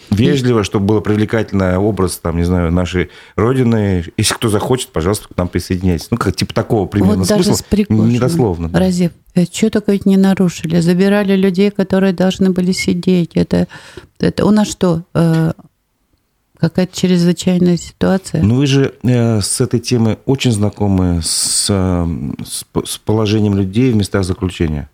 вежливо, 0.10 0.64
чтобы 0.64 0.86
было 0.86 1.00
привлекательный 1.00 1.78
образ, 1.78 2.18
там, 2.18 2.38
не 2.38 2.44
знаю, 2.44 2.72
нашей 2.72 3.10
Родины. 3.36 4.06
Если 4.18 4.34
кто 4.34 4.50
захочет, 4.50 4.90
пожалуйста, 4.90 5.28
к 5.28 5.38
нам 5.38 5.48
присоединяйтесь. 5.48 6.08
Ну, 6.12 6.18
как 6.18 6.36
типа 6.36 6.54
такого 6.54 6.88
примерно 6.88 7.24
вот 7.24 7.28
смысла. 7.28 7.58
Недословно. 7.90 8.70
Да. 8.70 8.80
Разве 8.80 9.12
э, 9.36 9.46
что 9.52 9.84
ведь 9.88 10.06
не 10.06 10.18
нарушили? 10.18 10.80
Забирали 10.80 11.36
людей, 11.36 11.72
которые 11.72 12.14
должны 12.14 12.52
были 12.52 12.72
сидеть. 12.72 13.32
Это, 13.36 13.68
это 14.20 14.46
у 14.46 14.52
нас 14.52 14.70
что, 14.70 15.04
э, 15.14 15.54
Какая-то 16.60 17.00
чрезвычайная 17.00 17.78
ситуация. 17.78 18.42
Ну, 18.42 18.56
вы 18.56 18.66
же 18.66 18.96
э, 19.04 19.42
с 19.42 19.62
этой 19.62 19.80
темой 19.80 20.18
очень 20.26 20.52
знакомы 20.52 21.22
с, 21.24 21.68
э, 21.70 22.08
с 22.84 22.98
положением 22.98 23.54
людей 23.54 23.92
в 23.92 23.96
местах 23.96 24.24
заключения. 24.24 24.90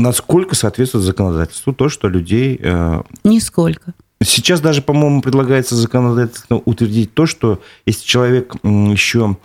Насколько 0.00 0.54
соответствует 0.54 1.04
законодательству 1.04 1.72
то, 1.72 1.88
что 1.88 2.08
людей... 2.08 2.58
Э, 2.62 3.02
Нисколько. 3.24 3.94
Сейчас 4.22 4.60
даже, 4.60 4.82
по-моему, 4.82 5.22
предлагается 5.22 5.76
законодательно 5.76 6.60
утвердить 6.64 7.14
то, 7.14 7.26
что 7.26 7.60
если 7.86 8.04
человек 8.04 8.54
еще... 8.64 9.36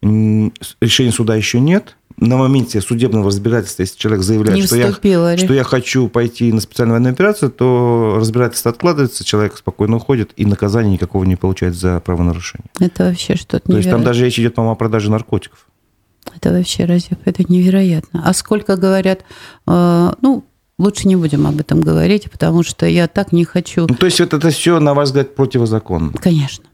Решения 0.00 1.10
суда 1.10 1.34
еще 1.34 1.58
нет, 1.58 1.96
на 2.20 2.36
моменте 2.36 2.80
судебного 2.80 3.26
разбирательства, 3.26 3.82
если 3.82 3.98
человек 3.98 4.22
заявляет, 4.22 4.64
что 4.64 4.76
я, 4.76 4.92
что 5.36 5.54
я 5.54 5.64
хочу 5.64 6.08
пойти 6.08 6.52
на 6.52 6.60
специальную 6.60 6.94
военную 6.94 7.14
операцию, 7.14 7.50
то 7.50 8.14
разбирательство 8.16 8.70
откладывается, 8.70 9.24
человек 9.24 9.56
спокойно 9.56 9.96
уходит, 9.96 10.32
и 10.36 10.44
наказания 10.44 10.92
никакого 10.92 11.24
не 11.24 11.36
получает 11.36 11.74
за 11.74 12.00
правонарушение. 12.00 12.66
Это 12.80 13.04
вообще 13.04 13.36
что-то 13.36 13.70
То 13.70 13.76
есть 13.76 13.90
там 13.90 14.02
даже 14.02 14.24
речь 14.24 14.38
идет, 14.38 14.54
по-моему, 14.54 14.72
о 14.72 14.76
продаже 14.76 15.10
наркотиков. 15.10 15.67
Это 16.36 16.52
вообще, 16.52 16.84
разве 16.84 17.16
это 17.24 17.44
невероятно. 17.50 18.22
А 18.24 18.32
сколько 18.32 18.76
говорят, 18.76 19.24
э, 19.66 20.12
ну, 20.20 20.44
лучше 20.78 21.08
не 21.08 21.16
будем 21.16 21.46
об 21.46 21.60
этом 21.60 21.80
говорить, 21.80 22.30
потому 22.30 22.62
что 22.62 22.86
я 22.86 23.08
так 23.08 23.32
не 23.32 23.44
хочу. 23.44 23.86
Ну, 23.88 23.94
то 23.94 24.06
есть 24.06 24.20
это, 24.20 24.36
это 24.36 24.50
все, 24.50 24.78
на 24.80 24.94
ваш 24.94 25.08
взгляд, 25.08 25.34
противозаконно? 25.34 26.12
Конечно. 26.12 26.64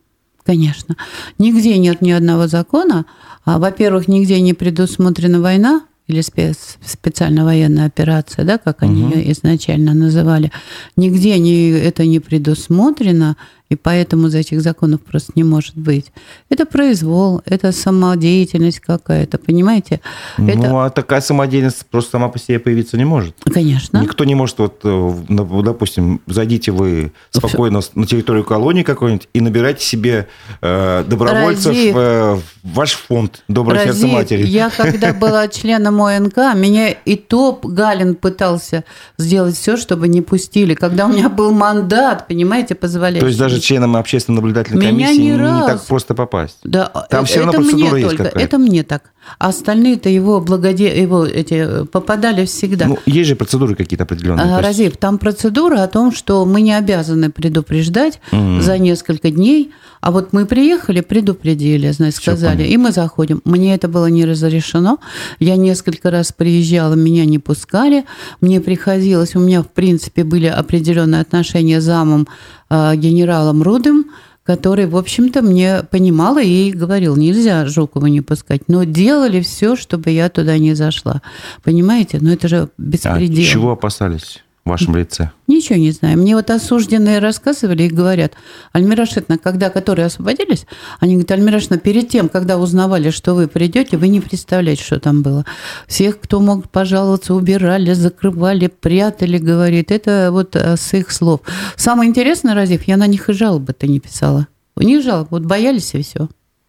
Конечно. 0.45 0.97
Нигде 1.39 1.79
нет 1.79 2.03
ни 2.03 2.11
одного 2.11 2.47
закона. 2.49 3.07
А, 3.45 3.59
во-первых, 3.59 4.09
нигде 4.09 4.41
не 4.41 4.53
предусмотрена 4.53 5.41
война, 5.41 5.83
или 6.07 6.21
спец, 6.21 6.77
специальная 6.85 7.45
военная 7.45 7.87
операция, 7.87 8.45
да, 8.45 8.59
как 8.59 8.83
они 8.83 9.05
угу. 9.05 9.15
ее 9.15 9.33
изначально 9.33 9.95
называли, 9.95 10.53
нигде 10.97 11.39
не, 11.39 11.71
это 11.71 12.05
не 12.05 12.21
предусмотрено, 12.21 13.37
и 13.71 13.77
поэтому 13.77 14.29
за 14.29 14.39
этих 14.39 14.61
законов 14.61 15.01
просто 15.01 15.33
не 15.35 15.43
может 15.43 15.75
быть. 15.75 16.13
Это 16.51 16.67
произвол, 16.67 17.41
это 17.47 17.73
самодеятельность 17.73 18.81
какая-то, 18.81 19.39
понимаете? 19.39 20.01
Ну, 20.37 20.49
это... 20.49 20.85
а 20.85 20.91
такая 20.91 21.21
самодеятельность 21.21 21.87
просто 21.91 22.13
сама 22.13 22.29
по 22.29 22.39
себе 22.39 22.59
появиться 22.59 22.99
не 22.99 23.05
может. 23.05 23.35
Конечно. 23.45 23.99
Никто 23.99 24.25
не 24.25 24.35
может, 24.35 24.59
вот, 24.59 24.81
э, 24.85 25.13
допустим, 25.29 26.21
зайдите 26.27 26.73
вы 26.73 27.13
спокойно 27.31 27.81
Все. 27.81 27.91
на 27.95 28.07
территорию 28.07 28.45
колонии 28.45 28.83
какой-нибудь 28.83 29.29
и 29.33 29.41
набирайте 29.41 29.85
себе 29.85 30.29
э, 30.61 31.05
добровольцев 31.09 31.73
Разив. 31.73 31.97
э, 31.97 32.35
в 32.35 32.75
ваш 32.75 32.93
фонд 32.93 33.43
«Доброе 33.49 33.87
Разив. 33.87 33.95
сердце 33.95 34.07
матери». 34.15 34.47
Я 34.47 34.71
когда 34.71 35.13
была 35.15 35.49
членом 35.49 36.03
ОНК, 36.03 36.37
меня 36.55 36.91
и 36.91 37.17
топ 37.17 37.65
Галин 37.65 38.15
пытался 38.15 38.85
сделать 39.19 39.57
все, 39.57 39.77
чтобы 39.77 40.09
не 40.09 40.21
пустили. 40.21 40.75
Когда 40.75 41.07
у 41.07 41.09
меня 41.09 41.29
был 41.29 41.53
мандат, 41.53 42.29
понимаете, 42.29 42.75
позволяющий. 42.75 43.21
То 43.21 43.27
есть 43.27 43.39
даже 43.39 43.54
членом 43.61 43.97
общественной 43.97 44.37
наблюдательной 44.37 44.81
Меня 44.81 44.91
комиссии 44.91 45.21
не, 45.21 45.31
не 45.31 45.37
раз. 45.37 45.67
так 45.67 45.85
просто 45.85 46.15
попасть. 46.15 46.59
Да, 46.65 46.87
Там 47.11 47.27
все 47.27 47.41
равно 47.41 47.53
процедура 47.53 47.91
мне 47.91 48.03
есть 48.03 48.17
только, 48.17 48.39
Это 48.39 48.59
мне 48.59 48.83
так. 48.83 49.11
А 49.39 49.49
остальные-то 49.49 50.09
его, 50.09 50.41
благоде... 50.41 51.01
его 51.01 51.25
эти, 51.25 51.85
попадали 51.87 52.45
всегда. 52.45 52.87
Ну, 52.87 52.99
есть 53.07 53.29
же 53.29 53.37
процедуры 53.37 53.75
какие-то 53.75 54.05
определенные. 54.05 54.57
А, 54.57 54.61
Разив, 54.61 54.97
там 54.97 55.19
процедура 55.19 55.83
о 55.83 55.89
том, 55.89 56.13
что 56.13 56.45
мы 56.45 56.61
не 56.61 56.77
обязаны 56.77 57.31
предупреждать 57.31 58.21
mm-hmm. 58.33 58.61
за 58.61 58.79
несколько 58.79 59.31
дней, 59.31 59.73
а 60.05 60.11
вот 60.11 60.35
мы 60.35 60.45
приехали, 60.45 61.01
предупредили, 61.01 61.91
значит, 61.91 62.17
сказали, 62.17 62.65
и 62.65 62.77
мы 62.77 62.93
заходим. 62.93 63.41
Мне 63.47 63.75
это 63.75 63.89
было 63.89 64.07
не 64.07 64.27
разрешено. 64.27 64.99
Я 65.39 65.57
несколько 65.57 66.11
раз 66.11 66.31
приезжала, 66.31 66.93
меня 66.93 67.25
не 67.25 67.39
пускали. 67.39 68.05
Мне 68.43 68.61
приходилось, 68.61 69.35
у 69.35 69.41
меня, 69.41 69.63
в 69.63 69.69
принципе, 69.69 70.23
были 70.23 70.47
определенные 70.47 71.23
отношения 71.23 71.81
с 71.81 71.85
замом 71.85 72.29
генералом 72.71 73.63
Рудым, 73.63 74.11
который, 74.45 74.87
в 74.87 74.97
общем-то, 74.97 75.41
мне 75.41 75.83
понимала 75.91 76.43
и 76.43 76.71
говорил, 76.71 77.17
нельзя 77.17 77.67
Жукова 77.67 78.07
не 78.07 78.21
пускать. 78.21 78.69
Но 78.69 78.85
делали 78.85 79.41
все, 79.41 79.75
чтобы 79.75 80.11
я 80.11 80.29
туда 80.29 80.59
не 80.59 80.75
зашла. 80.75 81.23
Понимаете? 81.63 82.19
Но 82.21 82.31
это 82.31 82.47
же 82.49 82.69
беспредел. 82.77 83.43
А 83.43 83.47
чего 83.47 83.71
опасались? 83.73 84.44
В 84.65 84.71
вашем 84.71 84.97
лице? 84.97 85.31
Ничего 85.47 85.79
не 85.79 85.91
знаю. 85.91 86.17
Мне 86.17 86.35
вот 86.35 86.51
осужденные 86.51 87.19
рассказывали 87.19 87.83
и 87.83 87.89
говорят, 87.89 88.33
Альмира 88.73 89.05
Шитна, 89.05 89.37
когда 89.37 89.69
которые 89.69 90.07
освободились, 90.07 90.67
они 91.01 91.15
говорят, 91.15 91.33
Альмира 91.33 91.61
Шитна, 91.61 91.79
перед 91.79 92.09
тем, 92.09 92.29
когда 92.31 92.57
узнавали, 92.57 93.11
что 93.11 93.35
вы 93.35 93.47
придете, 93.47 93.99
вы 93.99 94.09
не 94.09 94.21
представляете, 94.21 94.83
что 94.83 95.01
там 95.01 95.23
было. 95.23 95.45
Всех, 95.87 96.19
кто 96.19 96.41
мог 96.41 96.71
пожаловаться, 96.71 97.35
убирали, 97.35 97.93
закрывали, 97.93 98.69
прятали, 98.69 99.37
говорит. 99.37 99.91
Это 99.91 100.31
вот 100.33 100.57
э, 100.57 100.77
с 100.77 100.95
их 100.95 101.11
слов. 101.11 101.41
Самое 101.77 102.09
интересное, 102.09 102.55
Разив, 102.55 102.85
я 102.85 102.97
на 102.97 103.07
них 103.07 103.29
и 103.29 103.35
жалобы-то 103.35 103.87
не 103.87 104.01
писала. 104.01 104.49
У 104.77 104.83
них 104.83 105.03
жалобы, 105.03 105.29
вот 105.31 105.43
боялись 105.43 105.95
и 105.95 106.03
все. 106.03 106.29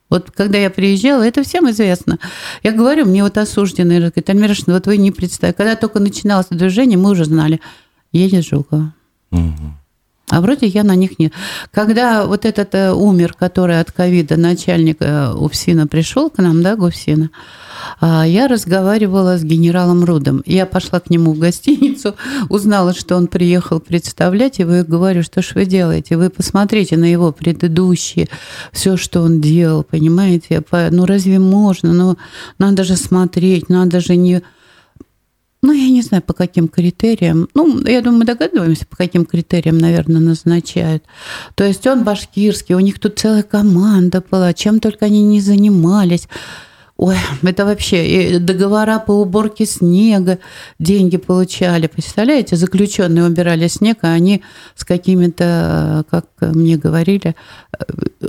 Вот 0.10 0.32
когда 0.32 0.58
я 0.58 0.70
приезжала, 0.70 1.24
это 1.24 1.44
всем 1.44 1.70
известно. 1.72 2.20
Я 2.62 2.74
говорю, 2.74 3.06
мне 3.06 3.24
вот 3.24 3.38
осужденные, 3.38 4.00
говорят, 4.00 4.30
Альмира 4.30 4.54
Шитна, 4.54 4.74
вот 4.74 4.86
вы 4.86 4.98
не 4.98 5.12
представляете. 5.12 5.58
Когда 5.58 5.76
только 5.76 6.00
начиналось 6.00 6.48
движение, 6.50 6.98
мы 6.98 7.12
уже 7.12 7.24
знали– 7.24 7.62
едет 8.18 8.46
Жукова. 8.46 8.94
Угу. 9.32 9.74
А 10.30 10.42
вроде 10.42 10.66
я 10.66 10.84
на 10.84 10.96
них 10.96 11.20
нет. 11.20 11.34
Когда 11.72 12.26
вот 12.26 12.46
этот 12.46 12.74
э, 12.74 12.92
умер, 12.92 13.36
который 13.38 13.80
от 13.80 13.92
ковида, 13.92 14.38
начальник 14.38 14.98
э, 15.00 15.32
УФСИНа 15.34 15.86
пришел 15.86 16.32
к 16.32 16.40
нам, 16.40 16.64
да, 16.64 16.76
ГУФСИНа, 16.76 17.30
а, 18.02 18.26
я 18.26 18.48
разговаривала 18.48 19.38
с 19.38 19.44
генералом 19.44 20.04
Рудом. 20.04 20.42
Я 20.46 20.66
пошла 20.66 21.00
к 21.00 21.12
нему 21.12 21.34
в 21.34 21.40
гостиницу, 21.40 22.16
узнала, 22.50 22.94
что 22.94 23.16
он 23.16 23.28
приехал 23.28 23.80
представлять, 23.80 24.60
и 24.60 24.64
вы 24.64 24.84
говорю, 24.84 25.22
что 25.22 25.44
ж 25.44 25.52
вы 25.56 25.66
делаете? 25.66 26.18
Вы 26.18 26.30
посмотрите 26.30 26.98
на 26.98 27.06
его 27.06 27.32
предыдущие, 27.32 28.28
все, 28.72 28.98
что 28.98 29.22
он 29.22 29.42
делал, 29.42 29.84
понимаете? 29.84 30.64
Ну 30.72 31.06
разве 31.06 31.40
можно? 31.40 31.94
Ну 31.94 32.18
надо 32.58 32.84
же 32.84 32.96
смотреть, 32.96 33.70
надо 33.70 34.00
же 34.00 34.16
не 34.16 34.42
ну, 35.66 35.74
я 35.74 35.90
не 35.90 36.02
знаю, 36.02 36.22
по 36.22 36.34
каким 36.34 36.68
критериям. 36.68 37.50
Ну, 37.54 37.82
я 37.86 38.02
думаю, 38.02 38.20
мы 38.20 38.26
догадываемся, 38.26 38.86
по 38.86 38.96
каким 38.96 39.26
критериям, 39.26 39.78
наверное, 39.78 40.22
назначают. 40.22 41.04
То 41.56 41.64
есть 41.64 41.86
он 41.88 42.04
башкирский, 42.04 42.76
у 42.76 42.80
них 42.80 43.00
тут 43.00 43.20
целая 43.20 43.44
команда 43.44 44.24
была, 44.30 44.54
чем 44.54 44.80
только 44.80 45.06
они 45.06 45.24
не 45.24 45.42
занимались. 45.42 46.28
Ой, 46.98 47.18
это 47.42 47.66
вообще 47.66 48.40
договора 48.40 49.00
по 49.00 49.12
уборке 49.12 49.66
снега, 49.66 50.40
деньги 50.80 51.18
получали. 51.18 51.88
Представляете, 51.88 52.56
заключенные 52.56 53.26
убирали 53.26 53.68
снег, 53.68 53.98
а 54.04 54.14
они 54.14 54.44
с 54.76 54.86
какими-то, 54.86 56.06
как 56.10 56.28
мне 56.40 56.78
говорили, 56.78 57.36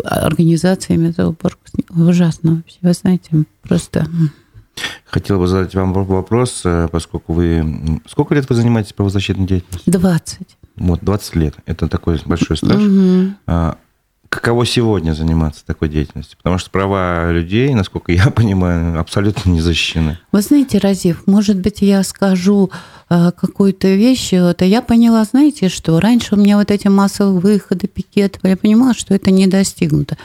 организациями 0.04 1.14
за 1.16 1.28
уборку 1.28 1.60
снега. 1.66 2.08
Ужасно 2.10 2.54
вообще, 2.56 2.78
вы 2.80 2.92
знаете, 2.92 3.44
просто... 3.62 4.06
Хотел 5.04 5.38
бы 5.38 5.46
задать 5.46 5.74
вам 5.74 5.92
вопрос, 5.92 6.62
э, 6.64 6.88
поскольку 6.90 7.32
вы... 7.32 8.00
Сколько 8.08 8.34
лет 8.34 8.48
вы 8.48 8.54
занимаетесь 8.54 8.92
правозащитной 8.92 9.46
деятельностью? 9.46 9.92
20. 9.92 10.40
Вот, 10.76 11.00
20 11.02 11.36
лет. 11.36 11.54
Это 11.64 11.88
такой 11.88 12.20
большой 12.26 12.56
стаж. 12.56 12.82
Угу 12.82 13.76
каково 14.28 14.66
сегодня 14.66 15.12
заниматься 15.12 15.64
такой 15.64 15.88
деятельностью? 15.88 16.36
Потому 16.38 16.58
что 16.58 16.70
права 16.70 17.30
людей, 17.30 17.74
насколько 17.74 18.12
я 18.12 18.30
понимаю, 18.30 19.00
абсолютно 19.00 19.50
не 19.50 19.60
защищены. 19.60 20.18
Вы 20.32 20.40
знаете, 20.42 20.78
Разив, 20.78 21.26
может 21.26 21.58
быть, 21.58 21.80
я 21.80 22.02
скажу 22.02 22.70
какую-то 23.08 23.88
вещь. 23.94 24.32
Это 24.32 24.64
я 24.64 24.82
поняла, 24.82 25.24
знаете, 25.24 25.68
что 25.68 26.00
раньше 26.00 26.34
у 26.34 26.38
меня 26.38 26.56
вот 26.56 26.70
эти 26.70 26.88
массовые 26.88 27.40
выходы, 27.40 27.86
пикеты, 27.86 28.40
я 28.42 28.56
понимала, 28.56 28.94
что 28.94 29.14
это 29.14 29.30
не 29.30 29.46
достигнуто. 29.46 30.16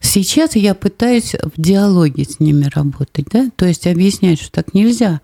Сейчас 0.00 0.54
я 0.54 0.74
пытаюсь 0.74 1.34
в 1.34 1.60
диалоге 1.60 2.24
с 2.24 2.38
ними 2.38 2.68
работать, 2.74 3.26
да, 3.32 3.50
то 3.56 3.66
есть 3.66 3.86
объяснять, 3.86 4.40
что 4.40 4.52
так 4.52 4.74
нельзя. 4.74 5.20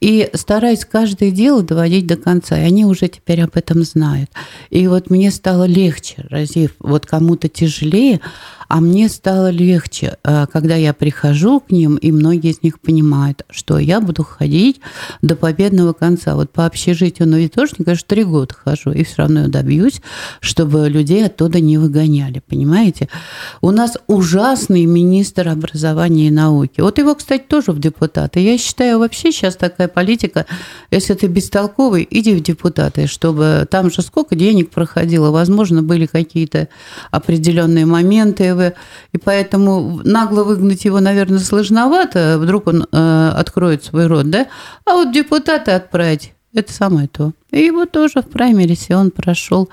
И 0.00 0.30
стараюсь 0.34 0.84
каждое 0.84 1.30
дело 1.30 1.62
доводить 1.62 2.06
до 2.06 2.16
конца, 2.16 2.56
и 2.58 2.62
они 2.62 2.84
уже 2.84 3.08
теперь 3.08 3.42
об 3.42 3.56
этом 3.56 3.82
знают. 3.82 4.30
И 4.70 4.86
вот 4.86 5.10
мне 5.10 5.30
стало 5.30 5.64
легче, 5.64 6.24
Разив, 6.30 6.72
вот 6.78 7.06
кому-то 7.06 7.48
тяжелее, 7.48 8.20
а 8.68 8.80
мне 8.80 9.08
стало 9.08 9.50
легче, 9.50 10.16
э, 10.24 10.46
когда 10.52 10.74
я 10.74 10.92
прихожу 10.92 11.60
к 11.60 11.70
ним, 11.70 11.96
и 11.96 12.10
многие 12.10 12.50
из 12.50 12.62
них 12.62 12.80
понимают, 12.80 13.44
что 13.50 13.78
я 13.78 14.00
буду 14.00 14.24
ходить 14.24 14.80
до 15.22 15.36
победного 15.36 15.92
конца. 15.92 16.35
Вот 16.36 16.52
по 16.52 16.66
общежитию 16.66 17.28
на 17.28 17.36
Витошника 17.36 17.92
я 17.92 17.94
же 17.96 18.04
три 18.04 18.24
года 18.24 18.54
хожу, 18.54 18.92
и 18.92 19.04
все 19.04 19.14
равно 19.18 19.48
добьюсь, 19.48 20.00
чтобы 20.40 20.88
людей 20.88 21.26
оттуда 21.26 21.60
не 21.60 21.78
выгоняли, 21.78 22.42
понимаете? 22.46 23.08
У 23.60 23.70
нас 23.70 23.96
ужасный 24.06 24.84
министр 24.84 25.48
образования 25.48 26.28
и 26.28 26.30
науки. 26.30 26.80
Вот 26.80 26.98
его, 26.98 27.14
кстати, 27.14 27.44
тоже 27.48 27.72
в 27.72 27.78
депутаты. 27.78 28.40
Я 28.40 28.58
считаю, 28.58 28.98
вообще 28.98 29.32
сейчас 29.32 29.56
такая 29.56 29.88
политика, 29.88 30.46
если 30.90 31.14
ты 31.14 31.26
бестолковый, 31.26 32.06
иди 32.10 32.34
в 32.34 32.42
депутаты, 32.42 33.06
чтобы 33.06 33.66
там 33.70 33.90
же 33.90 34.02
сколько 34.02 34.34
денег 34.34 34.70
проходило, 34.70 35.30
возможно, 35.30 35.82
были 35.82 36.06
какие-то 36.06 36.68
определенные 37.10 37.86
моменты, 37.86 38.74
и 39.12 39.18
поэтому 39.18 40.00
нагло 40.04 40.44
выгнать 40.44 40.84
его, 40.84 41.00
наверное, 41.00 41.38
сложновато, 41.38 42.38
вдруг 42.38 42.66
он 42.66 42.86
э, 42.90 43.32
откроет 43.34 43.84
свой 43.84 44.06
рот, 44.06 44.30
да? 44.30 44.46
А 44.84 44.92
вот 44.94 45.12
депутаты 45.12 45.72
отправить, 45.72 46.25
это 46.56 46.72
самое 46.72 47.08
то. 47.08 47.32
И 47.50 47.60
его 47.60 47.86
тоже 47.86 48.22
в 48.22 48.28
праймерисе 48.28 48.96
он 48.96 49.10
прошел 49.10 49.68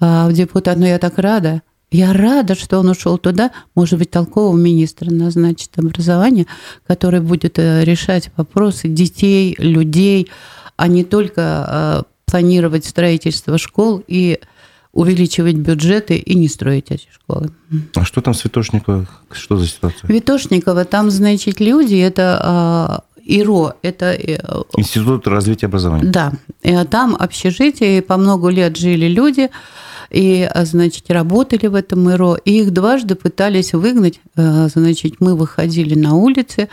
э, 0.00 0.28
в 0.28 0.32
депутат, 0.32 0.76
но 0.78 0.86
я 0.86 0.98
так 0.98 1.18
рада. 1.18 1.62
Я 1.90 2.12
рада, 2.12 2.56
что 2.56 2.80
он 2.80 2.88
ушел 2.88 3.18
туда, 3.18 3.52
может 3.76 3.98
быть, 4.00 4.10
толкового 4.10 4.56
министра 4.56 5.10
назначит 5.10 5.70
образование, 5.78 6.46
который 6.86 7.20
будет 7.20 7.58
э, 7.58 7.84
решать 7.84 8.30
вопросы 8.36 8.88
детей, 8.88 9.54
людей, 9.58 10.28
а 10.76 10.88
не 10.88 11.04
только 11.04 11.66
э, 11.68 12.02
планировать 12.26 12.84
строительство 12.84 13.58
школ 13.58 14.02
и 14.08 14.40
увеличивать 14.92 15.56
бюджеты 15.56 16.16
и 16.16 16.34
не 16.34 16.48
строить 16.48 16.86
эти 16.90 17.08
школы. 17.12 17.50
А 17.94 18.04
что 18.04 18.20
там 18.20 18.34
с? 18.34 18.42
Что 18.42 19.56
за 19.56 19.66
ситуация? 19.66 20.08
Витошниково, 20.08 20.84
там, 20.84 21.10
значит, 21.10 21.60
люди, 21.60 21.96
это 21.96 22.40
а, 22.42 23.04
ИРО, 23.24 23.74
это... 23.82 24.12
Э, 24.12 24.38
Институт 24.76 25.26
развития 25.26 25.66
образования. 25.66 26.04
Да, 26.04 26.32
там 26.90 27.16
общежитие, 27.18 28.02
по 28.02 28.16
много 28.16 28.48
лет 28.48 28.76
жили 28.76 29.06
люди, 29.06 29.50
и, 30.14 30.48
значит, 30.62 31.10
работали 31.10 31.66
в 31.66 31.74
этом 31.74 32.08
ИРО, 32.10 32.38
и 32.44 32.60
их 32.60 32.72
дважды 32.72 33.16
пытались 33.16 33.72
выгнать, 33.72 34.20
значит, 34.36 35.16
мы 35.18 35.34
выходили 35.34 35.94
на 35.94 36.14
улицы, 36.14 36.68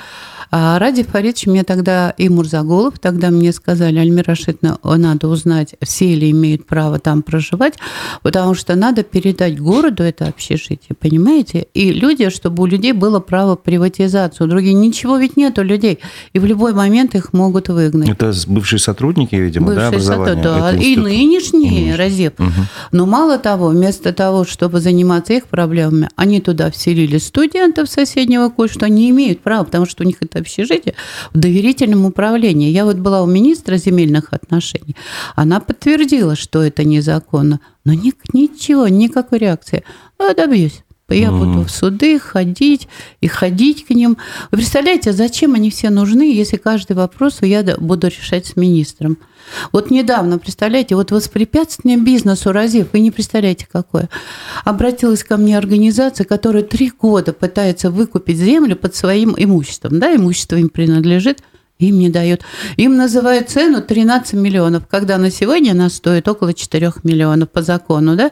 а 0.54 0.78
Ради 0.80 1.04
Фаридович 1.04 1.48
мне 1.48 1.64
тогда 1.64 2.10
и 2.18 2.28
Мурзаголов, 2.28 3.00
тогда 3.00 3.30
мне 3.30 3.54
сказали, 3.54 4.00
Альмира 4.00 4.32
Рашидовна, 4.32 4.78
надо 4.84 5.30
узнать, 5.30 5.76
все 5.82 6.14
ли 6.14 6.30
имеют 6.32 6.68
право 6.68 7.00
там 7.00 7.22
проживать, 7.22 7.76
потому 8.22 8.54
что 8.54 8.76
надо 8.76 9.04
передать 9.04 9.58
городу 9.62 10.04
это 10.04 10.28
общежитие, 10.28 10.94
понимаете? 11.00 11.68
И 11.74 11.94
люди, 11.94 12.30
чтобы 12.30 12.64
у 12.64 12.66
людей 12.66 12.92
было 12.92 13.22
право 13.22 13.56
приватизации, 13.56 14.44
у 14.44 14.48
других 14.48 14.74
ничего 14.74 15.16
ведь 15.16 15.38
нет 15.38 15.58
у 15.58 15.64
людей, 15.64 16.00
и 16.34 16.40
в 16.40 16.46
любой 16.46 16.74
момент 16.74 17.16
их 17.16 17.32
могут 17.32 17.70
выгнать. 17.70 18.10
Это 18.10 18.34
бывшие 18.48 18.80
сотрудники, 18.80 19.36
видимо, 19.36 19.68
бывшие 19.68 19.90
да, 19.90 19.96
образования? 19.96 20.44
Да, 20.44 20.72
и 20.74 20.98
нынешние, 20.98 21.96
Разеп. 21.96 22.42
Угу. 22.42 22.52
Но 22.92 23.06
мало 23.06 23.31
того, 23.38 23.70
вместо 23.70 24.14
того, 24.14 24.46
чтобы 24.46 24.80
заниматься 24.80 25.34
их 25.34 25.48
проблемами, 25.48 26.10
они 26.16 26.42
туда 26.42 26.72
вселили 26.72 27.18
студентов 27.18 27.90
соседнего 27.90 28.50
колледжа, 28.50 28.74
что 28.74 28.86
они 28.86 29.10
имеют 29.10 29.42
право, 29.42 29.64
потому 29.64 29.86
что 29.86 30.04
у 30.04 30.08
них 30.08 30.18
это 30.22 30.40
общежития 30.40 30.96
в 31.34 31.38
доверительном 31.38 32.06
управлении. 32.06 32.70
Я 32.70 32.86
вот 32.86 32.98
была 32.98 33.22
у 33.24 33.26
министра 33.26 33.78
земельных 33.78 34.34
отношений. 34.34 34.96
Она 35.36 35.60
подтвердила, 35.60 36.36
что 36.36 36.62
это 36.64 36.84
незаконно. 36.84 37.60
Но 37.86 37.94
ни, 37.94 38.14
ничего, 38.34 38.88
никакой 38.88 39.40
реакции. 39.40 39.84
Ну, 40.20 40.34
добьюсь. 40.36 40.84
Я 41.14 41.30
mm 41.30 41.40
буду 41.40 41.66
в 41.66 41.72
суды 41.72 42.20
ходить 42.20 42.88
и 43.22 43.28
ходить 43.28 43.86
к 43.86 43.90
ним. 43.92 44.18
Вы 44.52 44.58
представляете, 44.58 45.12
зачем 45.12 45.54
они 45.56 45.70
все 45.70 45.90
нужны, 45.90 46.34
если 46.34 46.58
каждый 46.58 46.96
вопрос 46.96 47.40
я 47.42 47.64
буду 47.78 48.08
решать 48.08 48.46
с 48.46 48.56
министром? 48.56 49.18
Вот 49.72 49.92
недавно, 49.92 50.38
представляете, 50.40 50.96
вот 50.96 51.12
воспрепятствие 51.12 51.98
бизнесу 51.98 52.52
Разив, 52.52 52.88
вы 52.94 53.00
не 53.00 53.12
представляете, 53.12 53.68
какое. 53.72 54.10
Обратилась 54.64 55.24
ко 55.24 55.38
мне 55.38 55.58
организация, 55.58 56.26
которая 56.26 56.64
три 56.64 56.92
года 56.92 57.34
пытается 57.34 57.92
выкупить 57.92 58.38
землю 58.38 58.76
под 58.76 58.96
своим 58.96 59.36
имуществом. 59.38 60.00
Да, 60.00 60.16
имущество 60.16 60.56
им 60.56 60.70
принадлежит, 60.70 61.44
им 61.82 62.00
не 62.00 62.10
дают. 62.10 62.42
Им 62.78 62.96
называют 62.96 63.50
цену 63.50 63.82
13 63.82 64.34
миллионов, 64.34 64.84
когда 64.88 65.18
на 65.18 65.32
сегодня 65.32 65.72
она 65.72 65.90
стоит 65.90 66.28
около 66.28 66.54
4 66.54 66.94
миллионов 67.04 67.50
по 67.50 67.62
закону, 67.62 68.16
да? 68.16 68.32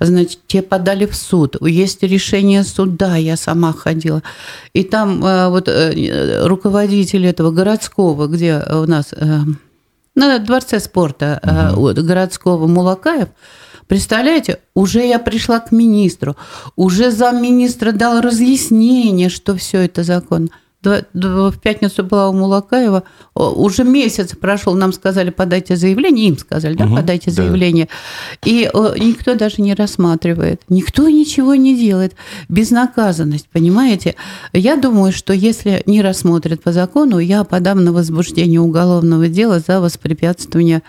Значит, 0.00 0.40
те 0.46 0.62
подали 0.62 1.06
в 1.06 1.14
суд. 1.14 1.56
Есть 1.60 2.02
решение 2.02 2.64
суда, 2.64 3.16
я 3.16 3.36
сама 3.36 3.72
ходила. 3.72 4.22
И 4.72 4.82
там 4.82 5.24
э, 5.24 5.48
вот 5.48 5.68
э, 5.68 6.46
руководитель 6.46 7.26
этого 7.26 7.50
городского, 7.50 8.26
где 8.26 8.62
у 8.70 8.86
нас 8.86 9.12
э, 9.12 9.38
на 10.14 10.38
Дворце 10.38 10.80
спорта 10.80 11.72
угу. 11.74 11.92
городского 12.02 12.66
Мулакаев, 12.66 13.28
Представляете, 13.88 14.58
уже 14.74 15.06
я 15.06 15.20
пришла 15.20 15.60
к 15.60 15.70
министру, 15.70 16.34
уже 16.74 17.12
замминистра 17.12 17.92
дал 17.92 18.20
разъяснение, 18.20 19.28
что 19.28 19.54
все 19.54 19.82
это 19.84 20.02
законно 20.02 20.48
в 21.12 21.58
пятницу 21.60 22.04
была 22.04 22.28
у 22.28 22.32
Мулакаева, 22.32 23.02
уже 23.34 23.84
месяц 23.84 24.34
прошел, 24.34 24.74
нам 24.74 24.92
сказали, 24.92 25.30
подайте 25.30 25.76
заявление, 25.76 26.28
им 26.28 26.38
сказали, 26.38 26.74
да, 26.74 26.86
угу, 26.86 26.96
подайте 26.96 27.30
да. 27.30 27.42
заявление, 27.42 27.88
и 28.44 28.68
никто 28.98 29.34
даже 29.34 29.62
не 29.62 29.74
рассматривает, 29.74 30.62
никто 30.68 31.08
ничего 31.08 31.54
не 31.54 31.76
делает, 31.76 32.14
безнаказанность, 32.48 33.48
понимаете? 33.52 34.14
Я 34.52 34.76
думаю, 34.76 35.12
что 35.12 35.32
если 35.32 35.82
не 35.86 36.02
рассмотрят 36.02 36.62
по 36.62 36.72
закону, 36.72 37.18
я 37.18 37.44
подам 37.44 37.84
на 37.84 37.92
возбуждение 37.92 38.60
уголовного 38.60 39.28
дела 39.28 39.60
за 39.60 39.80
воспрепятствование 39.80 40.82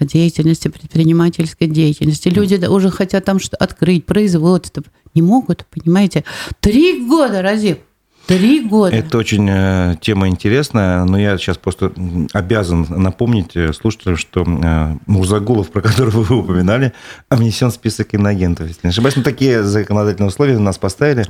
деятельности, 0.00 0.68
предпринимательской 0.68 1.68
деятельности. 1.68 2.28
Люди 2.28 2.64
уже 2.66 2.90
хотят 2.90 3.24
там 3.24 3.38
что 3.40 3.56
открыть, 3.56 4.06
производство, 4.06 4.82
не 5.14 5.22
могут, 5.22 5.66
понимаете? 5.66 6.24
Три 6.60 7.06
года, 7.06 7.42
Разив, 7.42 7.78
Три 8.26 8.60
года. 8.60 8.94
Это 8.94 9.18
очень 9.18 9.48
э, 9.50 9.96
тема 10.00 10.28
интересная, 10.28 11.04
но 11.04 11.18
я 11.18 11.36
сейчас 11.38 11.58
просто 11.58 11.92
обязан 12.32 12.86
напомнить 12.88 13.56
э, 13.56 13.72
слушателям, 13.72 14.16
что 14.16 14.42
э, 14.42 14.96
Мурзагулов, 15.06 15.70
про 15.70 15.80
которого 15.80 16.22
вы 16.22 16.36
упоминали, 16.36 16.92
внесен 17.30 17.70
в 17.70 17.74
список 17.74 18.14
иноагентов. 18.14 18.68
Если 18.68 18.80
не 18.84 18.90
ошибаюсь, 18.90 19.16
ну, 19.16 19.24
такие 19.24 19.64
законодательные 19.64 20.28
условия 20.28 20.58
нас 20.58 20.78
поставили. 20.78 21.26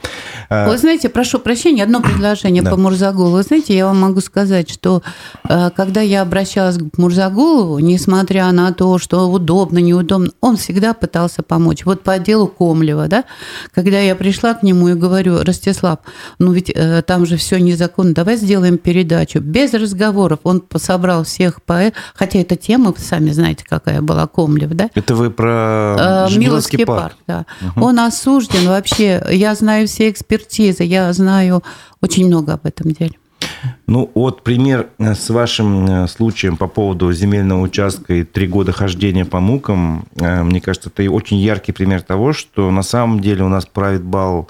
Вы 0.50 0.76
знаете, 0.76 1.08
прошу 1.08 1.38
прощения, 1.38 1.84
одно 1.84 2.02
предложение 2.02 2.62
по 2.62 2.76
Мурзагулову. 2.76 3.36
Вы 3.36 3.42
знаете, 3.42 3.74
я 3.74 3.86
вам 3.86 4.00
могу 4.00 4.20
сказать, 4.20 4.70
что 4.70 5.02
когда 5.42 6.02
я 6.02 6.22
обращалась 6.22 6.76
к 6.76 6.98
Мурзагулову, 6.98 7.78
несмотря 7.78 8.52
на 8.52 8.72
то, 8.72 8.98
что 8.98 9.30
удобно, 9.30 9.78
неудобно, 9.78 10.30
он 10.40 10.56
всегда 10.56 10.92
пытался 10.92 11.42
помочь. 11.42 11.84
Вот 11.84 12.02
по 12.02 12.18
делу 12.18 12.48
Комлева, 12.48 13.08
да, 13.08 13.24
когда 13.74 13.98
я 13.98 14.14
пришла 14.14 14.54
к 14.54 14.62
нему 14.62 14.88
и 14.88 14.94
говорю, 14.94 15.42
Ростислав, 15.42 16.00
ну 16.38 16.52
ведь 16.52 16.70
Э, 16.81 16.81
там 17.06 17.26
же 17.26 17.36
все 17.36 17.58
незаконно, 17.58 18.14
давай 18.14 18.36
сделаем 18.36 18.78
передачу. 18.78 19.40
Без 19.40 19.74
разговоров 19.74 20.40
он 20.44 20.62
собрал 20.76 21.24
всех 21.24 21.62
поэтов, 21.62 22.00
хотя 22.14 22.40
эта 22.40 22.56
тема, 22.56 22.92
вы 22.92 22.98
сами 22.98 23.30
знаете, 23.30 23.64
какая 23.68 24.00
была, 24.00 24.26
Комлев, 24.26 24.70
да? 24.70 24.90
Это 24.94 25.14
вы 25.14 25.30
про 25.30 26.28
э, 26.30 26.36
Миловский 26.36 26.84
парк. 26.84 27.02
парк 27.02 27.16
да. 27.26 27.46
Угу. 27.76 27.84
Он 27.84 27.98
осужден 28.00 28.68
вообще, 28.68 29.22
я 29.30 29.54
знаю 29.54 29.86
все 29.86 30.10
экспертизы, 30.10 30.84
я 30.84 31.12
знаю 31.12 31.62
очень 32.00 32.26
много 32.26 32.54
об 32.54 32.66
этом 32.66 32.92
деле. 32.92 33.12
Ну, 33.86 34.10
вот 34.14 34.42
пример 34.44 34.88
э, 34.98 35.14
с 35.14 35.28
вашим 35.30 36.08
случаем 36.08 36.56
по 36.56 36.68
поводу 36.68 37.12
земельного 37.12 37.60
участка 37.60 38.14
и 38.14 38.24
три 38.24 38.46
года 38.46 38.72
хождения 38.72 39.24
по 39.24 39.40
мукам, 39.40 40.06
мне 40.16 40.60
кажется, 40.60 40.90
это 40.94 41.10
очень 41.10 41.38
яркий 41.38 41.72
пример 41.72 42.02
того, 42.02 42.32
что 42.32 42.70
на 42.70 42.82
самом 42.82 43.20
деле 43.20 43.44
у 43.44 43.48
нас 43.48 43.66
правит 43.66 44.02
бал 44.02 44.48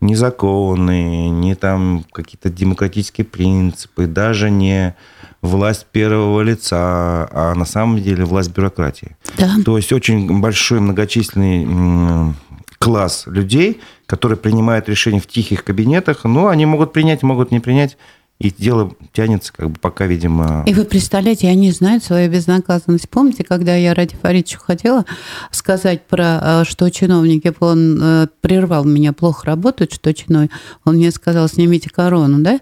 не 0.00 0.14
законы, 0.14 1.28
не 1.28 1.54
там 1.54 2.04
какие-то 2.12 2.50
демократические 2.50 3.24
принципы, 3.24 4.06
даже 4.06 4.50
не 4.50 4.94
власть 5.42 5.86
первого 5.92 6.40
лица, 6.42 7.28
а 7.32 7.54
на 7.54 7.64
самом 7.64 8.02
деле 8.02 8.24
власть 8.24 8.50
бюрократии. 8.54 9.16
Да. 9.36 9.56
То 9.64 9.76
есть 9.76 9.92
очень 9.92 10.40
большой 10.40 10.80
многочисленный 10.80 12.34
класс 12.78 13.24
людей, 13.26 13.80
которые 14.06 14.38
принимают 14.38 14.88
решения 14.88 15.20
в 15.20 15.26
тихих 15.26 15.64
кабинетах, 15.64 16.24
но 16.24 16.48
они 16.48 16.66
могут 16.66 16.92
принять, 16.92 17.22
могут 17.22 17.50
не 17.50 17.60
принять. 17.60 17.96
И 18.40 18.50
дело 18.50 18.92
тянется, 19.12 19.52
как 19.52 19.70
бы 19.70 19.78
пока, 19.78 20.06
видимо... 20.06 20.64
И 20.66 20.72
вы 20.72 20.84
представляете, 20.84 21.48
они 21.48 21.70
знают 21.72 22.02
свою 22.02 22.30
безнаказанность. 22.30 23.10
Помните, 23.10 23.44
когда 23.44 23.76
я 23.76 23.92
Ради 23.92 24.16
Фаридовичу 24.16 24.58
хотела 24.58 25.04
сказать 25.50 26.06
про, 26.06 26.40
э, 26.42 26.64
что 26.64 26.90
чиновники, 26.90 27.52
он 27.60 28.00
э, 28.02 28.26
прервал 28.40 28.84
меня, 28.84 29.12
плохо 29.12 29.44
работают, 29.46 29.92
что 29.92 30.14
чиновник, 30.14 30.50
он 30.86 30.96
мне 30.96 31.10
сказал, 31.10 31.48
снимите 31.48 31.90
корону, 31.90 32.42
да? 32.42 32.60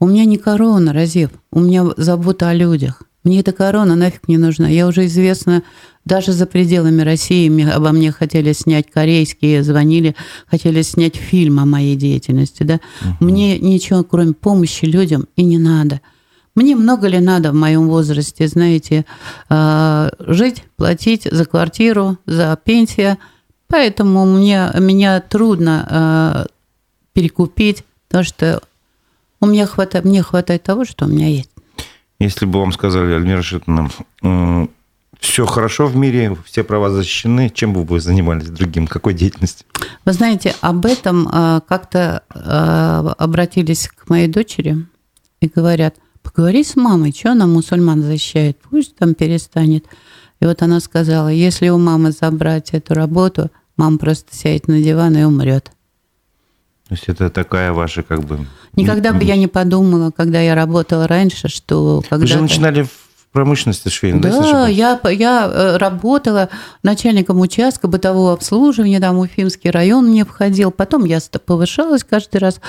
У 0.00 0.06
меня 0.08 0.24
не 0.24 0.36
корона, 0.36 0.92
Разев, 0.92 1.30
у 1.52 1.60
меня 1.60 1.84
забота 1.96 2.48
о 2.48 2.54
людях. 2.54 3.02
Мне 3.24 3.40
эта 3.40 3.52
корона 3.52 3.96
нафиг 3.96 4.28
не 4.28 4.36
нужна. 4.36 4.68
Я 4.68 4.86
уже 4.86 5.06
известна 5.06 5.62
даже 6.04 6.32
за 6.32 6.44
пределами 6.44 7.00
России. 7.00 7.70
Обо 7.70 7.90
мне 7.90 8.12
хотели 8.12 8.52
снять 8.52 8.90
корейские, 8.90 9.62
звонили, 9.62 10.14
хотели 10.46 10.82
снять 10.82 11.16
фильм 11.16 11.58
о 11.58 11.64
моей 11.64 11.96
деятельности. 11.96 12.62
Да? 12.62 12.80
Угу. 13.00 13.24
Мне 13.24 13.58
ничего, 13.58 14.04
кроме 14.04 14.34
помощи 14.34 14.84
людям, 14.84 15.26
и 15.36 15.44
не 15.44 15.56
надо. 15.56 16.02
Мне 16.54 16.76
много 16.76 17.08
ли 17.08 17.18
надо 17.18 17.50
в 17.50 17.54
моем 17.54 17.88
возрасте, 17.88 18.46
знаете, 18.46 19.06
а, 19.48 20.10
жить, 20.18 20.62
платить 20.76 21.26
за 21.28 21.46
квартиру, 21.46 22.18
за 22.26 22.56
пенсию. 22.62 23.16
Поэтому 23.66 24.24
мне, 24.26 24.70
меня 24.78 25.20
трудно 25.20 25.86
а, 25.90 26.46
перекупить, 27.14 27.84
потому 28.06 28.24
что 28.24 28.62
у 29.40 29.46
меня 29.46 29.66
хватает, 29.66 30.04
мне 30.04 30.22
хватает 30.22 30.62
того, 30.62 30.84
что 30.84 31.06
у 31.06 31.08
меня 31.08 31.26
есть. 31.26 31.50
Если 32.24 32.46
бы 32.46 32.58
вам 32.58 32.72
сказали, 32.72 33.12
Альмира 33.12 33.42
Шитовна, 33.42 33.90
все 35.20 35.46
хорошо 35.46 35.86
в 35.86 35.96
мире, 35.96 36.36
все 36.44 36.64
права 36.64 36.90
защищены, 36.90 37.50
чем 37.50 37.72
бы 37.72 37.84
вы 37.84 38.00
занимались 38.00 38.48
другим, 38.48 38.86
какой 38.86 39.14
деятельностью? 39.14 39.66
Вы 40.04 40.12
знаете, 40.12 40.54
об 40.60 40.84
этом 40.86 41.28
а, 41.30 41.60
как-то 41.60 42.22
а, 42.30 43.14
обратились 43.18 43.88
к 43.88 44.08
моей 44.08 44.28
дочери 44.28 44.86
и 45.40 45.48
говорят, 45.48 45.96
поговори 46.22 46.64
с 46.64 46.76
мамой, 46.76 47.12
что 47.12 47.32
она 47.32 47.46
мусульман 47.46 48.02
защищает, 48.02 48.58
пусть 48.58 48.96
там 48.96 49.14
перестанет. 49.14 49.84
И 50.40 50.46
вот 50.46 50.62
она 50.62 50.80
сказала, 50.80 51.28
если 51.28 51.68
у 51.68 51.78
мамы 51.78 52.12
забрать 52.12 52.70
эту 52.72 52.94
работу, 52.94 53.50
мама 53.76 53.98
просто 53.98 54.34
сядет 54.34 54.68
на 54.68 54.80
диван 54.82 55.16
и 55.16 55.22
умрет. 55.24 55.70
То 56.88 56.94
есть 56.94 57.04
это 57.08 57.30
такая 57.30 57.72
ваша 57.72 58.02
как 58.02 58.24
бы... 58.24 58.46
Никогда 58.76 59.12
бы 59.12 59.24
я 59.24 59.36
не 59.36 59.46
подумала, 59.46 60.10
когда 60.10 60.40
я 60.40 60.54
работала 60.54 61.06
раньше, 61.06 61.48
что... 61.48 62.02
Когда 62.08 62.22
Вы 62.22 62.26
же 62.26 62.40
начинали 62.40 62.82
в 62.82 63.04
промышленности 63.34 63.88
швейной, 63.88 64.20
да? 64.20 64.40
Да, 64.40 64.68
я, 64.68 65.00
я 65.10 65.50
э, 65.52 65.76
работала 65.76 66.48
начальником 66.84 67.40
участка 67.40 67.88
бытового 67.88 68.32
обслуживания, 68.32 69.00
там 69.00 69.18
Уфимский 69.18 69.70
район 69.70 70.06
мне 70.06 70.24
входил. 70.24 70.70
Потом 70.70 71.04
я 71.04 71.18
повышалась 71.44 72.04
каждый 72.04 72.36
раз 72.36 72.60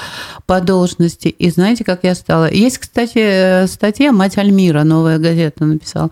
по 0.48 0.60
должности. 0.60 1.28
И 1.28 1.52
знаете, 1.52 1.84
как 1.84 2.04
я 2.04 2.16
стала? 2.16 2.52
Есть, 2.52 2.80
кстати, 2.80 3.20
э, 3.20 3.68
статья 3.68 4.12
«Мать 4.12 4.40
Альмира», 4.40 4.84
новая 4.84 5.20
газета 5.20 5.66
написала. 5.66 6.10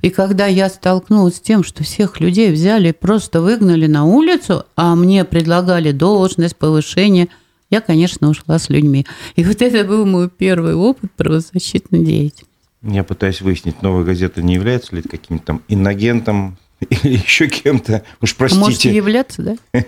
И 0.00 0.10
когда 0.10 0.46
я 0.46 0.68
столкнулась 0.68 1.36
с 1.36 1.40
тем, 1.40 1.62
что 1.62 1.84
всех 1.84 2.18
людей 2.18 2.50
взяли 2.50 2.88
и 2.88 2.92
просто 2.92 3.40
выгнали 3.40 3.86
на 3.86 4.04
улицу, 4.04 4.66
а 4.74 4.96
мне 4.96 5.24
предлагали 5.24 5.92
должность, 5.92 6.56
повышение– 6.56 7.28
я, 7.72 7.80
конечно, 7.80 8.28
ушла 8.28 8.58
с 8.58 8.68
людьми. 8.68 9.06
И 9.34 9.42
вот 9.42 9.62
это 9.62 9.84
был 9.84 10.04
мой 10.04 10.28
первый 10.28 10.74
опыт 10.74 11.10
правозащитной 11.16 12.04
деятельности. 12.04 12.46
Я 12.82 13.02
пытаюсь 13.02 13.40
выяснить, 13.40 13.80
новая 13.80 14.04
газета 14.04 14.42
не 14.42 14.54
является 14.54 14.94
ли 14.94 15.02
каким-то 15.02 15.44
там 15.44 15.62
инагентом 15.68 16.58
или 16.90 17.14
еще 17.14 17.48
кем-то. 17.48 18.02
Уж 18.20 18.36
простите. 18.36 18.64
Можете 18.64 18.94
являться, 18.94 19.42
да? 19.42 19.56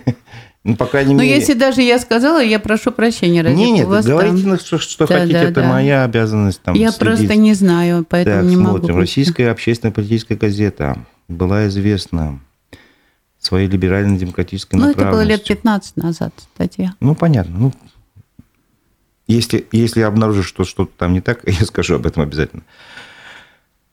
Ну, 0.67 0.75
по 0.75 0.87
крайней 0.87 1.13
Но 1.13 1.21
мере... 1.21 1.35
если 1.35 1.53
даже 1.53 1.83
я 1.83 1.99
сказала, 1.99 2.43
я 2.43 2.57
прошу 2.59 2.91
прощения. 2.91 3.43
Ради 3.43 3.53
нет, 3.55 3.87
нет, 3.87 3.87
говорите, 3.87 4.43
там... 4.43 4.57
что, 4.57 4.79
что 4.79 5.05
да, 5.05 5.19
хотите, 5.19 5.33
да, 5.33 5.43
это 5.43 5.61
да. 5.61 5.69
моя 5.69 6.03
обязанность. 6.03 6.59
Там, 6.63 6.73
я 6.73 6.89
следить. 6.89 6.99
просто 6.99 7.35
не 7.35 7.53
знаю, 7.53 8.03
поэтому 8.09 8.37
так, 8.37 8.45
не 8.45 8.55
смотрим. 8.55 8.87
могу. 8.87 8.99
Российская 8.99 9.51
общественная 9.51 9.93
политическая 9.93 10.33
газета 10.33 10.97
была 11.27 11.67
известна 11.67 12.39
своей 13.45 13.67
либерально-демократической 13.67 14.75
ну, 14.75 14.87
направленностью. 14.87 15.05
Ну, 15.05 15.21
это 15.21 15.25
было 15.25 15.37
лет 15.37 15.43
15 15.47 15.97
назад 15.97 16.33
статья. 16.55 16.93
Ну, 16.99 17.15
понятно. 17.15 17.57
Ну, 17.57 17.73
если, 19.27 19.67
если 19.71 20.01
я 20.01 20.07
обнаружу, 20.07 20.43
что 20.43 20.63
что-то 20.63 20.91
там 20.97 21.13
не 21.13 21.21
так, 21.21 21.41
я 21.45 21.65
скажу 21.65 21.95
об 21.95 22.05
этом 22.05 22.23
обязательно. 22.23 22.63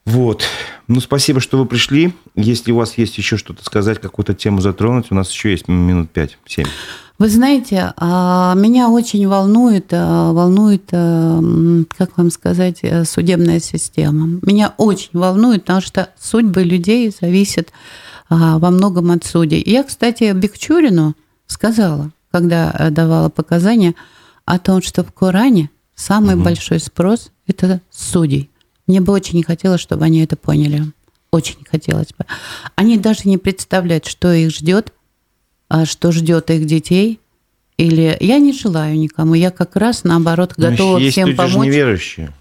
Вот. 0.04 0.42
Ну, 0.88 1.00
спасибо, 1.00 1.40
что 1.40 1.58
вы 1.58 1.66
пришли. 1.66 2.12
Если 2.34 2.72
у 2.72 2.76
вас 2.76 2.98
есть 2.98 3.16
еще 3.18 3.36
что-то 3.36 3.64
сказать, 3.64 4.00
какую-то 4.00 4.34
тему 4.34 4.60
затронуть, 4.60 5.06
у 5.10 5.14
нас 5.14 5.30
еще 5.30 5.52
есть 5.52 5.68
минут 5.68 6.10
5-7. 6.12 6.66
Вы 7.18 7.28
знаете, 7.28 7.92
а, 7.96 8.54
меня 8.56 8.88
очень 8.88 9.28
волнует, 9.28 9.86
а, 9.92 10.32
волнует, 10.32 10.88
а, 10.90 11.40
как 11.96 12.18
вам 12.18 12.32
сказать, 12.32 12.80
э, 12.82 13.04
судебная 13.04 13.60
система. 13.60 14.40
Меня 14.42 14.74
очень 14.76 15.10
волнует, 15.12 15.62
потому 15.62 15.82
что 15.82 16.08
судьбы 16.18 16.64
людей 16.64 17.12
зависят 17.20 17.68
во 18.58 18.70
многом 18.70 19.10
от 19.10 19.24
судей. 19.24 19.62
Я, 19.64 19.84
кстати, 19.84 20.32
Бекчурину 20.32 21.14
сказала, 21.46 22.12
когда 22.30 22.74
э, 22.78 22.90
давала 22.90 23.28
показания, 23.28 23.94
о 24.44 24.58
том, 24.58 24.82
что 24.82 25.04
в 25.04 25.12
Коране 25.12 25.70
самый 25.94 26.34
угу. 26.34 26.44
большой 26.44 26.80
спрос– 26.80 27.30
это 27.46 27.80
судей. 27.90 28.50
Мне 28.86 29.00
бы 29.00 29.12
очень 29.12 29.42
хотелось, 29.42 29.80
чтобы 29.80 30.04
они 30.04 30.20
это 30.20 30.36
поняли. 30.36 30.84
Очень 31.30 31.64
хотелось 31.70 32.08
бы. 32.18 32.26
Они 32.74 32.98
даже 32.98 33.20
не 33.24 33.38
представляют, 33.38 34.06
что 34.06 34.32
их 34.32 34.50
ждет, 34.50 34.92
а 35.68 35.86
что 35.86 36.12
ждет 36.12 36.50
их 36.50 36.66
детей. 36.66 37.20
Или 37.78 38.16
я 38.20 38.38
не 38.38 38.52
желаю 38.52 38.98
никому, 38.98 39.34
я 39.34 39.50
как 39.50 39.76
раз 39.76 40.04
наоборот 40.04 40.54
готова 40.56 40.98
есть 40.98 41.12
всем 41.12 41.28
люди 41.28 41.36
помочь. 41.36 41.52
Же 41.52 41.58
неверующие. 41.58 42.32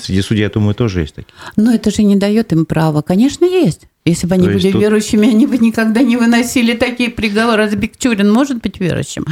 Среди 0.00 0.22
судей, 0.22 0.42
я 0.42 0.48
думаю, 0.48 0.74
тоже 0.74 1.00
есть 1.00 1.14
такие. 1.14 1.32
Но 1.56 1.72
это 1.72 1.90
же 1.90 2.02
не 2.02 2.16
дает 2.16 2.52
им 2.52 2.64
права. 2.64 3.02
Конечно, 3.02 3.44
есть. 3.44 3.82
Если 4.06 4.26
бы 4.26 4.34
они 4.34 4.46
То 4.46 4.54
были 4.54 4.72
тут... 4.72 4.80
верующими, 4.80 5.28
они 5.28 5.46
бы 5.46 5.58
никогда 5.58 6.00
не 6.00 6.16
выносили 6.16 6.74
такие 6.74 7.10
приговоры. 7.10 7.58
Раз 7.58 7.74
Бекчурин 7.74 8.32
может 8.32 8.62
быть 8.62 8.80
верующим. 8.80 9.26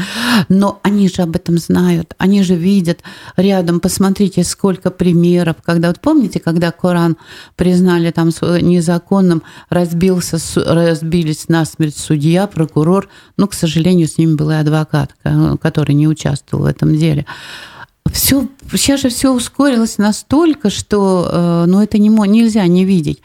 Но 0.51 0.79
они 0.83 1.09
же 1.09 1.23
об 1.23 1.35
этом 1.37 1.57
знают. 1.57 2.15
Они 2.19 2.43
же 2.43 2.55
видят 2.55 3.01
рядом. 3.39 3.81
Посмотрите, 3.81 4.45
сколько 4.45 4.91
примеров. 4.91 5.57
Когда, 5.65 5.89
вот 5.89 6.01
помните, 6.01 6.39
когда 6.39 6.71
Коран 6.71 7.17
признали 7.57 8.11
там 8.11 8.29
незаконным, 8.29 9.43
разбился, 9.71 10.39
разбились 10.55 11.49
насмерть 11.49 11.97
судья, 11.97 12.47
прокурор. 12.47 13.09
Ну, 13.39 13.49
к 13.49 13.55
сожалению, 13.55 14.07
с 14.07 14.19
ними 14.19 14.35
был 14.35 14.51
и 14.51 14.55
адвокат, 14.55 15.15
который 15.63 15.95
не 15.95 16.07
участвовал 16.07 16.65
в 16.65 16.67
этом 16.67 16.95
деле 16.95 17.25
все, 18.13 18.47
сейчас 18.73 19.01
же 19.01 19.09
все 19.09 19.33
ускорилось 19.33 19.99
настолько, 19.99 20.71
что 20.71 21.29
э, 21.31 21.65
ну, 21.67 21.83
это 21.83 21.99
не, 21.99 22.09
нельзя 22.09 22.67
не 22.67 22.85
видеть. 22.85 23.21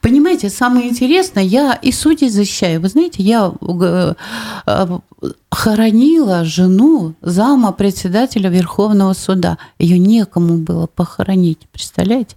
Понимаете, 0.00 0.50
самое 0.50 0.88
интересное, 0.88 1.42
я 1.42 1.74
и 1.74 1.92
судей 1.92 2.30
защищаю. 2.30 2.80
Вы 2.80 2.88
знаете, 2.88 3.22
я 3.22 3.52
э, 3.62 4.14
хоронила 5.50 6.44
жену 6.44 7.14
зама 7.22 7.72
председателя 7.72 8.50
Верховного 8.50 9.12
суда. 9.14 9.58
Ее 9.78 9.98
некому 9.98 10.58
было 10.58 10.86
похоронить, 10.86 11.60
представляете? 11.72 12.36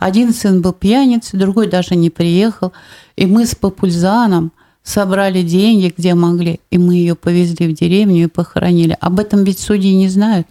Один 0.00 0.32
сын 0.32 0.62
был 0.62 0.72
пьяницей, 0.72 1.38
другой 1.38 1.68
даже 1.68 1.96
не 1.96 2.10
приехал. 2.10 2.72
И 3.16 3.26
мы 3.26 3.46
с 3.46 3.54
Попульзаном 3.54 4.52
собрали 4.82 5.42
деньги, 5.42 5.92
где 5.96 6.14
могли, 6.14 6.60
и 6.70 6.78
мы 6.78 6.94
ее 6.94 7.16
повезли 7.16 7.66
в 7.66 7.72
деревню 7.72 8.24
и 8.24 8.28
похоронили. 8.28 8.96
Об 9.00 9.18
этом 9.18 9.42
ведь 9.42 9.58
судьи 9.58 9.92
не 9.94 10.08
знают. 10.08 10.46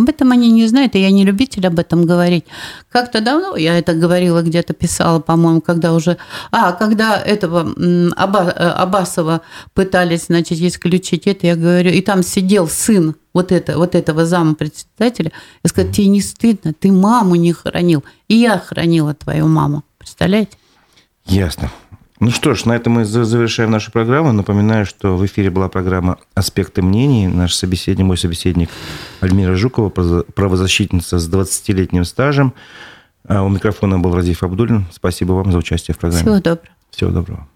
Об 0.00 0.08
этом 0.08 0.32
они 0.32 0.50
не 0.50 0.66
знают, 0.66 0.94
и 0.94 1.00
я 1.00 1.10
не 1.10 1.24
любитель 1.24 1.66
об 1.66 1.78
этом 1.78 2.06
говорить. 2.06 2.44
Как-то 2.88 3.20
давно 3.20 3.56
я 3.56 3.78
это 3.78 3.94
говорила, 3.94 4.42
где-то 4.42 4.72
писала, 4.72 5.20
по-моему, 5.20 5.60
когда 5.60 5.92
уже... 5.92 6.16
А, 6.50 6.72
когда 6.72 7.16
этого 7.16 7.60
Аба, 8.16 8.44
э, 8.44 8.68
Абасова 8.68 9.42
пытались, 9.74 10.26
значит, 10.26 10.58
исключить 10.58 11.26
это, 11.26 11.46
я 11.46 11.56
говорю, 11.56 11.90
и 11.90 12.00
там 12.00 12.22
сидел 12.22 12.68
сын 12.68 13.14
вот, 13.34 13.52
это, 13.52 13.76
вот 13.76 13.94
этого 13.94 14.24
зама 14.24 14.54
председателя, 14.54 15.32
я 15.62 15.68
сказала, 15.68 15.92
тебе 15.92 16.06
не 16.06 16.22
стыдно, 16.22 16.72
ты 16.72 16.90
маму 16.90 17.34
не 17.34 17.52
хранил, 17.52 18.02
и 18.28 18.36
я 18.36 18.58
хранила 18.58 19.14
твою 19.14 19.46
маму. 19.46 19.84
Представляете? 19.98 20.56
Ясно. 21.26 21.70
Ну 22.20 22.30
что 22.30 22.54
ж, 22.54 22.66
на 22.66 22.76
этом 22.76 22.92
мы 22.92 23.04
завершаем 23.06 23.70
нашу 23.70 23.90
программу. 23.90 24.32
Напоминаю, 24.32 24.84
что 24.84 25.16
в 25.16 25.24
эфире 25.24 25.48
была 25.48 25.70
программа 25.70 26.18
«Аспекты 26.34 26.82
мнений». 26.82 27.26
Наш 27.28 27.54
собеседник, 27.54 28.04
мой 28.04 28.18
собеседник 28.18 28.68
Альмира 29.20 29.54
Жукова, 29.54 29.88
правозащитница 29.88 31.18
с 31.18 31.30
20-летним 31.30 32.04
стажем. 32.04 32.52
А 33.26 33.42
у 33.42 33.48
микрофона 33.48 33.98
был 33.98 34.14
Разиф 34.14 34.42
Абдулин. 34.42 34.84
Спасибо 34.92 35.32
вам 35.32 35.50
за 35.50 35.58
участие 35.58 35.94
в 35.94 35.98
программе. 35.98 36.22
Всего 36.22 36.40
доброго. 36.40 36.68
Всего 36.90 37.10
доброго. 37.10 37.48